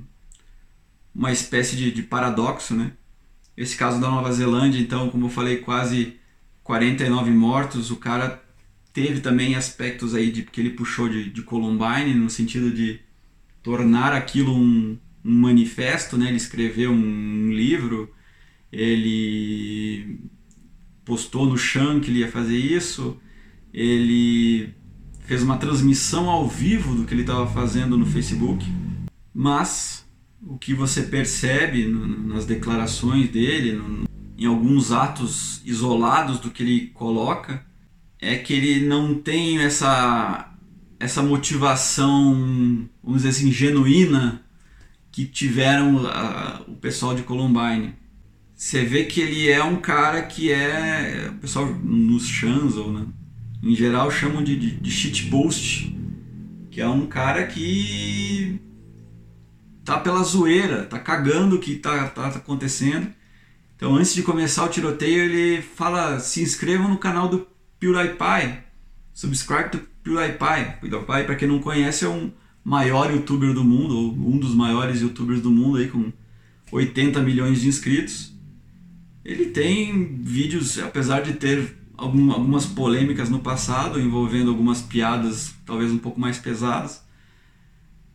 uma 1.14 1.32
espécie 1.32 1.76
de, 1.76 1.90
de 1.90 2.02
paradoxo, 2.02 2.74
né? 2.74 2.92
Esse 3.56 3.76
caso 3.76 4.00
da 4.00 4.08
Nova 4.08 4.32
Zelândia, 4.32 4.80
então, 4.80 5.10
como 5.10 5.26
eu 5.26 5.30
falei, 5.30 5.58
quase 5.58 6.16
49 6.62 7.30
mortos, 7.30 7.90
o 7.90 7.96
cara 7.96 8.42
teve 8.92 9.20
também 9.20 9.54
aspectos 9.54 10.14
aí 10.14 10.30
de 10.30 10.42
que 10.42 10.60
ele 10.60 10.70
puxou 10.70 11.08
de, 11.08 11.30
de 11.30 11.42
Columbine 11.42 12.14
no 12.14 12.30
sentido 12.30 12.70
de 12.70 13.00
tornar 13.62 14.12
aquilo 14.12 14.54
um, 14.54 14.98
um 15.24 15.32
manifesto, 15.40 16.16
né? 16.16 16.28
Ele 16.28 16.36
escreveu 16.36 16.90
um 16.90 17.52
livro, 17.52 18.12
ele 18.72 20.20
postou 21.04 21.46
no 21.46 21.58
chão 21.58 22.00
que 22.00 22.10
ele 22.10 22.20
ia 22.20 22.30
fazer 22.30 22.56
isso, 22.56 23.20
ele 23.74 24.74
fez 25.30 25.44
uma 25.44 25.58
transmissão 25.58 26.28
ao 26.28 26.48
vivo 26.48 26.92
do 26.92 27.04
que 27.04 27.14
ele 27.14 27.20
estava 27.20 27.46
fazendo 27.46 27.96
no 27.96 28.04
Facebook, 28.04 28.66
mas 29.32 30.04
o 30.42 30.58
que 30.58 30.74
você 30.74 31.02
percebe 31.02 31.86
nas 31.86 32.46
declarações 32.46 33.30
dele, 33.30 33.80
em 34.36 34.46
alguns 34.46 34.90
atos 34.90 35.62
isolados 35.64 36.40
do 36.40 36.50
que 36.50 36.64
ele 36.64 36.86
coloca, 36.88 37.64
é 38.20 38.38
que 38.38 38.52
ele 38.52 38.84
não 38.84 39.14
tem 39.14 39.60
essa, 39.60 40.52
essa 40.98 41.22
motivação, 41.22 42.88
vamos 43.00 43.22
dizer 43.22 43.28
assim, 43.28 43.52
genuína 43.52 44.44
que 45.12 45.24
tiveram 45.24 46.08
a, 46.08 46.60
o 46.66 46.74
pessoal 46.74 47.14
de 47.14 47.22
Columbine. 47.22 47.94
Você 48.56 48.84
vê 48.84 49.04
que 49.04 49.20
ele 49.20 49.48
é 49.48 49.62
um 49.62 49.76
cara 49.76 50.22
que 50.22 50.50
é. 50.50 51.30
O 51.30 51.38
pessoal 51.38 51.66
nos 51.66 52.26
chans 52.26 52.74
ou 52.74 52.92
né, 52.92 53.06
em 53.62 53.74
geral 53.74 54.10
chamam 54.10 54.42
de, 54.42 54.56
de, 54.56 54.70
de 54.72 54.90
shitpost, 54.90 55.94
que 56.70 56.80
é 56.80 56.88
um 56.88 57.06
cara 57.06 57.46
que 57.46 58.60
tá 59.84 59.98
pela 59.98 60.22
zoeira, 60.22 60.84
tá 60.84 60.98
cagando 60.98 61.56
o 61.56 61.60
que 61.60 61.76
tá, 61.76 62.08
tá 62.08 62.28
acontecendo. 62.28 63.08
Então 63.76 63.96
antes 63.96 64.14
de 64.14 64.22
começar 64.22 64.64
o 64.64 64.68
tiroteio 64.68 65.22
ele 65.22 65.62
fala, 65.62 66.18
se 66.20 66.42
inscrevam 66.42 66.88
no 66.88 66.98
canal 66.98 67.28
do 67.28 67.46
PewDiePie, 67.78 68.58
subscribe 69.12 69.70
to 69.70 69.80
PewDiePie. 70.02 70.80
PewDiePie, 70.80 71.24
para 71.24 71.34
quem 71.34 71.48
não 71.48 71.58
conhece, 71.58 72.04
é 72.04 72.08
um 72.08 72.30
maior 72.64 73.10
youtuber 73.10 73.52
do 73.52 73.64
mundo, 73.64 73.96
ou 73.96 74.12
um 74.12 74.38
dos 74.38 74.54
maiores 74.54 75.00
youtubers 75.00 75.40
do 75.40 75.50
mundo 75.50 75.78
aí 75.78 75.88
com 75.88 76.12
80 76.70 77.20
milhões 77.20 77.60
de 77.60 77.68
inscritos. 77.68 78.32
Ele 79.24 79.46
tem 79.46 80.16
vídeos, 80.22 80.78
apesar 80.78 81.20
de 81.20 81.34
ter 81.34 81.79
algumas 82.00 82.64
polêmicas 82.64 83.28
no 83.28 83.40
passado 83.40 84.00
envolvendo 84.00 84.50
algumas 84.50 84.80
piadas 84.80 85.54
talvez 85.66 85.92
um 85.92 85.98
pouco 85.98 86.18
mais 86.18 86.38
pesadas. 86.38 87.02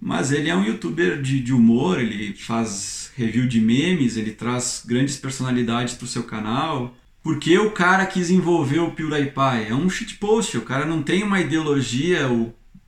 Mas 0.01 0.31
ele 0.31 0.49
é 0.49 0.55
um 0.55 0.63
youtuber 0.63 1.21
de, 1.21 1.39
de 1.39 1.53
humor, 1.53 1.99
ele 1.99 2.33
faz 2.33 3.11
review 3.15 3.47
de 3.47 3.61
memes, 3.61 4.17
ele 4.17 4.31
traz 4.31 4.83
grandes 4.85 5.15
personalidades 5.17 5.93
para 5.93 6.05
o 6.05 6.07
seu 6.07 6.23
canal. 6.23 6.95
Porque 7.23 7.57
o 7.57 7.71
cara 7.71 8.05
quis 8.05 8.29
envolver 8.29 8.79
o 8.79 8.91
PewDiePie? 8.91 9.67
É 9.69 9.73
um 9.73 9.89
shitpost, 9.89 10.57
o 10.57 10.61
cara 10.61 10.85
não 10.85 11.01
tem 11.01 11.23
uma 11.23 11.39
ideologia 11.39 12.27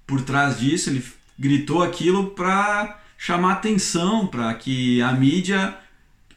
por 0.05 0.21
trás 0.21 0.59
disso, 0.59 0.89
ele 0.89 1.03
gritou 1.39 1.81
aquilo 1.81 2.31
para 2.31 3.01
chamar 3.17 3.53
atenção, 3.53 4.27
para 4.27 4.53
que 4.53 5.01
a 5.01 5.11
mídia 5.11 5.75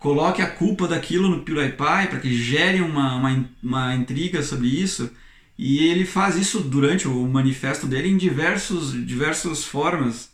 coloque 0.01 0.41
a 0.41 0.51
culpa 0.51 0.89
daquilo 0.89 1.29
no 1.29 1.43
PewDiePie, 1.43 2.09
para 2.09 2.19
que 2.19 2.35
gere 2.35 2.81
uma, 2.81 3.17
uma, 3.17 3.51
uma 3.63 3.95
intriga 3.95 4.43
sobre 4.43 4.67
isso. 4.67 5.11
E 5.59 5.87
ele 5.87 6.07
faz 6.07 6.37
isso 6.37 6.61
durante 6.61 7.07
o 7.07 7.29
manifesto 7.29 7.87
dele 7.87 8.09
em 8.09 8.17
diversos, 8.17 8.93
diversas 9.07 9.63
formas. 9.63 10.33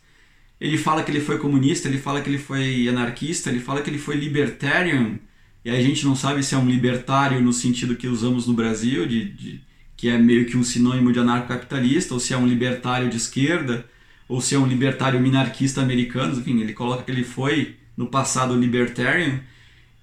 Ele 0.59 0.77
fala 0.77 1.03
que 1.03 1.11
ele 1.11 1.19
foi 1.19 1.37
comunista, 1.37 1.89
ele 1.89 1.97
fala 1.97 2.21
que 2.21 2.29
ele 2.29 2.37
foi 2.37 2.87
anarquista, 2.87 3.49
ele 3.49 3.59
fala 3.59 3.81
que 3.81 3.89
ele 3.89 3.99
foi 3.99 4.15
libertarian. 4.15 5.19
E 5.65 5.69
a 5.69 5.81
gente 5.81 6.05
não 6.05 6.15
sabe 6.15 6.41
se 6.43 6.55
é 6.55 6.57
um 6.57 6.69
libertário 6.69 7.41
no 7.41 7.51
sentido 7.51 7.97
que 7.97 8.07
usamos 8.07 8.47
no 8.47 8.53
Brasil, 8.53 9.05
de, 9.05 9.25
de 9.33 9.61
que 9.97 10.07
é 10.07 10.17
meio 10.17 10.45
que 10.45 10.55
um 10.55 10.63
sinônimo 10.63 11.11
de 11.11 11.19
anarcocapitalista, 11.19 12.13
ou 12.13 12.21
se 12.21 12.33
é 12.33 12.37
um 12.37 12.47
libertário 12.47 13.09
de 13.09 13.17
esquerda, 13.17 13.85
ou 14.29 14.39
se 14.39 14.55
é 14.55 14.57
um 14.57 14.65
libertário 14.65 15.19
minarquista 15.19 15.81
americano. 15.81 16.39
Enfim, 16.39 16.61
ele 16.61 16.71
coloca 16.71 17.03
que 17.03 17.11
ele 17.11 17.25
foi 17.25 17.75
no 17.97 18.07
passado 18.07 18.57
libertarian. 18.57 19.41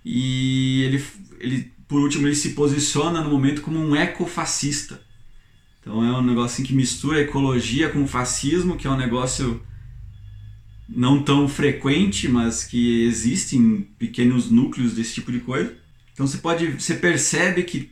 E 0.04 0.82
ele, 0.82 1.04
ele 1.40 1.74
por 1.88 2.00
último, 2.00 2.26
ele 2.26 2.34
se 2.34 2.50
posiciona 2.50 3.22
no 3.22 3.30
momento 3.30 3.62
como 3.62 3.78
um 3.78 3.94
ecofascista. 3.94 5.00
Então 5.80 6.04
é 6.04 6.18
um 6.18 6.22
negócio 6.22 6.54
assim 6.54 6.62
que 6.62 6.74
mistura 6.74 7.20
ecologia 7.20 7.90
com 7.90 8.06
fascismo, 8.06 8.76
que 8.76 8.86
é 8.86 8.90
um 8.90 8.96
negócio 8.96 9.62
não 10.88 11.22
tão 11.22 11.48
frequente, 11.48 12.28
mas 12.28 12.64
que 12.64 13.04
existe 13.04 13.56
em 13.56 13.82
pequenos 13.98 14.50
núcleos 14.50 14.94
desse 14.94 15.14
tipo 15.14 15.30
de 15.30 15.40
coisa. 15.40 15.74
Então 16.12 16.26
você 16.26 16.38
pode, 16.38 16.66
você 16.68 16.94
percebe 16.94 17.62
que 17.64 17.90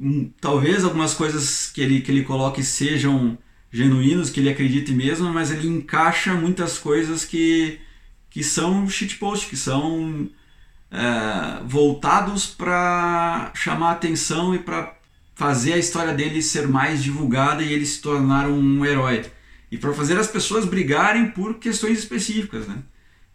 hum, 0.00 0.30
talvez 0.40 0.84
algumas 0.84 1.14
coisas 1.14 1.70
que 1.70 1.80
ele 1.80 2.00
que 2.00 2.10
ele 2.10 2.24
coloque 2.24 2.62
sejam 2.62 3.36
genuínos, 3.70 4.30
que 4.30 4.40
ele 4.40 4.50
acredite 4.50 4.92
mesmo, 4.92 5.32
mas 5.32 5.50
ele 5.50 5.68
encaixa 5.68 6.34
muitas 6.34 6.78
coisas 6.78 7.24
que 7.24 7.78
que 8.30 8.42
são 8.42 8.88
shitpost, 8.88 9.48
que 9.48 9.56
são 9.56 10.28
é, 10.94 11.60
voltados 11.64 12.46
para 12.46 13.50
chamar 13.54 13.90
atenção 13.90 14.54
e 14.54 14.60
para 14.60 14.94
fazer 15.34 15.72
a 15.72 15.78
história 15.78 16.14
dele 16.14 16.40
ser 16.40 16.68
mais 16.68 17.02
divulgada 17.02 17.62
e 17.62 17.72
ele 17.72 17.84
se 17.84 18.00
tornar 18.00 18.46
um 18.46 18.84
herói. 18.84 19.24
E 19.70 19.76
para 19.76 19.92
fazer 19.92 20.16
as 20.16 20.28
pessoas 20.28 20.64
brigarem 20.64 21.30
por 21.30 21.54
questões 21.54 21.98
específicas, 21.98 22.68
né? 22.68 22.76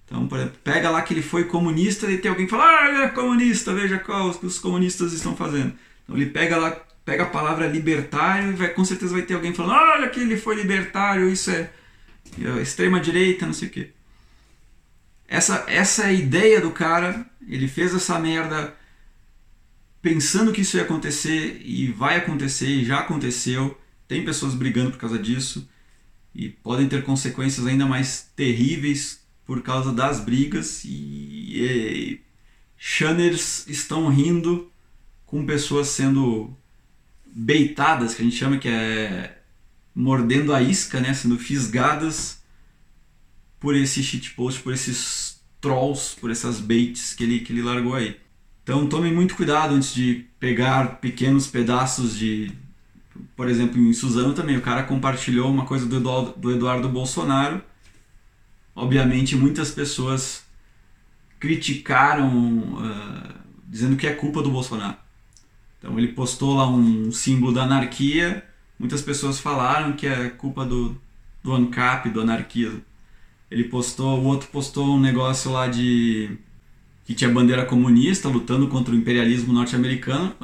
Então, 0.06 0.26
por 0.26 0.40
exemplo, 0.40 0.58
pega 0.64 0.90
lá 0.90 1.02
que 1.02 1.14
ele 1.14 1.22
foi 1.22 1.44
comunista 1.44 2.10
e 2.10 2.18
tem 2.18 2.30
alguém 2.30 2.46
que 2.46 2.52
fala, 2.52 2.64
ah, 2.64 2.90
ele 2.90 3.04
é 3.04 3.10
comunista, 3.10 3.74
veja 3.74 4.00
qual 4.00 4.30
os, 4.30 4.58
comunistas 4.58 5.12
estão 5.12 5.36
fazendo. 5.36 5.74
Então 6.04 6.16
ele 6.16 6.28
pega 6.28 6.58
lá, 6.58 6.72
pega 7.04 7.24
a 7.24 7.28
palavra 7.30 7.68
libertário 7.68 8.52
e 8.52 8.54
vai, 8.54 8.70
com 8.70 8.86
certeza 8.86 9.14
vai 9.14 9.22
ter 9.24 9.34
alguém 9.34 9.54
falando, 9.54 9.74
olha 9.74 10.10
que 10.10 10.22
ele 10.22 10.38
foi 10.38 10.56
libertário, 10.56 11.30
isso 11.30 11.52
é, 11.52 11.70
é 12.42 12.62
extrema 12.62 13.00
direita, 13.00 13.46
não 13.46 13.54
sei 13.54 13.68
o 13.68 13.72
quê. 13.72 13.92
Essa, 15.30 15.64
essa 15.68 16.06
é 16.06 16.08
a 16.08 16.14
ideia 16.14 16.60
do 16.60 16.72
cara, 16.72 17.24
ele 17.48 17.68
fez 17.68 17.94
essa 17.94 18.18
merda 18.18 18.76
pensando 20.02 20.52
que 20.52 20.62
isso 20.62 20.76
ia 20.76 20.84
acontecer 20.84 21.62
e 21.64 21.92
vai 21.92 22.18
acontecer 22.18 22.68
e 22.68 22.84
já 22.84 23.02
aconteceu. 23.02 23.80
Tem 24.08 24.26
pessoas 24.26 24.56
brigando 24.56 24.90
por 24.90 24.98
causa 24.98 25.20
disso 25.20 25.70
e 26.34 26.50
podem 26.50 26.90
ter 26.90 27.04
consequências 27.04 27.68
ainda 27.68 27.86
mais 27.86 28.32
terríveis 28.36 29.24
por 29.46 29.62
causa 29.62 29.94
das 29.94 30.20
brigas. 30.20 30.84
E, 30.84 30.90
e 30.90 32.22
estão 33.68 34.10
rindo 34.10 34.72
com 35.28 35.46
pessoas 35.46 35.90
sendo 35.90 36.58
beitadas, 37.28 38.16
que 38.16 38.24
a 38.24 38.26
gente 38.26 38.36
chama 38.36 38.58
que 38.58 38.68
é 38.68 39.38
mordendo 39.94 40.56
a 40.56 40.62
isca, 40.62 41.00
né, 41.00 41.14
sendo 41.14 41.38
fisgadas 41.38 42.39
por 43.60 43.76
esse 43.76 44.02
shitpost, 44.02 44.62
por 44.62 44.74
esses 44.74 45.40
trolls, 45.60 46.16
por 46.20 46.32
essas 46.32 46.60
baits 46.60 47.14
que 47.14 47.24
ele, 47.24 47.40
que 47.40 47.52
ele 47.52 47.62
largou 47.62 47.96
aí. 47.96 48.18
Então 48.64 48.88
tome 48.88 49.12
muito 49.12 49.36
cuidado 49.36 49.74
antes 49.74 49.94
de 49.94 50.26
pegar 50.40 51.00
pequenos 51.00 51.48
pedaços 51.48 52.18
de. 52.18 52.52
Por 53.36 53.50
exemplo, 53.50 53.82
em 53.82 53.92
Suzano 53.94 54.34
também, 54.34 54.58
o 54.58 54.62
cara 54.62 54.84
compartilhou 54.84 55.52
uma 55.52 55.66
coisa 55.66 55.86
do 55.86 56.00
do 56.38 56.52
Eduardo 56.52 56.88
Bolsonaro. 56.88 57.62
Obviamente, 58.76 59.36
muitas 59.36 59.72
pessoas 59.72 60.44
criticaram, 61.40 62.30
uh, 62.30 63.34
dizendo 63.68 63.98
que 63.98 64.08
é 64.08 64.14
culpa 64.14 64.42
do 64.42 64.52
Bolsonaro. 64.52 64.96
Então, 65.80 65.98
ele 65.98 66.10
postou 66.10 66.56
lá 66.56 66.70
um 66.70 67.12
símbolo 67.12 67.54
da 67.54 67.64
anarquia. 67.64 68.46
Muitas 68.78 69.02
pessoas 69.02 69.40
falaram 69.40 69.94
que 69.94 70.08
é 70.08 70.30
culpa 70.30 70.66
do, 70.66 70.96
do 71.44 71.54
ANCAP, 71.54 72.10
do 72.10 72.22
anarquismo. 72.22 72.82
Ele 73.50 73.64
postou, 73.64 74.20
o 74.20 74.26
outro 74.26 74.48
postou 74.50 74.96
um 74.96 75.00
negócio 75.00 75.52
lá 75.52 75.68
de 75.68 76.38
que 77.06 77.16
tinha 77.16 77.30
bandeira 77.30 77.66
comunista 77.66 78.30
lutando 78.30 78.68
contra 78.68 78.94
o 78.94 78.98
imperialismo 78.98 79.52
norte-americano, 79.52 80.36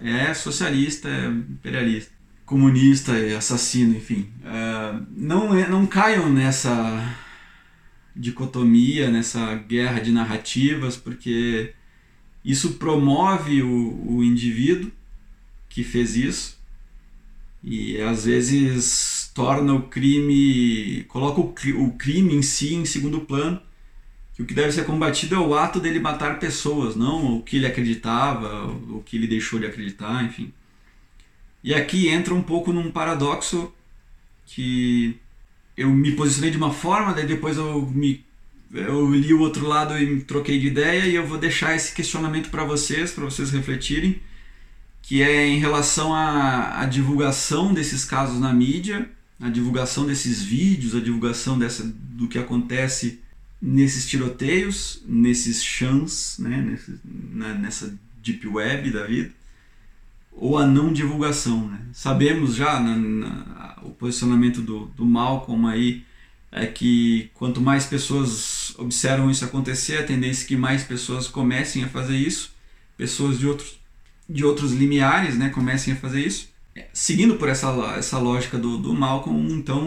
é 0.00 0.34
socialista, 0.34 1.08
é 1.08 1.26
imperialista, 1.26 2.10
comunista, 2.44 3.12
é 3.12 3.36
assassino, 3.36 3.96
enfim. 3.96 4.28
É, 4.44 5.00
não, 5.16 5.54
é, 5.54 5.68
não 5.68 5.86
caiam 5.86 6.28
nessa 6.28 7.16
dicotomia, 8.16 9.08
nessa 9.08 9.54
guerra 9.54 10.00
de 10.00 10.10
narrativas, 10.10 10.96
porque 10.96 11.74
isso 12.44 12.72
promove 12.72 13.62
o, 13.62 14.16
o 14.16 14.24
indivíduo 14.24 14.90
que 15.68 15.84
fez 15.84 16.16
isso 16.16 16.59
e 17.62 18.00
às 18.00 18.24
vezes 18.24 19.30
torna 19.34 19.74
o 19.74 19.82
crime, 19.82 21.04
coloca 21.08 21.40
o, 21.40 21.54
o 21.84 21.92
crime 21.92 22.34
em 22.34 22.42
si 22.42 22.74
em 22.74 22.84
segundo 22.84 23.20
plano 23.20 23.60
que 24.34 24.42
o 24.42 24.46
que 24.46 24.54
deve 24.54 24.72
ser 24.72 24.84
combatido 24.86 25.34
é 25.34 25.38
o 25.38 25.54
ato 25.54 25.78
dele 25.78 26.00
matar 26.00 26.38
pessoas, 26.38 26.96
não 26.96 27.36
o 27.36 27.42
que 27.42 27.56
ele 27.56 27.66
acreditava, 27.66 28.66
o 28.90 29.02
que 29.04 29.16
ele 29.16 29.26
deixou 29.26 29.58
de 29.58 29.66
acreditar, 29.66 30.24
enfim. 30.24 30.52
E 31.62 31.74
aqui 31.74 32.08
entra 32.08 32.34
um 32.34 32.42
pouco 32.42 32.72
num 32.72 32.90
paradoxo 32.90 33.72
que 34.46 35.18
eu 35.76 35.90
me 35.90 36.12
posicionei 36.12 36.50
de 36.50 36.56
uma 36.56 36.72
forma, 36.72 37.12
daí 37.12 37.26
depois 37.26 37.56
eu 37.56 37.82
me 37.86 38.24
eu 38.72 39.12
li 39.12 39.34
o 39.34 39.40
outro 39.40 39.66
lado 39.66 39.98
e 39.98 40.20
troquei 40.20 40.58
de 40.58 40.68
ideia 40.68 41.04
e 41.04 41.16
eu 41.16 41.26
vou 41.26 41.36
deixar 41.36 41.74
esse 41.74 41.92
questionamento 41.92 42.50
para 42.50 42.64
vocês, 42.64 43.10
para 43.10 43.24
vocês 43.24 43.50
refletirem, 43.50 44.20
que 45.10 45.24
é 45.24 45.44
em 45.44 45.58
relação 45.58 46.14
à, 46.14 46.82
à 46.82 46.86
divulgação 46.86 47.74
desses 47.74 48.04
casos 48.04 48.38
na 48.38 48.52
mídia, 48.52 49.10
a 49.40 49.50
divulgação 49.50 50.06
desses 50.06 50.40
vídeos, 50.40 50.94
a 50.94 51.00
divulgação 51.00 51.58
dessa, 51.58 51.82
do 51.84 52.28
que 52.28 52.38
acontece 52.38 53.20
nesses 53.60 54.08
tiroteios, 54.08 55.02
nesses 55.04 55.64
chans, 55.64 56.36
né, 56.38 56.78
nessa 57.58 57.92
deep 58.22 58.46
web 58.46 58.88
da 58.92 59.04
vida, 59.04 59.32
ou 60.30 60.56
a 60.56 60.64
não 60.64 60.92
divulgação. 60.92 61.66
Né? 61.66 61.80
Sabemos 61.92 62.54
já 62.54 62.78
na, 62.78 62.96
na, 62.96 63.78
o 63.82 63.90
posicionamento 63.90 64.62
do, 64.62 64.86
do 64.96 65.04
Malcolm 65.04 65.66
aí 65.66 66.04
é 66.52 66.66
que 66.66 67.32
quanto 67.34 67.60
mais 67.60 67.84
pessoas 67.84 68.78
observam 68.78 69.28
isso 69.28 69.44
acontecer, 69.44 69.98
a 69.98 70.06
tendência 70.06 70.44
é 70.44 70.46
que 70.46 70.56
mais 70.56 70.84
pessoas 70.84 71.26
comecem 71.26 71.82
a 71.82 71.88
fazer 71.88 72.16
isso, 72.16 72.54
pessoas 72.96 73.40
de 73.40 73.48
outros, 73.48 73.79
de 74.30 74.44
outros 74.44 74.72
limiares 74.72 75.36
né, 75.36 75.48
comecem 75.48 75.92
a 75.92 75.96
fazer 75.96 76.24
isso. 76.24 76.48
Seguindo 76.92 77.34
por 77.36 77.48
essa, 77.48 77.68
essa 77.98 78.18
lógica 78.18 78.56
do, 78.56 78.78
do 78.78 78.94
Malcolm, 78.94 79.52
então 79.52 79.86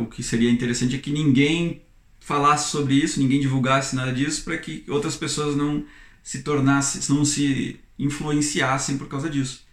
o 0.00 0.06
que 0.06 0.22
seria 0.22 0.50
interessante 0.50 0.96
é 0.96 0.98
que 0.98 1.12
ninguém 1.12 1.82
falasse 2.18 2.70
sobre 2.70 2.94
isso, 2.94 3.20
ninguém 3.20 3.40
divulgasse 3.40 3.94
nada 3.94 4.12
disso, 4.12 4.42
para 4.42 4.58
que 4.58 4.84
outras 4.88 5.14
pessoas 5.14 5.54
não 5.54 5.84
se 6.22 6.42
tornassem, 6.42 7.14
não 7.14 7.24
se 7.24 7.78
influenciassem 7.98 8.98
por 8.98 9.06
causa 9.06 9.30
disso. 9.30 9.64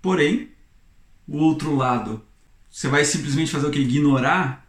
Porém, 0.00 0.48
o 1.28 1.36
outro 1.36 1.76
lado, 1.76 2.20
você 2.68 2.88
vai 2.88 3.04
simplesmente 3.04 3.52
fazer 3.52 3.66
o 3.66 3.70
que? 3.70 3.78
Ignorar 3.78 4.62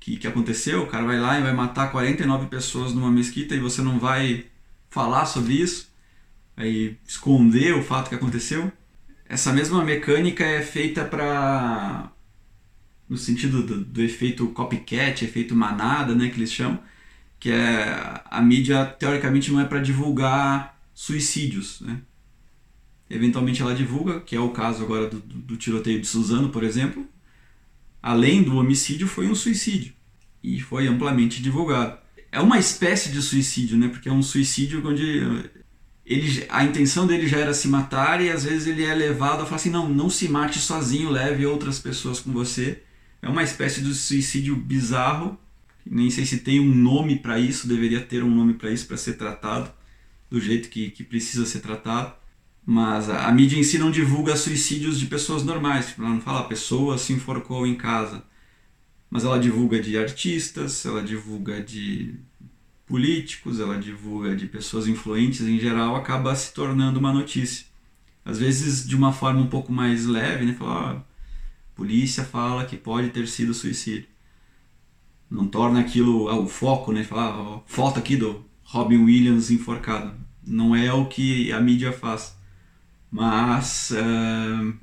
que, 0.00 0.16
que 0.16 0.26
aconteceu, 0.26 0.82
o 0.82 0.86
cara 0.86 1.04
vai 1.04 1.20
lá 1.20 1.38
e 1.38 1.42
vai 1.42 1.52
matar 1.52 1.92
49 1.92 2.46
pessoas 2.46 2.94
numa 2.94 3.10
mesquita 3.10 3.54
e 3.54 3.60
você 3.60 3.82
não 3.82 3.98
vai 3.98 4.46
falar 4.88 5.26
sobre 5.26 5.52
isso, 5.52 5.89
vai 6.60 6.98
esconder 7.06 7.74
o 7.74 7.82
fato 7.82 8.10
que 8.10 8.14
aconteceu. 8.14 8.70
Essa 9.26 9.50
mesma 9.50 9.82
mecânica 9.82 10.44
é 10.44 10.60
feita 10.60 11.04
para 11.04 12.12
no 13.08 13.16
sentido 13.16 13.62
do, 13.62 13.84
do, 13.84 14.02
efeito 14.02 14.46
copycat, 14.48 15.24
efeito 15.24 15.56
manada, 15.56 16.14
né, 16.14 16.28
que 16.28 16.36
eles 16.36 16.52
chamam, 16.52 16.78
que 17.40 17.50
é 17.50 18.22
a 18.24 18.40
mídia 18.40 18.84
teoricamente 18.84 19.50
não 19.50 19.60
é 19.60 19.64
para 19.64 19.80
divulgar 19.80 20.78
suicídios, 20.94 21.80
né? 21.80 22.02
Eventualmente 23.08 23.60
ela 23.60 23.74
divulga, 23.74 24.20
que 24.20 24.36
é 24.36 24.40
o 24.40 24.50
caso 24.50 24.84
agora 24.84 25.08
do, 25.08 25.18
do 25.18 25.56
tiroteio 25.56 26.00
de 26.00 26.06
Suzano, 26.06 26.50
por 26.50 26.62
exemplo. 26.62 27.04
Além 28.00 28.44
do 28.44 28.56
homicídio, 28.56 29.08
foi 29.08 29.26
um 29.26 29.34
suicídio 29.34 29.92
e 30.40 30.60
foi 30.60 30.86
amplamente 30.86 31.42
divulgado. 31.42 31.98
É 32.30 32.40
uma 32.40 32.58
espécie 32.58 33.10
de 33.10 33.20
suicídio, 33.20 33.76
né? 33.76 33.88
Porque 33.88 34.08
é 34.08 34.12
um 34.12 34.22
suicídio 34.22 34.86
onde 34.86 35.20
ele, 36.12 36.46
a 36.48 36.64
intenção 36.64 37.06
dele 37.06 37.26
já 37.28 37.38
era 37.38 37.54
se 37.54 37.68
matar 37.68 38.20
e 38.20 38.30
às 38.30 38.44
vezes 38.44 38.66
ele 38.66 38.84
é 38.84 38.94
levado 38.94 39.42
a 39.42 39.44
falar 39.44 39.56
assim: 39.56 39.70
não, 39.70 39.88
não 39.88 40.10
se 40.10 40.28
mate 40.28 40.58
sozinho, 40.58 41.10
leve 41.10 41.46
outras 41.46 41.78
pessoas 41.78 42.20
com 42.20 42.32
você 42.32 42.82
é 43.22 43.28
uma 43.28 43.42
espécie 43.42 43.82
de 43.82 43.94
suicídio 43.94 44.56
bizarro 44.56 45.38
Nem 45.84 46.10
sei 46.10 46.24
se 46.24 46.38
tem 46.38 46.60
um 46.60 46.74
nome 46.74 47.18
para 47.18 47.38
isso, 47.38 47.68
deveria 47.68 48.00
ter 48.00 48.22
um 48.22 48.30
nome 48.30 48.54
para 48.54 48.70
isso 48.70 48.86
para 48.86 48.96
ser 48.96 49.14
tratado 49.14 49.70
do 50.30 50.40
jeito 50.40 50.68
que, 50.68 50.90
que 50.90 51.02
precisa 51.02 51.44
ser 51.44 51.60
tratado. 51.60 52.14
Mas 52.64 53.08
a, 53.10 53.26
a, 53.26 53.32
mídia 53.32 53.58
em 53.58 53.62
si 53.62 53.78
não 53.78 53.90
divulga 53.90 54.36
suicídios 54.36 54.98
de 55.00 55.06
pessoas 55.06 55.42
normais. 55.42 55.88
Tipo, 55.88 56.02
ela 56.02 56.10
não 56.10 56.20
fala 56.20 56.40
a 56.40 56.44
pessoa 56.44 56.98
se 56.98 57.12
enforcou 57.12 57.66
em 57.66 57.74
casa. 57.74 58.22
Mas 59.10 59.24
ela 59.24 59.40
divulga 59.40 59.80
de 59.80 59.98
artistas, 59.98 60.84
ela 60.86 61.02
divulga 61.02 61.60
de 61.60 62.14
políticos, 62.90 63.60
ela 63.60 63.78
divulga 63.78 64.34
de 64.34 64.46
pessoas 64.46 64.88
influentes 64.88 65.42
em 65.42 65.60
geral, 65.60 65.94
acaba 65.94 66.34
se 66.34 66.52
tornando 66.52 66.98
uma 66.98 67.12
notícia. 67.12 67.64
Às 68.24 68.40
vezes 68.40 68.86
de 68.86 68.96
uma 68.96 69.12
forma 69.12 69.40
um 69.40 69.46
pouco 69.46 69.72
mais 69.72 70.06
leve, 70.06 70.44
né? 70.44 70.54
Fala, 70.54 70.96
ó, 70.96 71.00
polícia 71.76 72.24
fala 72.24 72.64
que 72.64 72.76
pode 72.76 73.10
ter 73.10 73.28
sido 73.28 73.54
suicídio. 73.54 74.08
Não 75.30 75.46
torna 75.46 75.78
aquilo 75.78 76.24
o 76.42 76.48
foco, 76.48 76.90
né? 76.90 77.04
Fala, 77.04 77.40
ó, 77.40 77.62
foto 77.64 78.00
aqui 78.00 78.16
do 78.16 78.44
Robin 78.64 79.04
Williams 79.04 79.52
enforcado. 79.52 80.12
Não 80.44 80.74
é 80.74 80.92
o 80.92 81.06
que 81.06 81.52
a 81.52 81.60
mídia 81.60 81.92
faz. 81.92 82.36
Mas 83.08 83.92
uh, 83.92 84.74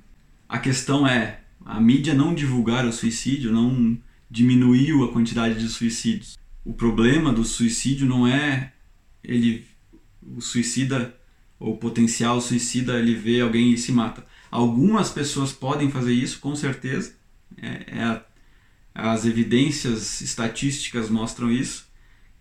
a 0.47 0.60
questão 0.60 1.05
é, 1.05 1.41
a 1.66 1.80
mídia 1.82 2.14
não 2.14 2.34
divulgar 2.34 2.86
o 2.86 2.93
suicídio 2.93 3.51
não 3.51 3.97
diminuiu 4.32 5.03
a 5.03 5.12
quantidade 5.12 5.60
de 5.60 5.68
suicídios. 5.68 6.38
O 6.68 6.74
problema 6.74 7.32
do 7.32 7.45
suicídio 7.45 8.05
não 8.05 8.28
é 8.28 8.74
ele 9.24 9.65
o 10.22 10.41
suicida 10.41 11.18
ou 11.57 11.78
potencial 11.78 12.41
suicida 12.41 12.99
ele 12.99 13.15
vê 13.15 13.39
alguém 13.39 13.72
e 13.72 13.78
se 13.78 13.93
mata. 13.93 14.26
Algumas 14.51 15.09
pessoas 15.09 15.53
podem 15.53 15.89
fazer 15.89 16.13
isso, 16.13 16.41
com 16.41 16.53
certeza. 16.57 17.15
É, 17.55 17.99
é 17.99 18.22
as 18.93 19.26
evidências 19.26 20.20
estatísticas 20.20 21.09
mostram 21.09 21.49
isso, 21.49 21.88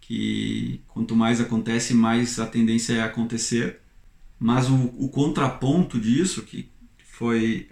que 0.00 0.80
quanto 0.88 1.14
mais 1.14 1.40
acontece, 1.40 1.94
mais 1.94 2.40
a 2.40 2.46
tendência 2.46 2.94
é 2.94 3.02
acontecer. 3.02 3.78
Mas 4.40 4.68
o, 4.68 4.74
o 4.98 5.08
contraponto 5.08 6.00
disso, 6.00 6.42
que 6.42 6.68
foi 6.98 7.68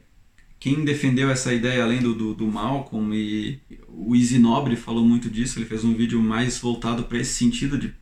quem 0.65 0.83
defendeu 0.83 1.29
essa 1.29 1.53
ideia 1.53 1.85
além 1.85 2.01
do, 2.01 2.15
do, 2.15 2.33
do 2.33 2.47
Malcolm 2.47 3.15
e 3.15 3.61
o 3.87 4.17
Easy 4.17 4.39
Nobre 4.39 4.77
falou 4.77 5.05
muito 5.05 5.29
disso, 5.29 5.59
ele 5.59 5.67
fez 5.67 5.85
um 5.85 5.93
vídeo 5.93 6.23
mais 6.23 6.59
voltado 6.59 7.05
para 7.05 7.19
esse 7.19 7.35
sentido 7.35 7.77
de 7.77 7.93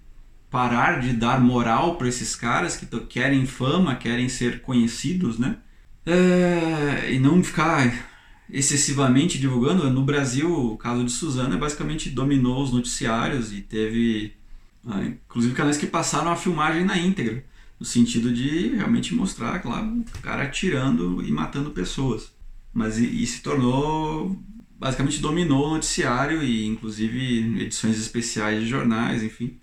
parar 0.48 1.00
de 1.00 1.12
dar 1.12 1.40
moral 1.40 1.96
para 1.96 2.06
esses 2.06 2.36
caras 2.36 2.76
que 2.76 2.86
querem 3.06 3.46
fama, 3.46 3.96
querem 3.96 4.28
ser 4.28 4.62
conhecidos, 4.62 5.40
né? 5.40 5.56
É, 6.06 7.12
e 7.12 7.18
não 7.18 7.42
ficar 7.42 8.08
excessivamente 8.48 9.40
divulgando. 9.40 9.90
No 9.90 10.04
Brasil, 10.04 10.48
o 10.48 10.76
caso 10.76 11.02
de 11.02 11.10
Suzana 11.10 11.56
basicamente 11.56 12.10
dominou 12.10 12.62
os 12.62 12.72
noticiários 12.72 13.52
e 13.52 13.60
teve, 13.60 14.34
ah, 14.86 15.02
inclusive, 15.02 15.52
canais 15.52 15.78
que 15.78 15.86
passaram 15.88 16.30
a 16.30 16.36
filmagem 16.36 16.84
na 16.84 16.96
íntegra 16.96 17.44
no 17.80 17.84
sentido 17.84 18.32
de 18.32 18.76
realmente 18.76 19.16
mostrar, 19.16 19.58
claro, 19.58 20.04
o 20.16 20.22
cara 20.22 20.44
atirando 20.44 21.20
e 21.26 21.32
matando 21.32 21.72
pessoas. 21.72 22.30
Mas 22.72 22.98
e, 22.98 23.04
e 23.22 23.26
se 23.26 23.42
tornou 23.42 24.36
basicamente 24.82 25.20
dominou 25.20 25.68
o 25.68 25.74
noticiário 25.74 26.42
e 26.42 26.66
inclusive 26.66 27.62
edições 27.62 27.96
especiais 27.96 28.64
de 28.64 28.68
jornais, 28.68 29.22
enfim. 29.22 29.56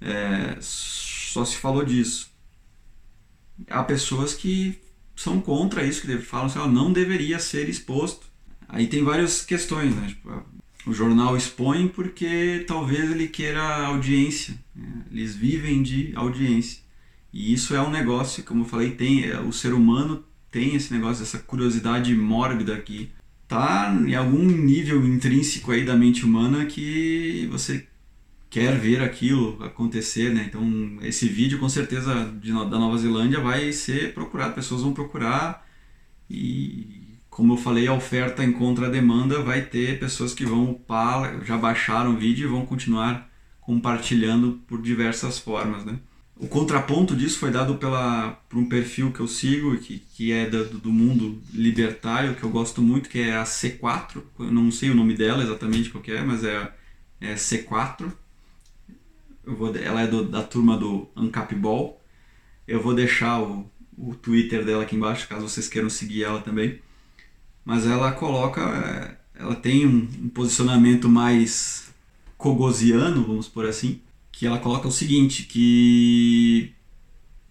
É, 0.00 0.56
só 0.60 1.44
se 1.44 1.56
falou 1.56 1.84
disso. 1.84 2.28
Há 3.70 3.84
pessoas 3.84 4.34
que 4.34 4.80
são 5.14 5.40
contra 5.40 5.84
isso, 5.84 6.02
que 6.02 6.18
falam 6.18 6.50
que 6.50 6.58
ela 6.58 6.66
não 6.66 6.92
deveria 6.92 7.38
ser 7.38 7.68
exposto. 7.68 8.26
Aí 8.68 8.88
tem 8.88 9.04
várias 9.04 9.44
questões, 9.44 9.94
né? 9.94 10.08
Tipo, 10.08 10.44
o 10.86 10.92
jornal 10.92 11.36
expõe 11.36 11.86
porque 11.86 12.64
talvez 12.66 13.10
ele 13.10 13.28
queira 13.28 13.62
audiência. 13.86 14.58
Né? 14.74 15.04
Eles 15.10 15.36
vivem 15.36 15.84
de 15.84 16.12
audiência. 16.16 16.80
E 17.32 17.52
isso 17.52 17.76
é 17.76 17.80
um 17.80 17.90
negócio, 17.90 18.42
como 18.42 18.62
eu 18.62 18.68
falei, 18.68 18.90
tem 18.90 19.24
é, 19.24 19.38
o 19.40 19.52
ser 19.52 19.72
humano 19.72 20.24
tem 20.56 20.74
esse 20.74 20.90
negócio, 20.90 21.22
essa 21.22 21.38
curiosidade 21.38 22.14
mórbida 22.14 22.74
que 22.78 23.10
tá 23.46 23.94
em 24.06 24.14
algum 24.14 24.42
nível 24.42 25.06
intrínseco 25.06 25.70
aí 25.70 25.84
da 25.84 25.94
mente 25.94 26.24
humana 26.24 26.64
que 26.64 27.46
você 27.52 27.86
quer 28.48 28.78
ver 28.78 29.02
aquilo 29.02 29.62
acontecer, 29.62 30.32
né? 30.32 30.46
Então 30.48 30.98
esse 31.02 31.28
vídeo 31.28 31.58
com 31.58 31.68
certeza 31.68 32.32
de, 32.40 32.50
da 32.50 32.78
Nova 32.78 32.96
Zelândia 32.96 33.38
vai 33.38 33.70
ser 33.70 34.14
procurado, 34.14 34.54
pessoas 34.54 34.80
vão 34.80 34.94
procurar 34.94 35.68
e 36.30 37.04
como 37.28 37.52
eu 37.52 37.58
falei, 37.58 37.86
a 37.86 37.92
oferta 37.92 38.42
encontra 38.42 38.86
a 38.86 38.90
demanda, 38.90 39.42
vai 39.42 39.60
ter 39.60 39.98
pessoas 39.98 40.32
que 40.32 40.46
vão 40.46 40.70
upar, 40.70 41.44
já 41.44 41.58
baixaram 41.58 42.14
o 42.14 42.16
vídeo 42.16 42.48
e 42.48 42.50
vão 42.50 42.64
continuar 42.64 43.30
compartilhando 43.60 44.58
por 44.66 44.80
diversas 44.80 45.38
formas, 45.38 45.84
né? 45.84 45.98
O 46.38 46.46
contraponto 46.46 47.16
disso 47.16 47.38
foi 47.38 47.50
dado 47.50 47.76
pela, 47.76 48.32
por 48.48 48.58
um 48.58 48.68
perfil 48.68 49.10
que 49.10 49.20
eu 49.20 49.26
sigo, 49.26 49.76
que, 49.78 49.98
que 49.98 50.32
é 50.32 50.48
do, 50.48 50.64
do 50.66 50.92
mundo 50.92 51.40
libertário, 51.52 52.34
que 52.34 52.42
eu 52.42 52.50
gosto 52.50 52.82
muito, 52.82 53.08
que 53.08 53.20
é 53.20 53.36
a 53.36 53.44
C4. 53.44 54.22
Eu 54.40 54.52
não 54.52 54.70
sei 54.70 54.90
o 54.90 54.94
nome 54.94 55.14
dela 55.14 55.42
exatamente 55.42 55.88
qual 55.88 56.04
é, 56.08 56.22
mas 56.22 56.44
é, 56.44 56.70
é 57.22 57.34
C4. 57.34 58.12
Eu 59.46 59.56
vou, 59.56 59.74
ela 59.74 60.02
é 60.02 60.06
do, 60.06 60.24
da 60.24 60.42
turma 60.42 60.76
do 60.76 61.08
Ancap 61.16 61.54
Ball. 61.54 61.98
Eu 62.68 62.82
vou 62.82 62.94
deixar 62.94 63.40
o, 63.40 63.70
o 63.96 64.14
Twitter 64.14 64.62
dela 64.62 64.82
aqui 64.82 64.94
embaixo, 64.94 65.26
caso 65.28 65.48
vocês 65.48 65.68
queiram 65.68 65.88
seguir 65.88 66.24
ela 66.24 66.42
também. 66.42 66.80
Mas 67.64 67.86
ela 67.86 68.12
coloca, 68.12 68.60
é, 68.60 69.40
ela 69.42 69.54
tem 69.54 69.86
um, 69.86 70.06
um 70.24 70.28
posicionamento 70.28 71.08
mais 71.08 71.88
cogosiano, 72.36 73.24
vamos 73.24 73.48
por 73.48 73.64
assim, 73.64 74.02
que 74.36 74.46
ela 74.46 74.58
coloca 74.58 74.86
o 74.86 74.92
seguinte, 74.92 75.44
que 75.44 76.74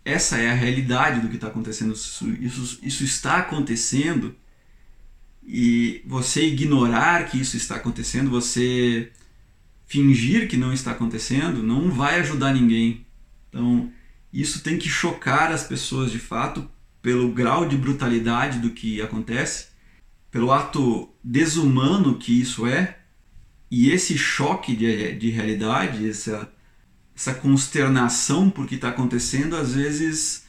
essa 0.06 0.38
é 0.38 0.52
a 0.52 0.54
realidade 0.54 1.20
do 1.20 1.28
que 1.30 1.34
está 1.34 1.48
acontecendo, 1.48 1.94
isso, 1.94 2.30
isso, 2.40 2.80
isso 2.84 3.04
está 3.04 3.38
acontecendo 3.38 4.36
e 5.44 6.04
você 6.06 6.46
ignorar 6.46 7.28
que 7.28 7.42
isso 7.42 7.58
está 7.58 7.78
acontecendo, 7.78 8.30
você 8.30 9.12
fingir 9.88 10.48
que 10.48 10.58
não 10.58 10.72
está 10.72 10.92
acontecendo, 10.92 11.64
não 11.64 11.90
vai 11.90 12.20
ajudar 12.20 12.54
ninguém. 12.54 13.04
Então, 13.50 13.92
isso 14.32 14.62
tem 14.62 14.78
que 14.78 14.88
chocar 14.88 15.52
as 15.52 15.64
pessoas 15.64 16.12
de 16.12 16.20
fato 16.20 16.70
pelo 17.02 17.32
grau 17.32 17.68
de 17.68 17.76
brutalidade 17.76 18.60
do 18.60 18.70
que 18.70 19.02
acontece, 19.02 19.70
pelo 20.30 20.52
ato 20.52 21.10
desumano 21.24 22.20
que 22.20 22.40
isso 22.40 22.68
é, 22.68 23.00
e 23.72 23.90
esse 23.90 24.16
choque 24.16 24.76
de, 24.76 25.14
de 25.14 25.32
realidade, 25.32 26.08
essa 26.08 26.54
essa 27.16 27.34
consternação 27.34 28.50
por 28.50 28.68
que 28.68 28.76
está 28.76 28.90
acontecendo, 28.90 29.56
às 29.56 29.74
vezes 29.74 30.44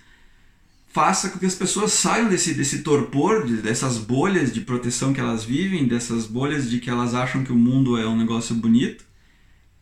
faça 0.89 1.29
com 1.29 1.39
que 1.39 1.47
as 1.47 1.55
pessoas 1.55 1.93
saiam 1.93 2.29
desse, 2.29 2.55
desse 2.55 2.83
torpor, 2.83 3.47
dessas 3.47 3.99
bolhas 3.99 4.53
de 4.53 4.63
proteção 4.63 5.13
que 5.13 5.21
elas 5.21 5.45
vivem, 5.45 5.87
dessas 5.87 6.27
bolhas 6.27 6.69
de 6.69 6.81
que 6.81 6.91
elas 6.91 7.15
acham 7.15 7.45
que 7.45 7.53
o 7.53 7.57
mundo 7.57 7.99
é 7.99 8.07
um 8.07 8.17
negócio 8.17 8.55
bonito, 8.55 9.05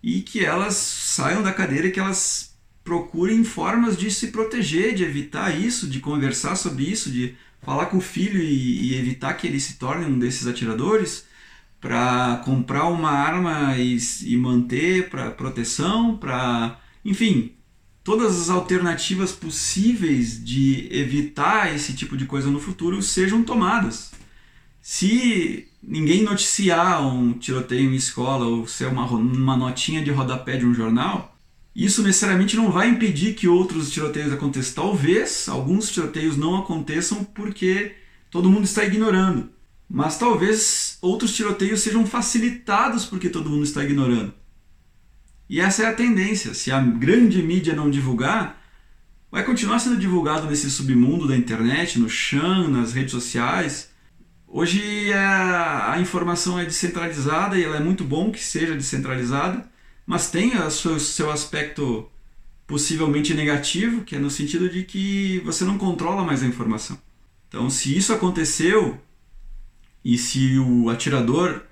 e 0.02 0.20
que 0.20 0.44
elas 0.44 0.74
saiam 0.74 1.42
da 1.42 1.52
cadeira 1.52 1.86
e 1.86 1.92
que 1.92 2.00
elas 2.00 2.54
procurem 2.82 3.42
formas 3.44 3.96
de 3.96 4.10
se 4.10 4.26
proteger, 4.28 4.94
de 4.94 5.04
evitar 5.04 5.58
isso, 5.58 5.88
de 5.88 6.00
conversar 6.00 6.56
sobre 6.56 6.84
isso, 6.84 7.10
de 7.10 7.34
falar 7.62 7.86
com 7.86 7.96
o 7.96 8.02
filho 8.02 8.42
e, 8.42 8.90
e 8.90 8.98
evitar 8.98 9.32
que 9.34 9.46
ele 9.46 9.58
se 9.58 9.78
torne 9.78 10.04
um 10.04 10.18
desses 10.18 10.46
atiradores 10.46 11.24
para 11.84 12.40
comprar 12.46 12.86
uma 12.86 13.10
arma 13.10 13.76
e, 13.76 13.98
e 14.24 14.38
manter 14.38 15.10
para 15.10 15.30
proteção, 15.30 16.16
para 16.16 16.80
enfim, 17.04 17.52
todas 18.02 18.40
as 18.40 18.48
alternativas 18.48 19.32
possíveis 19.32 20.42
de 20.42 20.88
evitar 20.90 21.74
esse 21.74 21.92
tipo 21.92 22.16
de 22.16 22.24
coisa 22.24 22.50
no 22.50 22.58
futuro 22.58 23.02
sejam 23.02 23.42
tomadas. 23.42 24.12
Se 24.80 25.68
ninguém 25.82 26.22
noticiar 26.22 27.06
um 27.06 27.34
tiroteio 27.34 27.92
em 27.92 27.96
escola 27.96 28.46
ou 28.46 28.66
ser 28.66 28.86
uma, 28.86 29.04
uma 29.04 29.54
notinha 29.54 30.02
de 30.02 30.10
rodapé 30.10 30.56
de 30.56 30.64
um 30.64 30.72
jornal, 30.72 31.36
isso 31.76 32.02
necessariamente 32.02 32.56
não 32.56 32.72
vai 32.72 32.88
impedir 32.88 33.34
que 33.34 33.46
outros 33.46 33.90
tiroteios 33.90 34.32
aconteçam. 34.32 34.84
Talvez 34.84 35.50
alguns 35.50 35.90
tiroteios 35.90 36.38
não 36.38 36.56
aconteçam 36.56 37.22
porque 37.22 37.94
todo 38.30 38.50
mundo 38.50 38.64
está 38.64 38.86
ignorando. 38.86 39.53
Mas 39.88 40.18
talvez 40.18 40.98
outros 41.00 41.34
tiroteios 41.34 41.80
sejam 41.80 42.06
facilitados 42.06 43.04
porque 43.04 43.28
todo 43.28 43.50
mundo 43.50 43.64
está 43.64 43.84
ignorando. 43.84 44.34
E 45.48 45.60
essa 45.60 45.82
é 45.82 45.86
a 45.86 45.94
tendência. 45.94 46.54
Se 46.54 46.70
a 46.70 46.80
grande 46.80 47.42
mídia 47.42 47.74
não 47.74 47.90
divulgar, 47.90 48.60
vai 49.30 49.44
continuar 49.44 49.78
sendo 49.78 49.96
divulgado 49.96 50.46
nesse 50.46 50.70
submundo 50.70 51.28
da 51.28 51.36
internet, 51.36 51.98
no 51.98 52.08
chão, 52.08 52.68
nas 52.68 52.92
redes 52.92 53.12
sociais. 53.12 53.90
Hoje 54.46 55.10
é, 55.10 55.16
a 55.16 55.96
informação 56.00 56.58
é 56.58 56.64
descentralizada 56.64 57.58
e 57.58 57.64
ela 57.64 57.76
é 57.76 57.80
muito 57.80 58.04
bom 58.04 58.30
que 58.30 58.42
seja 58.42 58.74
descentralizada, 58.74 59.68
mas 60.06 60.30
tem 60.30 60.56
o 60.56 60.70
seu, 60.70 60.98
seu 61.00 61.30
aspecto 61.30 62.08
possivelmente 62.66 63.34
negativo, 63.34 64.04
que 64.04 64.16
é 64.16 64.18
no 64.18 64.30
sentido 64.30 64.68
de 64.68 64.84
que 64.84 65.40
você 65.44 65.64
não 65.64 65.76
controla 65.76 66.24
mais 66.24 66.42
a 66.42 66.46
informação. 66.46 66.98
Então, 67.48 67.68
se 67.68 67.96
isso 67.96 68.12
aconteceu, 68.12 69.00
e 70.04 70.18
se 70.18 70.58
o 70.58 70.90
atirador 70.90 71.62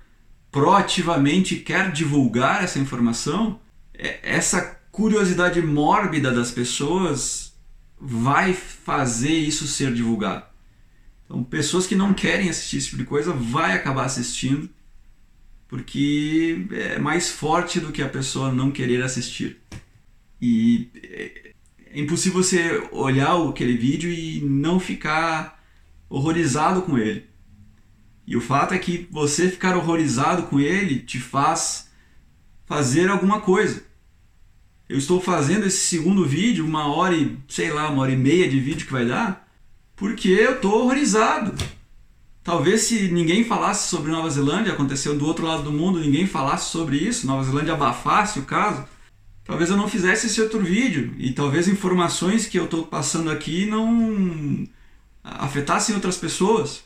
proativamente 0.51 1.57
quer 1.57 1.93
divulgar 1.93 2.65
essa 2.65 2.79
informação, 2.79 3.61
é, 3.95 4.21
essa 4.23 4.81
curiosidade 4.91 5.61
mórbida 5.61 6.33
das 6.33 6.51
pessoas 6.51 7.55
vai 8.01 8.53
fazer 8.53 9.33
isso 9.33 9.67
ser 9.67 9.93
divulgado. 9.93 10.45
Então, 11.25 11.43
pessoas 11.45 11.87
que 11.87 11.95
não 11.95 12.13
querem 12.13 12.49
assistir 12.49 12.79
esse 12.79 12.87
tipo 12.87 12.99
de 12.99 13.05
coisa 13.09 13.33
vai 13.33 13.73
acabar 13.73 14.05
assistindo 14.05 14.69
porque 15.73 16.67
é 16.71 16.99
mais 16.99 17.31
forte 17.31 17.81
do 17.81 17.91
que 17.91 18.03
a 18.03 18.09
pessoa 18.09 18.53
não 18.53 18.71
querer 18.71 19.03
assistir. 19.03 19.59
E 20.39 20.91
é, 21.03 21.53
é 21.95 21.99
impossível 21.99 22.43
você 22.43 22.87
olhar 22.93 23.35
aquele 23.49 23.75
vídeo 23.75 24.13
e 24.13 24.43
não 24.43 24.79
ficar 24.79 25.65
horrorizado 26.11 26.83
com 26.83 26.99
ele. 26.99 27.32
E 28.27 28.37
o 28.37 28.41
fato 28.41 28.75
é 28.75 28.79
que 28.79 29.09
você 29.11 29.49
ficar 29.49 29.77
horrorizado 29.77 30.45
com 30.45 30.61
ele 30.61 31.01
te 31.01 31.19
faz 31.19 31.91
fazer 32.65 33.09
alguma 33.11 33.41
coisa. 33.41 33.85
Eu 34.89 34.99
estou 34.99 35.21
fazendo 35.21 35.67
esse 35.67 35.87
segundo 35.87 36.25
vídeo, 36.25 36.65
uma 36.65 36.87
hora 36.87 37.15
e, 37.15 37.37
sei 37.49 37.71
lá, 37.71 37.89
uma 37.89 38.03
hora 38.03 38.13
e 38.13 38.17
meia 38.17 38.49
de 38.49 38.61
vídeo 38.61 38.87
que 38.87 38.93
vai 38.93 39.07
dar, 39.07 39.49
porque 39.97 40.29
eu 40.29 40.55
estou 40.55 40.83
horrorizado. 40.83 41.55
Talvez 42.45 42.83
se 42.83 43.09
ninguém 43.09 43.45
falasse 43.45 43.89
sobre 43.89 44.11
Nova 44.11 44.29
Zelândia, 44.29 44.73
aconteceu 44.73 45.17
do 45.17 45.27
outro 45.27 45.47
lado 45.47 45.63
do 45.63 45.73
mundo, 45.73 46.01
ninguém 46.01 46.27
falasse 46.27 46.71
sobre 46.71 46.97
isso, 46.97 47.27
Nova 47.27 47.45
Zelândia 47.45 47.75
abafasse 47.75 48.41
o 48.41 48.45
caso, 48.45 48.85
talvez 49.45 49.71
eu 49.71 49.77
não 49.77 49.89
fizesse 49.89 50.27
esse 50.27 50.41
outro 50.41 50.61
vídeo 50.61 51.15
e 51.19 51.33
talvez 51.33 51.69
informações 51.69 52.47
que 52.47 52.59
eu 52.59 52.65
estou 52.65 52.85
passando 52.85 53.31
aqui 53.31 53.67
não 53.67 54.67
afetassem 55.23 55.95
outras 55.95 56.17
pessoas. 56.17 56.83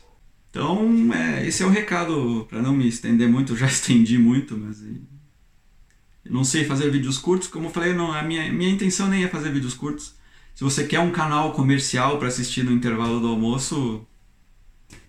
Então, 0.57 1.13
é, 1.13 1.45
esse 1.45 1.61
é 1.61 1.67
o 1.67 1.69
recado, 1.69 2.47
para 2.49 2.63
não 2.63 2.73
me 2.73 2.87
estender 2.87 3.29
muito, 3.29 3.55
já 3.55 3.67
estendi 3.69 4.17
muito, 4.17 4.57
mas 4.57 4.81
eu 4.81 6.31
não 6.31 6.43
sei 6.43 6.65
fazer 6.65 6.89
vídeos 6.89 7.19
curtos, 7.19 7.47
como 7.47 7.67
eu 7.67 7.69
falei, 7.69 7.93
não, 7.93 8.11
a 8.11 8.23
minha, 8.23 8.51
minha 8.51 8.71
intenção 8.71 9.07
nem 9.07 9.23
é 9.23 9.27
fazer 9.27 9.51
vídeos 9.51 9.75
curtos. 9.75 10.15
Se 10.55 10.63
você 10.63 10.83
quer 10.83 10.99
um 10.99 11.11
canal 11.11 11.53
comercial 11.53 12.17
para 12.17 12.29
assistir 12.29 12.63
no 12.63 12.71
intervalo 12.71 13.19
do 13.19 13.27
almoço, 13.27 14.03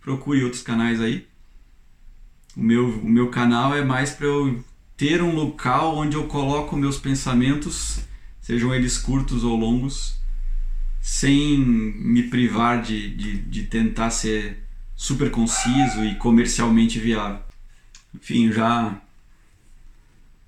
procure 0.02 0.44
outros 0.44 0.62
canais 0.62 1.00
aí. 1.00 1.26
O 2.54 2.60
meu, 2.60 2.86
o 2.86 3.08
meu 3.08 3.30
canal 3.30 3.74
é 3.74 3.82
mais 3.82 4.10
para 4.10 4.26
eu 4.26 4.62
ter 4.98 5.22
um 5.22 5.34
local 5.34 5.96
onde 5.96 6.14
eu 6.14 6.24
coloco 6.26 6.76
meus 6.76 6.98
pensamentos, 6.98 8.00
sejam 8.38 8.74
eles 8.74 8.98
curtos 8.98 9.44
ou 9.44 9.56
longos, 9.56 10.20
sem 11.00 11.58
me 11.58 12.24
privar 12.24 12.82
de, 12.82 13.16
de, 13.16 13.38
de 13.38 13.62
tentar 13.62 14.10
ser 14.10 14.67
super 14.98 15.30
conciso 15.30 16.04
e 16.04 16.16
comercialmente 16.16 16.98
viável. 16.98 17.40
Enfim, 18.12 18.50
já 18.50 19.00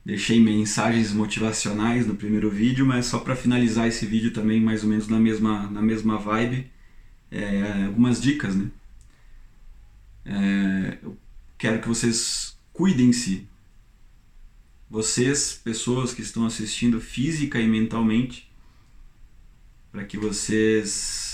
deixei 0.04 0.40
mensagens 0.40 1.12
motivacionais 1.12 2.04
no 2.04 2.16
primeiro 2.16 2.50
vídeo, 2.50 2.84
mas 2.84 3.06
só 3.06 3.20
para 3.20 3.36
finalizar 3.36 3.86
esse 3.86 4.04
vídeo 4.04 4.32
também 4.32 4.60
mais 4.60 4.82
ou 4.82 4.90
menos 4.90 5.06
na 5.06 5.20
mesma, 5.20 5.70
na 5.70 5.80
mesma 5.80 6.18
vibe, 6.18 6.68
é, 7.30 7.84
algumas 7.86 8.20
dicas, 8.20 8.56
né? 8.56 8.68
É, 10.24 10.98
eu 11.00 11.16
quero 11.56 11.80
que 11.80 11.86
vocês 11.86 12.58
cuidem-se 12.72 13.46
vocês, 14.90 15.60
pessoas 15.62 16.12
que 16.12 16.22
estão 16.22 16.44
assistindo 16.44 17.00
física 17.00 17.60
e 17.60 17.68
mentalmente, 17.68 18.50
para 19.92 20.04
que 20.04 20.18
vocês 20.18 21.29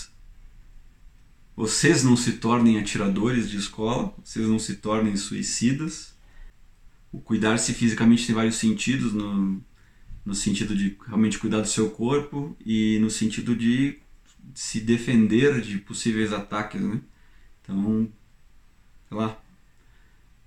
vocês 1.57 2.05
não 2.05 2.17
se 2.17 2.35
tornem 2.35 2.79
atiradores 2.79 3.49
de 3.49 3.57
escola, 3.57 4.15
vocês 4.23 4.47
não 4.47 4.59
se 4.59 4.77
tornem 4.77 5.17
suicidas. 5.17 6.15
O 7.11 7.19
cuidar-se 7.19 7.73
fisicamente 7.73 8.27
tem 8.27 8.35
vários 8.35 8.57
sentidos, 8.57 9.15
no, 9.15 9.63
no 10.23 10.35
sentido 10.35 10.77
de 10.77 10.99
realmente 11.07 11.39
cuidar 11.39 11.63
do 11.63 11.69
seu 11.69 11.89
corpo 11.89 12.55
e 12.65 12.99
no 13.01 13.09
sentido 13.09 13.57
de 13.57 13.99
se 14.55 14.81
defender 14.81 15.63
de 15.63 15.79
possíveis 15.79 16.33
ataques, 16.33 16.81
né? 16.81 17.01
Então, 17.63 18.07
sei 19.09 19.17
lá, 19.17 19.41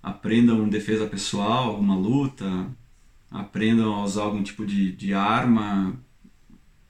aprendam 0.01 0.69
defesa 0.69 1.07
pessoal, 1.07 1.79
uma 1.79 1.95
luta, 1.95 2.67
aprendam 3.31 3.93
a 3.95 4.03
usar 4.03 4.23
algum 4.23 4.43
tipo 4.43 4.63
de, 4.63 4.91
de 4.91 5.13
arma, 5.13 5.99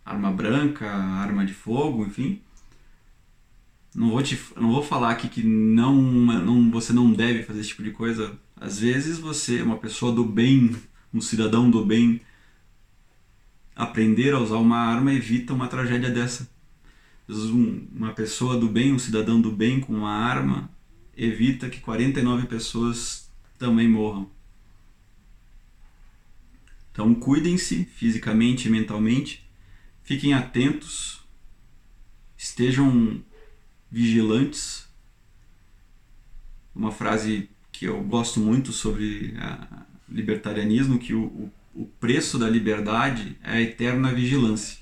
arma 0.05 0.29
branca, 0.29 0.89
arma 0.89 1.45
de 1.45 1.53
fogo, 1.53 2.05
enfim. 2.05 2.41
Não 3.93 4.11
vou, 4.11 4.21
te, 4.21 4.39
não 4.55 4.71
vou 4.71 4.83
falar 4.83 5.11
aqui 5.11 5.27
que 5.27 5.43
não, 5.43 5.95
não, 5.95 6.69
você 6.69 6.93
não 6.93 7.11
deve 7.11 7.43
fazer 7.43 7.61
esse 7.61 7.69
tipo 7.69 7.83
de 7.83 7.91
coisa. 7.91 8.37
Às 8.55 8.79
vezes 8.79 9.17
você, 9.17 9.61
uma 9.61 9.77
pessoa 9.77 10.11
do 10.11 10.23
bem, 10.23 10.75
um 11.13 11.19
cidadão 11.19 11.69
do 11.69 11.83
bem, 11.83 12.21
aprender 13.75 14.33
a 14.33 14.39
usar 14.39 14.57
uma 14.57 14.77
arma 14.77 15.13
evita 15.13 15.53
uma 15.53 15.67
tragédia 15.67 16.09
dessa. 16.09 16.49
Um, 17.27 17.87
uma 17.95 18.13
pessoa 18.13 18.57
do 18.57 18.67
bem, 18.67 18.93
um 18.93 18.99
cidadão 18.99 19.39
do 19.39 19.51
bem 19.51 19.79
com 19.79 19.93
uma 19.93 20.11
arma, 20.11 20.69
evita 21.15 21.69
que 21.69 21.79
49 21.79 22.47
pessoas 22.47 23.29
também 23.57 23.87
morram. 23.87 24.29
Então 26.91 27.15
cuidem-se 27.15 27.85
fisicamente 27.85 28.67
e 28.67 28.71
mentalmente, 28.71 29.47
fiquem 30.03 30.33
atentos, 30.33 31.21
estejam 32.37 33.23
vigilantes. 33.91 34.87
Uma 36.73 36.91
frase 36.91 37.49
que 37.71 37.85
eu 37.85 38.01
gosto 38.03 38.39
muito 38.39 38.71
sobre 38.71 39.33
libertarianismo, 40.07 40.99
que 40.99 41.13
o, 41.13 41.51
o 41.73 41.85
preço 41.99 42.37
da 42.37 42.49
liberdade 42.49 43.37
é 43.43 43.51
a 43.51 43.61
eterna 43.61 44.13
vigilância. 44.13 44.79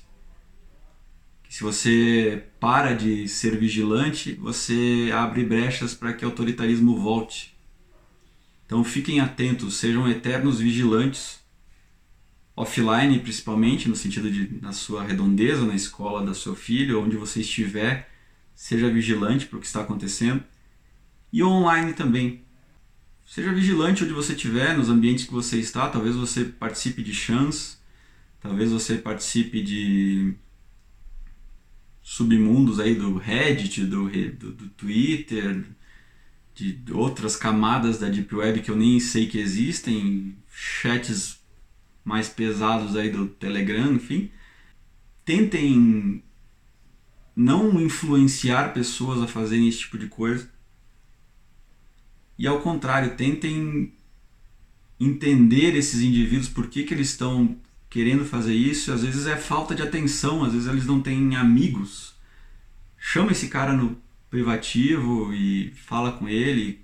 Que 1.42 1.54
se 1.54 1.62
você 1.62 2.44
para 2.60 2.94
de 2.94 3.26
ser 3.28 3.56
vigilante, 3.58 4.34
você 4.34 5.10
abre 5.14 5.44
brechas 5.44 5.94
para 5.94 6.12
que 6.12 6.24
o 6.24 6.28
autoritarismo 6.28 6.96
volte. 7.00 7.56
Então 8.66 8.84
fiquem 8.84 9.20
atentos, 9.20 9.76
sejam 9.76 10.08
eternos 10.08 10.60
vigilantes 10.60 11.38
offline 12.58 13.20
principalmente, 13.20 13.88
no 13.88 13.94
sentido 13.94 14.30
de 14.30 14.60
na 14.60 14.72
sua 14.72 15.04
redondeza, 15.04 15.64
na 15.64 15.76
escola 15.76 16.26
da 16.26 16.34
seu 16.34 16.56
filho, 16.56 17.00
onde 17.00 17.16
você 17.16 17.40
estiver, 17.40 18.07
seja 18.58 18.90
vigilante 18.90 19.46
para 19.46 19.56
o 19.56 19.60
que 19.60 19.68
está 19.68 19.82
acontecendo. 19.82 20.42
E 21.32 21.44
online 21.44 21.92
também. 21.92 22.42
Seja 23.24 23.52
vigilante 23.54 24.02
onde 24.02 24.12
você 24.12 24.32
estiver, 24.32 24.76
nos 24.76 24.88
ambientes 24.88 25.26
que 25.26 25.32
você 25.32 25.58
está, 25.58 25.88
talvez 25.88 26.16
você 26.16 26.44
participe 26.44 27.00
de 27.00 27.14
chans, 27.14 27.80
talvez 28.40 28.72
você 28.72 28.96
participe 28.96 29.62
de 29.62 30.34
submundos 32.02 32.80
aí 32.80 32.96
do 32.96 33.16
Reddit, 33.16 33.84
do, 33.84 34.08
do, 34.08 34.52
do 34.52 34.68
Twitter, 34.70 35.64
de 36.52 36.82
outras 36.90 37.36
camadas 37.36 38.00
da 38.00 38.08
Deep 38.08 38.34
Web 38.34 38.62
que 38.62 38.72
eu 38.72 38.76
nem 38.76 38.98
sei 38.98 39.28
que 39.28 39.38
existem, 39.38 40.36
chats 40.52 41.38
mais 42.04 42.28
pesados 42.28 42.96
aí 42.96 43.08
do 43.08 43.28
Telegram, 43.28 43.92
enfim, 43.92 44.32
tentem 45.24 46.24
não 47.38 47.80
influenciar 47.80 48.74
pessoas 48.74 49.22
a 49.22 49.28
fazerem 49.28 49.68
esse 49.68 49.78
tipo 49.78 49.96
de 49.96 50.08
coisa. 50.08 50.50
E 52.36 52.46
ao 52.46 52.60
contrário, 52.60 53.16
tentem 53.16 53.92
entender 54.98 55.76
esses 55.76 56.00
indivíduos, 56.00 56.48
por 56.48 56.66
que, 56.66 56.82
que 56.82 56.92
eles 56.92 57.10
estão 57.10 57.56
querendo 57.88 58.24
fazer 58.24 58.54
isso. 58.54 58.92
Às 58.92 59.04
vezes 59.04 59.26
é 59.26 59.36
falta 59.36 59.72
de 59.72 59.82
atenção, 59.82 60.44
às 60.44 60.52
vezes 60.52 60.66
eles 60.66 60.84
não 60.84 61.00
têm 61.00 61.36
amigos. 61.36 62.14
Chama 62.98 63.30
esse 63.30 63.48
cara 63.48 63.72
no 63.72 63.96
privativo 64.28 65.32
e 65.32 65.70
fala 65.86 66.12
com 66.12 66.28
ele, 66.28 66.80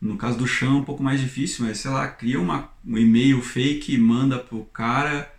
no 0.00 0.16
caso 0.16 0.38
do 0.38 0.46
chão 0.46 0.76
é 0.76 0.80
um 0.80 0.84
pouco 0.84 1.02
mais 1.02 1.20
difícil, 1.20 1.66
mas 1.66 1.78
sei 1.78 1.90
lá, 1.90 2.06
cria 2.06 2.40
uma, 2.40 2.70
um 2.86 2.96
e-mail 2.96 3.42
fake, 3.42 3.98
manda 3.98 4.38
pro 4.38 4.64
cara 4.66 5.30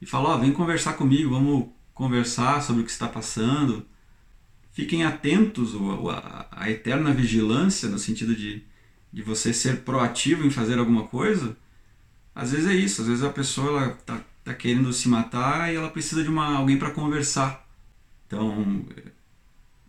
e 0.00 0.06
fala, 0.06 0.30
ó, 0.30 0.36
oh, 0.36 0.38
vem 0.40 0.52
conversar 0.52 0.94
comigo, 0.94 1.30
vamos 1.30 1.68
conversar 1.92 2.62
sobre 2.62 2.82
o 2.82 2.84
que 2.84 2.90
está 2.90 3.06
passando. 3.06 3.86
Fiquem 4.72 5.04
atentos 5.04 5.72
à 6.52 6.70
eterna 6.70 7.12
vigilância, 7.12 7.88
no 7.88 7.98
sentido 7.98 8.34
de, 8.34 8.62
de 9.12 9.22
você 9.22 9.52
ser 9.52 9.80
proativo 9.80 10.46
em 10.46 10.50
fazer 10.50 10.78
alguma 10.78 11.06
coisa. 11.06 11.56
Às 12.34 12.52
vezes 12.52 12.66
é 12.68 12.74
isso, 12.74 13.02
às 13.02 13.08
vezes 13.08 13.24
a 13.24 13.30
pessoa 13.30 13.82
ela 13.82 13.88
tá, 13.90 14.20
tá 14.44 14.54
querendo 14.54 14.92
se 14.92 15.08
matar 15.08 15.72
e 15.72 15.76
ela 15.76 15.90
precisa 15.90 16.22
de 16.22 16.28
uma, 16.28 16.56
alguém 16.56 16.78
para 16.78 16.92
conversar. 16.92 17.66
Então, 18.26 18.86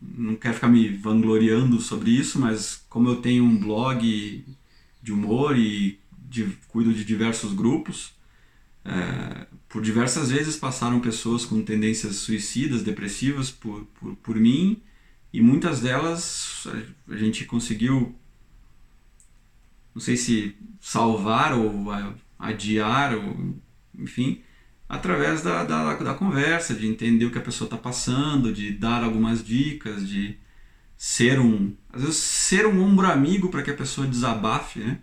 não 0.02 0.36
quero 0.36 0.56
ficar 0.56 0.70
me 0.70 0.90
vangloriando 0.90 1.80
sobre 1.80 2.12
isso, 2.12 2.40
mas 2.40 2.84
como 2.90 3.10
eu 3.10 3.18
tenho 3.18 3.44
um 3.44 3.58
blog 3.58 4.46
de 5.02 5.12
humor 5.12 5.58
e 5.58 6.00
de, 6.12 6.58
cuido 6.70 6.94
de 6.94 7.04
diversos 7.04 7.54
grupos, 7.54 8.14
é, 8.86 9.48
por 9.68 9.82
diversas 9.82 10.32
vezes 10.32 10.58
passaram 10.58 11.00
pessoas 11.00 11.46
com 11.46 11.62
tendências 11.62 12.16
suicidas, 12.18 12.84
depressivas 12.84 13.52
por, 13.52 13.86
por, 14.00 14.16
por 14.18 14.36
mim, 14.36 14.82
e 15.32 15.42
muitas 15.42 15.80
delas 15.80 16.68
a 17.08 17.16
gente 17.16 17.46
conseguiu 17.46 18.16
não 19.94 20.02
sei 20.02 20.16
se 20.16 20.56
salvar 20.80 21.54
ou 21.54 21.88
adiar, 22.38 23.16
ou, 23.16 23.56
enfim, 23.98 24.42
através 24.88 25.42
da, 25.42 25.64
da, 25.64 25.94
da 25.96 26.14
conversa, 26.14 26.74
de 26.74 26.88
entender 26.88 27.26
o 27.26 27.32
que 27.32 27.38
a 27.38 27.42
pessoa 27.42 27.66
está 27.66 27.78
passando, 27.78 28.54
de 28.54 28.72
dar 28.72 29.04
algumas 29.04 29.44
dicas, 29.44 30.08
de 30.08 30.38
ser 30.98 31.40
um, 31.40 31.76
às 31.92 32.02
vezes 32.02 32.18
ser 32.18 32.66
um 32.66 32.82
ombro 32.82 33.08
amigo 33.08 33.50
para 33.50 33.62
que 33.62 33.72
a 33.72 33.76
pessoa 33.76 34.08
desabafe, 34.08 34.80
né? 34.80 35.00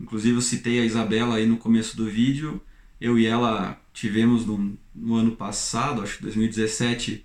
Inclusive 0.00 0.36
eu 0.36 0.40
citei 0.40 0.80
a 0.80 0.84
Isabela 0.84 1.36
aí 1.36 1.46
no 1.46 1.58
começo 1.58 1.96
do 1.96 2.06
vídeo, 2.06 2.60
eu 3.00 3.18
e 3.18 3.26
ela 3.26 3.80
tivemos 3.92 4.46
no, 4.46 4.78
no 4.94 5.14
ano 5.14 5.32
passado, 5.32 6.02
acho 6.02 6.16
que 6.16 6.22
2017, 6.22 7.24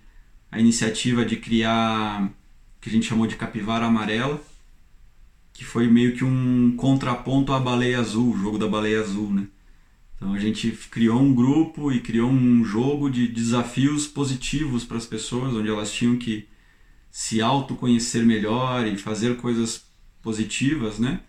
a 0.51 0.59
iniciativa 0.59 1.25
de 1.25 1.37
criar 1.37 2.29
que 2.81 2.89
a 2.89 2.91
gente 2.91 3.05
chamou 3.05 3.25
de 3.25 3.35
capivara 3.35 3.85
amarela, 3.85 4.41
que 5.53 5.63
foi 5.63 5.87
meio 5.87 6.15
que 6.15 6.23
um 6.23 6.75
contraponto 6.75 7.53
à 7.53 7.59
baleia 7.59 7.99
azul, 7.99 8.33
o 8.33 8.37
jogo 8.37 8.57
da 8.57 8.67
baleia 8.67 8.99
azul, 8.99 9.31
né? 9.33 9.47
Então 10.15 10.33
a 10.33 10.39
gente 10.39 10.71
criou 10.91 11.21
um 11.21 11.33
grupo 11.33 11.91
e 11.91 12.01
criou 12.01 12.29
um 12.29 12.63
jogo 12.63 13.09
de 13.09 13.27
desafios 13.27 14.05
positivos 14.05 14.83
para 14.83 14.97
as 14.97 15.05
pessoas, 15.05 15.53
onde 15.53 15.69
elas 15.69 15.91
tinham 15.91 16.17
que 16.17 16.47
se 17.09 17.41
autoconhecer 17.41 18.25
melhor 18.25 18.85
e 18.85 18.97
fazer 18.97 19.37
coisas 19.37 19.85
positivas, 20.21 20.99
né? 20.99 21.21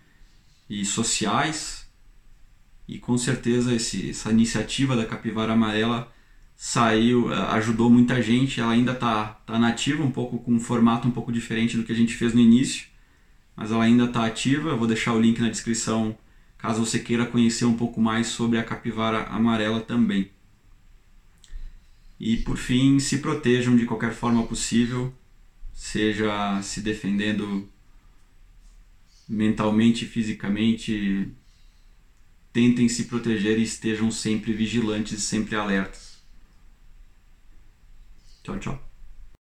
E 0.69 0.85
sociais. 0.85 1.87
E 2.89 2.99
com 2.99 3.17
certeza 3.19 3.75
esse, 3.75 4.11
essa 4.11 4.31
iniciativa 4.31 4.97
da 4.97 5.05
Capivara 5.05 5.53
Amarela 5.53 6.13
saiu, 6.55 7.33
ajudou 7.33 7.91
muita 7.91 8.23
gente. 8.23 8.61
Ela 8.61 8.73
ainda 8.73 8.93
está 8.93 9.27
tá 9.47 9.59
nativa, 9.59 10.03
um 10.03 10.11
pouco 10.11 10.39
com 10.39 10.53
um 10.53 10.61
formato 10.61 11.07
um 11.07 11.11
pouco 11.11 11.33
diferente 11.33 11.77
do 11.77 11.85
que 11.85 11.93
a 11.93 11.97
gente 11.97 12.15
fez 12.15 12.33
no 12.33 12.41
início, 12.41 12.87
mas 13.55 13.71
ela 13.71 13.85
ainda 13.85 14.05
está 14.05 14.25
ativa. 14.25 14.71
Eu 14.71 14.79
vou 14.79 14.87
deixar 14.87 15.13
o 15.15 15.21
link 15.21 15.41
na 15.41 15.51
descrição 15.51 16.17
caso 16.59 16.85
você 16.85 16.99
queira 16.99 17.27
conhecer 17.27 17.65
um 17.65 17.77
pouco 17.77 18.01
mais 18.01 18.29
sobre 18.29 18.59
a 18.59 18.65
capivara 18.65 19.25
amarela 19.25 19.81
também. 19.81 20.31
E 22.19 22.39
por 22.39 22.57
fim, 22.57 22.99
se 22.99 23.19
protejam 23.19 23.77
de 23.77 23.85
qualquer 23.85 24.13
forma 24.13 24.43
possível 24.47 25.15
seja 25.77 26.61
se 26.63 26.81
defendendo 26.81 27.69
mentalmente, 29.29 30.07
fisicamente, 30.07 31.33
tentem 32.53 32.89
se 32.89 33.05
proteger 33.05 33.59
e 33.59 33.63
estejam 33.63 34.11
sempre 34.11 34.53
vigilantes, 34.53 35.23
sempre 35.23 35.57
alertas. 35.57 36.25
Tchau, 38.43 38.59
tchau. 38.59 38.86